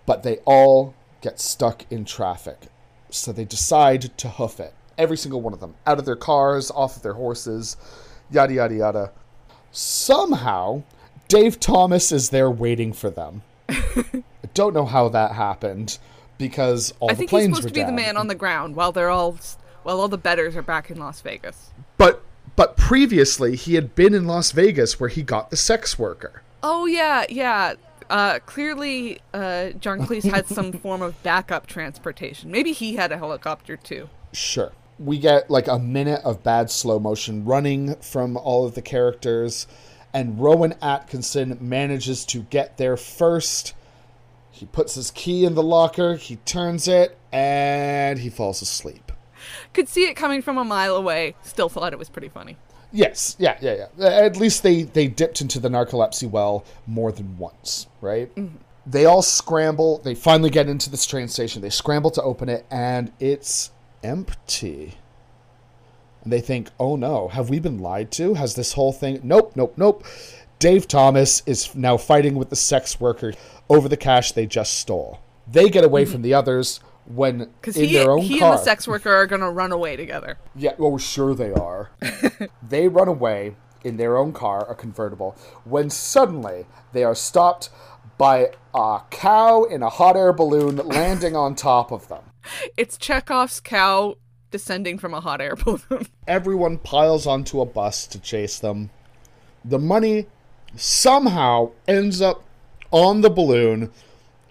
[0.07, 0.95] but they all
[1.25, 2.69] get stuck in traffic.
[3.09, 4.75] So they decide to hoof it.
[4.99, 5.75] Every single one of them.
[5.87, 7.77] Out of their cars, off of their horses,
[8.31, 9.13] yada, yada, yada.
[9.73, 10.83] Somehow,
[11.27, 13.43] Dave Thomas is there waiting for them.
[13.69, 14.23] I
[14.53, 15.99] don't know how that happened
[16.37, 18.77] because all I the think he's supposed were to be the man on the ground
[18.77, 19.39] while they're all
[19.83, 21.71] while all the betters are back in Las Vegas.
[21.97, 22.23] But
[22.55, 26.43] but previously he had been in Las Vegas where he got the sex worker.
[26.63, 27.75] Oh yeah, yeah.
[28.11, 32.51] Uh, clearly, uh, John Cleese had some form of backup transportation.
[32.51, 34.09] Maybe he had a helicopter too.
[34.33, 34.73] Sure.
[34.99, 39.67] We get like a minute of bad slow motion running from all of the characters,
[40.13, 43.75] and Rowan Atkinson manages to get there first.
[44.51, 49.11] He puts his key in the locker, he turns it, and he falls asleep.
[49.73, 51.35] Could see it coming from a mile away.
[51.43, 52.57] Still thought it was pretty funny.
[52.95, 54.07] Yes, yeah, yeah, yeah.
[54.07, 58.33] At least they they dipped into the narcolepsy well more than once, right?
[58.37, 58.57] Mm-hmm.
[58.87, 59.99] They all scramble.
[59.99, 61.61] They finally get into this train station.
[61.61, 63.73] They scramble to open it, and it's
[64.05, 64.97] empty.
[66.23, 68.35] And they think, "Oh no, have we been lied to?
[68.35, 70.05] Has this whole thing?" Nope, nope, nope.
[70.61, 73.35] Dave Thomas is now fighting with the sex worker
[73.69, 75.19] over the cash they just stole.
[75.51, 76.13] They get away mm-hmm.
[76.13, 78.51] from the others when in he, their own car, he car.
[78.53, 80.39] and the sex worker are gonna run away together.
[80.55, 81.91] Yeah, well, sure they are.
[82.69, 83.57] they run away.
[83.85, 86.65] in their own car, a convertible, when suddenly
[86.95, 87.69] they are stopped
[88.17, 92.23] by a cow in a hot air balloon landing on top of them.
[92.77, 94.17] It's Chekhov's cow
[94.51, 96.07] descending from a hot air balloon.
[96.27, 98.91] Everyone piles onto a bus to chase them.
[99.65, 100.27] The money
[100.77, 102.45] somehow ends up
[102.91, 103.91] on the balloon,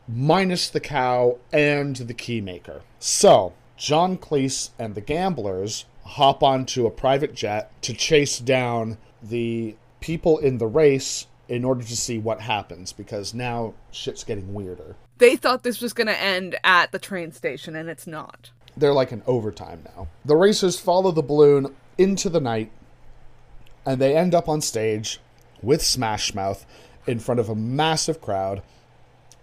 [0.08, 2.82] minus the cow and the keymaker.
[3.00, 9.76] So, John Cleese and the gamblers hop onto a private jet to chase down the
[10.02, 14.96] people in the race in order to see what happens because now shit's getting weirder.
[15.18, 18.52] They thought this was going to end at the train station, and it's not.
[18.76, 20.08] They're like in overtime now.
[20.26, 22.72] The racers follow the balloon into the night
[23.86, 25.20] and they end up on stage
[25.62, 26.66] with Smash Mouth
[27.06, 28.62] in front of a massive crowd,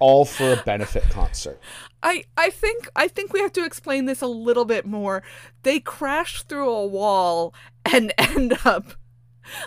[0.00, 1.60] all for a benefit concert.
[2.02, 5.22] I, I think I think we have to explain this a little bit more.
[5.62, 7.54] They crash through a wall
[7.84, 8.94] and end up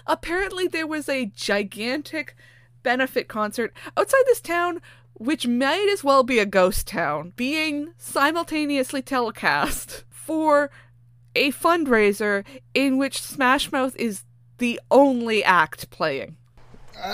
[0.07, 2.35] apparently there was a gigantic
[2.83, 4.81] benefit concert outside this town
[5.13, 10.71] which might as well be a ghost town being simultaneously telecast for
[11.35, 12.43] a fundraiser
[12.73, 14.23] in which Smash Mouth is
[14.57, 16.37] the only act playing.
[16.95, 17.13] Uh,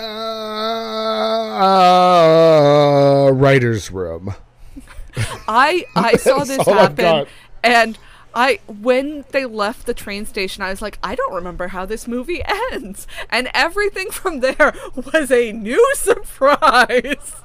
[3.32, 4.34] writer's room.
[5.48, 7.26] I I saw this happen
[7.62, 7.98] and
[8.34, 12.06] I when they left the train station I was like I don't remember how this
[12.06, 12.42] movie
[12.72, 17.36] ends and everything from there was a new surprise.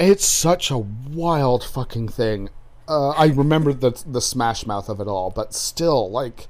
[0.00, 2.50] It's such a wild fucking thing.
[2.88, 6.48] Uh, I remember the the smash mouth of it all, but still, like,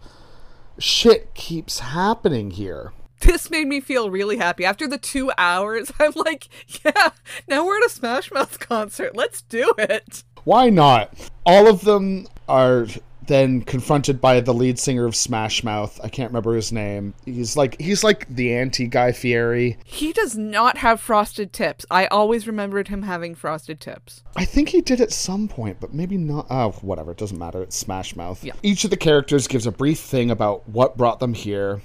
[0.78, 2.92] shit keeps happening here.
[3.24, 4.64] This made me feel really happy.
[4.64, 6.48] After the 2 hours I'm like
[6.84, 7.10] yeah,
[7.48, 9.16] now we're at a Smash Mouth concert.
[9.16, 10.24] Let's do it.
[10.44, 11.12] Why not?
[11.46, 12.86] All of them are
[13.26, 15.98] then confronted by the lead singer of Smash Mouth.
[16.02, 17.14] I can't remember his name.
[17.24, 19.78] He's like he's like the anti Guy Fieri.
[19.84, 21.86] He does not have frosted tips.
[21.90, 24.22] I always remembered him having frosted tips.
[24.36, 26.46] I think he did at some point, but maybe not.
[26.50, 27.12] Oh, whatever.
[27.12, 27.62] It doesn't matter.
[27.62, 28.44] It's Smash Mouth.
[28.44, 28.52] Yeah.
[28.62, 31.80] Each of the characters gives a brief thing about what brought them here,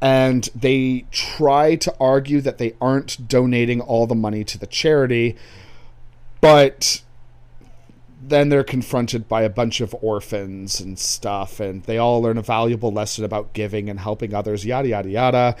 [0.00, 5.36] and they try to argue that they aren't donating all the money to the charity,
[6.40, 7.02] but
[8.22, 12.42] then they're confronted by a bunch of orphans and stuff, and they all learn a
[12.42, 15.56] valuable lesson about giving and helping others, yada, yada, yada.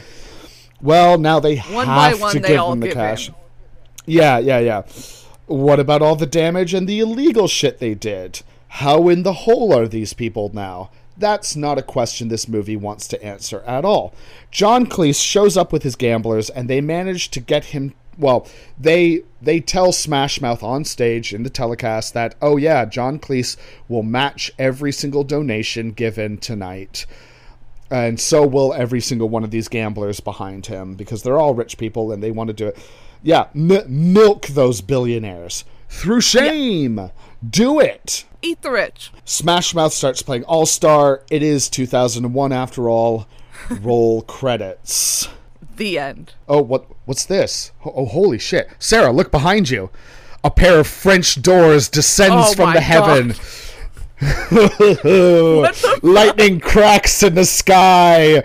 [0.80, 3.30] Well, now they One by have one, to they give all them the give cash.
[4.06, 4.82] Yeah, yeah, yeah.
[5.46, 8.42] What about all the damage and the illegal shit they did?
[8.68, 10.90] How in the hole are these people now?
[11.20, 14.14] That's not a question this movie wants to answer at all.
[14.50, 18.46] John Cleese shows up with his gamblers and they manage to get him well,
[18.78, 23.56] they they tell Smash Mouth on stage in the telecast that, oh yeah, John Cleese
[23.88, 27.06] will match every single donation given tonight.
[27.90, 31.78] And so will every single one of these gamblers behind him because they're all rich
[31.78, 32.78] people and they want to do it.
[33.22, 37.10] Yeah, m- milk those billionaires through shame.
[37.48, 38.24] Do it.
[38.42, 39.10] Eat the rich.
[39.24, 41.22] Smash Mouth starts playing All Star.
[41.30, 43.26] It is 2001 after all.
[43.70, 45.28] Roll credits.
[45.76, 46.34] The end.
[46.48, 46.86] Oh, what?
[47.06, 47.72] What's this?
[47.84, 48.68] Oh, holy shit!
[48.78, 49.90] Sarah, look behind you.
[50.44, 53.28] A pair of French doors descends Oh from the heaven.
[54.20, 58.42] the Lightning cracks in the sky.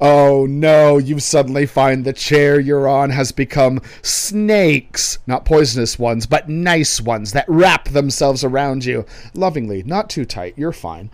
[0.00, 5.18] Oh no, you suddenly find the chair you're on has become snakes.
[5.26, 9.06] Not poisonous ones, but nice ones that wrap themselves around you.
[9.34, 11.10] Lovingly, not too tight, you're fine.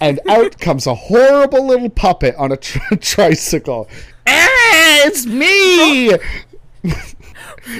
[0.00, 3.88] and out comes a horrible little puppet on a tri- tricycle.
[4.26, 6.10] Ah, it's me!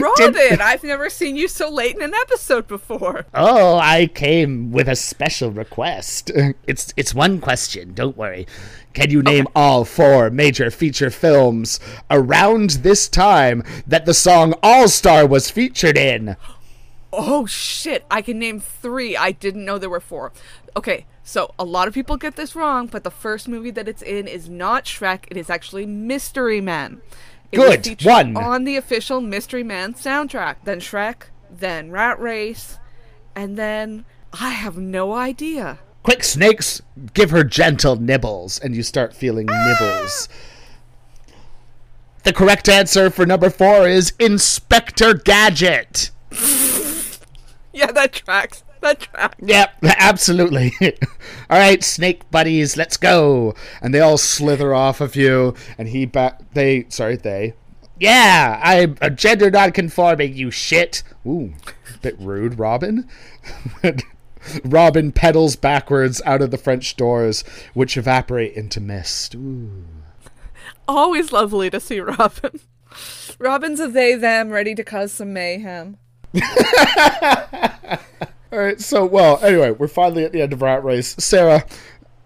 [0.01, 3.27] Robin, I've never seen you so late in an episode before.
[3.35, 6.31] Oh, I came with a special request.
[6.67, 8.47] It's it's one question, don't worry.
[8.97, 11.79] Can you name all four major feature films
[12.11, 16.35] around this time that the song All Star was featured in?
[17.13, 19.15] Oh shit, I can name three.
[19.15, 20.33] I didn't know there were four.
[20.75, 24.01] Okay, so a lot of people get this wrong, but the first movie that it's
[24.01, 25.25] in is not Shrek.
[25.31, 27.03] It is actually Mystery Man.
[27.53, 28.35] It Good, one.
[28.35, 30.57] On the official Mystery Man soundtrack.
[30.65, 32.79] Then Shrek, then Rat Race,
[33.35, 35.81] and then I have no idea.
[36.07, 36.81] Quick, snakes,
[37.15, 38.61] give her gentle nibbles.
[38.61, 39.67] And you start feeling ah!
[39.67, 40.29] nibbles.
[42.23, 46.13] The correct answer for number four is Inspector Gadget.
[47.73, 48.65] Yeah, that tracks.
[48.81, 49.37] That tracks.
[49.39, 50.73] Yep, absolutely.
[50.81, 53.55] all right, snake buddies, let's go.
[53.83, 56.41] And they all slither off of you, and he back.
[56.55, 57.53] They, sorry, they.
[58.01, 60.35] Yeah, I'm a gender non-conforming.
[60.35, 61.03] You shit.
[61.27, 61.53] Ooh,
[62.01, 63.07] bit rude, Robin.
[64.65, 67.43] Robin pedals backwards out of the French doors,
[67.75, 69.35] which evaporate into mist.
[69.35, 69.85] Ooh.
[70.89, 72.61] always lovely to see Robin.
[73.39, 75.99] Robin's a they them ready to cause some mayhem.
[78.53, 81.15] All right, so well, anyway, we're finally at the end of Rat Race.
[81.19, 81.65] Sarah,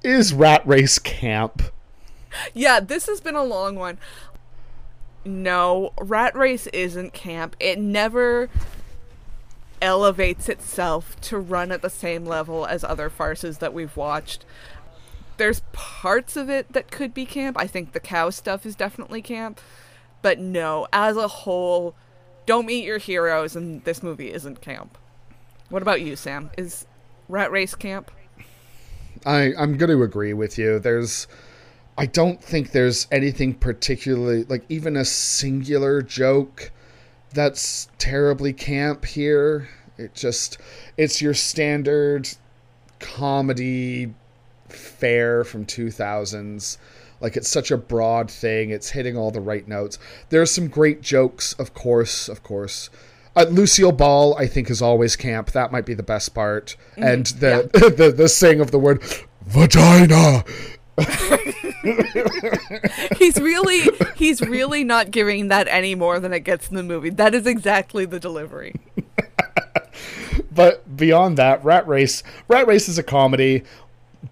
[0.03, 1.63] is Rat Race camp?
[2.55, 3.99] Yeah, this has been a long one.
[5.25, 7.57] No, Rat Race isn't camp.
[7.61, 8.49] It never
[9.83, 14.45] elevates itself to run at the same level as other farces that we've watched.
[15.37, 17.57] There's parts of it that could be camp.
[17.59, 19.61] I think the cow stuff is definitely camp.
[20.23, 21.95] But no, as a whole,
[22.47, 24.99] don't meet your heroes, and this movie isn't camp.
[25.71, 26.51] What about you, Sam?
[26.59, 26.87] Is
[27.29, 28.11] Rat Race camp?
[29.25, 30.79] I I'm going to agree with you.
[30.79, 31.27] There's
[31.97, 36.73] I don't think there's anything particularly like even a singular joke
[37.33, 39.69] that's terribly camp here.
[39.99, 40.59] It just
[40.97, 42.29] it's your standard
[42.99, 44.15] comedy
[44.69, 46.79] fare from 2000s.
[47.21, 48.71] Like it's such a broad thing.
[48.71, 49.99] It's hitting all the right notes.
[50.31, 52.89] There's some great jokes, of course, of course.
[53.37, 55.53] Uh, Lucille Ball, I think, is always camp.
[55.53, 56.77] That might be the best part.
[56.97, 59.03] And the, the the saying of the word
[59.43, 60.45] vagina.
[63.17, 67.11] he's really he's really not giving that any more than it gets in the movie.
[67.11, 68.75] That is exactly the delivery.
[70.53, 73.63] But beyond that, Rat Race, Rat Race is a comedy,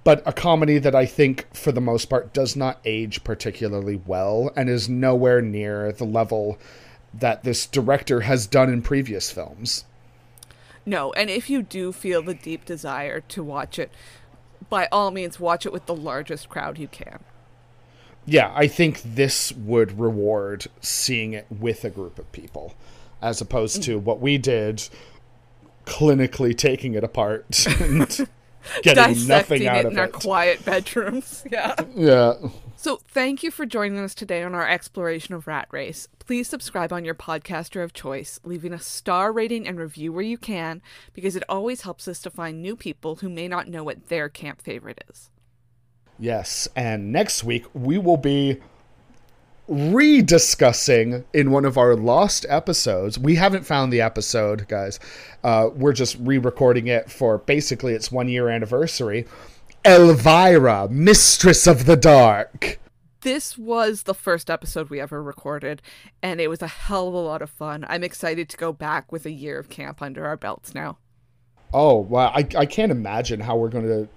[0.05, 4.51] but a comedy that I think, for the most part, does not age particularly well
[4.57, 6.59] and is nowhere near the level
[7.15, 9.85] that this director has done in previous films.
[10.85, 13.91] No, and if you do feel the deep desire to watch it,
[14.69, 17.21] by all means watch it with the largest crowd you can.
[18.27, 22.75] Yeah, I think this would reward seeing it with a group of people,
[23.23, 24.87] as opposed to what we did,
[25.87, 28.29] clinically taking it apart and
[28.83, 31.45] getting nothing out of it of in our quiet bedrooms.
[31.51, 31.75] Yeah.
[31.95, 32.35] Yeah.
[32.81, 36.07] So, thank you for joining us today on our exploration of Rat Race.
[36.21, 40.39] Please subscribe on your podcaster of choice, leaving a star rating and review where you
[40.39, 40.81] can,
[41.13, 44.29] because it always helps us to find new people who may not know what their
[44.29, 45.29] camp favorite is.
[46.21, 48.61] Yes, and next week we will be
[49.69, 53.19] rediscussing in one of our lost episodes.
[53.19, 55.01] We haven't found the episode, guys.
[55.43, 59.27] Uh, we're just re-recording it for basically its one year anniversary.
[59.89, 62.79] Elvira, Mistress of the Dark.
[63.23, 65.81] This was the first episode we ever recorded,
[66.23, 67.87] and it was a hell of a lot of fun.
[67.89, 70.99] I'm excited to go back with a year of camp under our belts now.
[71.73, 74.09] Oh wow, I I can't imagine how we're going to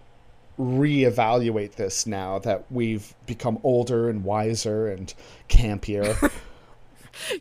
[0.60, 5.14] reevaluate this now that we've become older and wiser and
[5.48, 6.32] campier.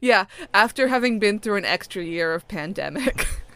[0.01, 3.27] Yeah, after having been through an extra year of pandemic.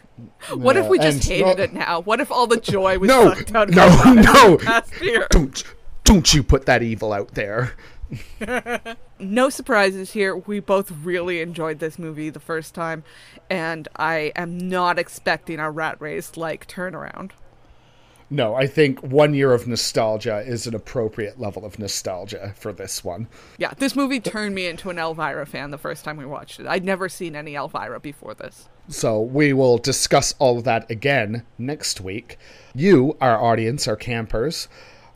[0.53, 1.99] what if we just hated it now?
[1.99, 4.57] What if all the joy was No, sucked out of no, no.
[4.57, 5.27] past year?
[5.31, 5.63] don't
[6.03, 7.73] don't you put that evil out there.
[9.19, 10.35] No surprises here.
[10.35, 13.03] We both really enjoyed this movie the first time,
[13.49, 17.31] and I am not expecting a rat race like turnaround.
[18.29, 23.03] No, I think one year of nostalgia is an appropriate level of nostalgia for this
[23.03, 23.27] one.
[23.57, 26.65] Yeah, this movie turned me into an Elvira fan the first time we watched it.
[26.67, 28.67] I'd never seen any Elvira before this.
[28.87, 32.37] So we will discuss all of that again next week.
[32.73, 34.67] You, our audience, our campers,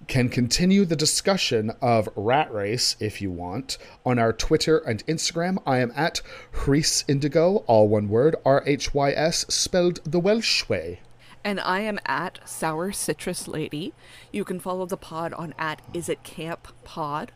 [0.07, 5.61] can continue the discussion of Rat Race if you want on our Twitter and Instagram.
[5.67, 6.21] I am at
[6.65, 11.01] Rhys Indigo, all one word, R H Y S, spelled the Welsh way.
[11.43, 13.93] And I am at Sour Citrus Lady.
[14.31, 17.31] You can follow the pod on at Is It Camp Pod.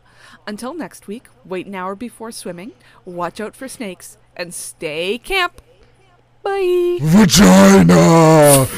[0.46, 2.72] Until next week, wait an hour before swimming,
[3.04, 5.60] watch out for snakes, and stay camp.
[6.44, 6.98] Bye.
[7.00, 8.68] Vagina!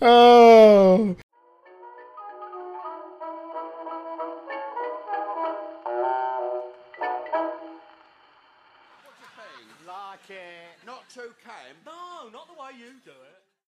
[0.00, 1.16] oh.
[9.84, 11.78] Like it, not too camp.
[11.84, 13.31] No, not the way you do it.